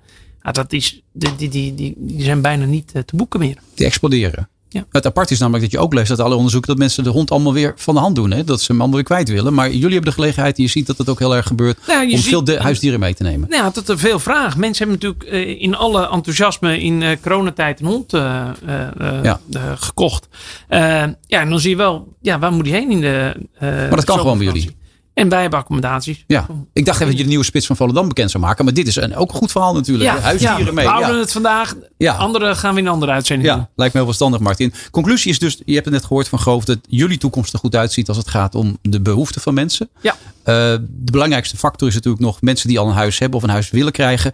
Ja, 0.41 0.51
dat 0.51 0.73
is, 0.73 1.01
die, 1.11 1.35
die, 1.35 1.49
die, 1.49 1.73
die, 1.97 2.21
zijn 2.21 2.41
bijna 2.41 2.65
niet 2.65 2.91
uh, 2.95 3.01
te 3.01 3.15
boeken 3.15 3.39
meer. 3.39 3.57
Die 3.73 3.85
exploderen. 3.85 4.49
Ja. 4.73 4.85
Het 4.91 5.05
apart 5.05 5.31
is 5.31 5.39
namelijk 5.39 5.63
dat 5.63 5.71
je 5.71 5.79
ook 5.79 5.93
leest 5.93 6.07
dat 6.07 6.19
alle 6.19 6.35
onderzoeken 6.35 6.69
dat 6.69 6.77
mensen 6.79 7.03
de 7.03 7.09
hond 7.09 7.31
allemaal 7.31 7.53
weer 7.53 7.73
van 7.75 7.93
de 7.93 7.99
hand 7.99 8.15
doen. 8.15 8.31
Hè? 8.31 8.43
Dat 8.43 8.59
ze 8.61 8.65
hem 8.71 8.75
allemaal 8.79 8.95
weer 8.97 9.05
kwijt 9.07 9.29
willen. 9.29 9.53
Maar 9.53 9.67
jullie 9.71 9.83
hebben 9.93 10.03
de 10.03 10.11
gelegenheid, 10.11 10.57
je 10.57 10.67
ziet 10.67 10.87
dat 10.87 10.97
het 10.97 11.09
ook 11.09 11.19
heel 11.19 11.35
erg 11.35 11.47
gebeurt, 11.47 11.77
je 11.85 11.93
om 12.03 12.09
ziet- 12.09 12.23
veel 12.23 12.43
de 12.43 12.57
huisdieren 12.61 12.99
mee 12.99 13.13
te 13.13 13.23
nemen. 13.23 13.49
Nou 13.49 13.73
dat 13.73 13.89
er 13.89 13.99
veel 13.99 14.19
vraag. 14.19 14.57
Mensen 14.57 14.87
hebben 14.87 15.09
natuurlijk 15.09 15.47
eh, 15.47 15.61
in 15.61 15.75
alle 15.75 16.09
enthousiasme 16.09 16.79
in 16.81 17.01
eh, 17.01 17.09
coronatijd 17.21 17.79
een 17.79 17.85
hond 17.85 18.13
eh, 18.13 18.47
Ja. 19.23 19.39
gekocht. 19.75 20.27
Ja, 20.69 21.15
en 21.27 21.49
dan 21.49 21.59
zie 21.59 21.69
je 21.69 21.75
wel, 21.75 22.13
ja, 22.21 22.39
waar 22.39 22.51
moet 22.51 22.67
hij 22.69 22.79
heen 22.79 22.91
in 22.91 23.01
de. 23.01 23.33
Maar 23.59 23.89
dat 23.89 24.03
kan 24.05 24.19
gewoon 24.19 24.37
bij 24.37 24.45
jullie. 24.47 24.75
En 25.13 25.29
wij 25.29 25.41
hebben 25.41 25.59
accommodaties. 25.59 26.23
Ja, 26.27 26.47
ik 26.73 26.85
dacht 26.85 26.97
even 26.97 27.07
dat 27.07 27.17
je 27.17 27.23
de 27.23 27.29
nieuwe 27.29 27.45
spits 27.45 27.65
van 27.65 27.75
Volendam 27.75 28.07
bekend 28.07 28.31
zou 28.31 28.43
maken. 28.43 28.65
Maar 28.65 28.73
dit 28.73 28.87
is 28.87 28.95
een, 28.95 29.15
ook 29.15 29.29
een 29.31 29.35
goed 29.37 29.51
verhaal 29.51 29.73
natuurlijk. 29.73 30.09
Ja? 30.09 30.19
Huisdieren 30.19 30.65
ja, 30.65 30.71
mee. 30.71 30.85
we 30.85 30.91
houden 30.91 31.13
Ja. 31.15 31.19
het 31.21 31.31
vandaag. 31.31 31.75
Ja. 31.97 32.13
Andere 32.15 32.55
gaan 32.55 32.73
we 32.73 32.79
in 32.79 32.85
een 32.85 32.91
andere 32.91 33.11
uitzending 33.11 33.49
doen. 33.49 33.59
Ja, 33.59 33.69
lijkt 33.75 33.93
me 33.93 33.99
heel 33.99 34.09
verstandig, 34.09 34.39
Martin. 34.39 34.73
Conclusie 34.91 35.31
is 35.31 35.39
dus, 35.39 35.61
je 35.65 35.73
hebt 35.73 35.85
het 35.85 35.93
net 35.93 36.03
gehoord 36.05 36.27
van 36.27 36.39
Groof, 36.39 36.65
dat 36.65 36.79
jullie 36.87 37.17
toekomst 37.17 37.53
er 37.53 37.59
goed 37.59 37.75
uitziet 37.75 38.07
als 38.07 38.17
het 38.17 38.29
gaat 38.29 38.55
om 38.55 38.77
de 38.81 39.01
behoeften 39.01 39.41
van 39.41 39.53
mensen. 39.53 39.89
Ja. 40.01 40.15
Eh, 40.43 40.53
de 40.89 41.11
belangrijkste 41.11 41.57
factor 41.57 41.87
is 41.87 41.93
natuurlijk 41.93 42.23
nog 42.23 42.41
mensen 42.41 42.67
die 42.67 42.79
al 42.79 42.87
een 42.87 42.93
huis 42.93 43.19
hebben 43.19 43.37
of 43.37 43.43
een 43.43 43.49
huis 43.49 43.69
willen 43.69 43.91
krijgen. 43.91 44.31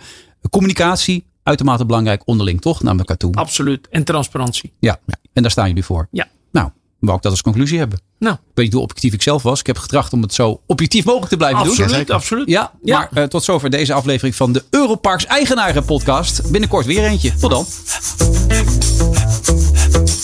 Communicatie, 0.50 1.26
uitermate 1.44 1.86
belangrijk 1.86 2.22
onderling, 2.26 2.62
toch? 2.62 2.82
Naar 2.84 2.96
elkaar 2.98 3.18
toe. 3.18 3.34
Absoluut. 3.34 3.88
En 3.90 4.04
transparantie. 4.04 4.74
Ja, 4.80 5.00
en 5.34 5.42
daar 5.42 5.52
staan 5.52 5.68
jullie 5.68 5.86
voor. 5.86 6.08
Ja. 6.12 6.28
Nou, 6.52 6.70
wou 7.00 7.18
ik 7.18 7.24
dat 7.24 7.32
als 7.32 7.42
conclusie 7.42 7.78
hebben. 7.78 8.00
Nou, 8.20 8.34
Ik 8.36 8.42
weet 8.54 8.66
niet 8.66 8.74
hoe 8.74 8.84
objectief 8.84 9.14
ik 9.14 9.22
zelf 9.22 9.44
was. 9.44 9.60
Ik 9.60 9.68
heb 9.68 9.78
getracht 9.78 10.14
om 10.14 10.22
het 10.22 10.34
zo 10.34 10.62
objectief 10.66 11.06
mogelijk 11.06 11.30
te 11.32 11.38
blijven 11.38 11.64
doen. 11.64 11.78
absoluut. 11.84 12.12
absoluut. 12.12 12.50
Ja, 12.50 12.72
Ja. 12.84 12.98
maar 12.98 13.10
eh, 13.24 13.30
tot 13.30 13.44
zover 13.44 13.70
deze 13.70 13.94
aflevering 13.94 14.36
van 14.36 14.52
de 14.52 14.64
Europarks 14.70 15.26
Eigenaren 15.26 15.86
Podcast. 15.86 16.52
Binnenkort 16.52 16.86
weer 16.86 17.04
eentje. 17.04 17.34
Tot 17.40 17.52
dan. 17.52 17.66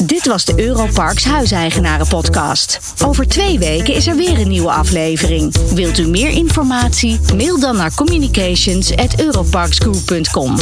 Dit 0.05 0.25
was 0.27 0.45
de 0.45 0.53
Europarks 0.55 1.23
Huiseigenaren 1.23 2.07
Podcast. 2.07 2.79
Over 3.05 3.27
twee 3.27 3.59
weken 3.59 3.93
is 3.93 4.07
er 4.07 4.15
weer 4.15 4.39
een 4.39 4.47
nieuwe 4.47 4.71
aflevering. 4.71 5.55
Wilt 5.73 5.97
u 5.97 6.07
meer 6.07 6.29
informatie? 6.29 7.19
Mail 7.35 7.59
dan 7.59 7.75
naar 7.75 7.93
communications@europarksgroup.com. 7.95 10.55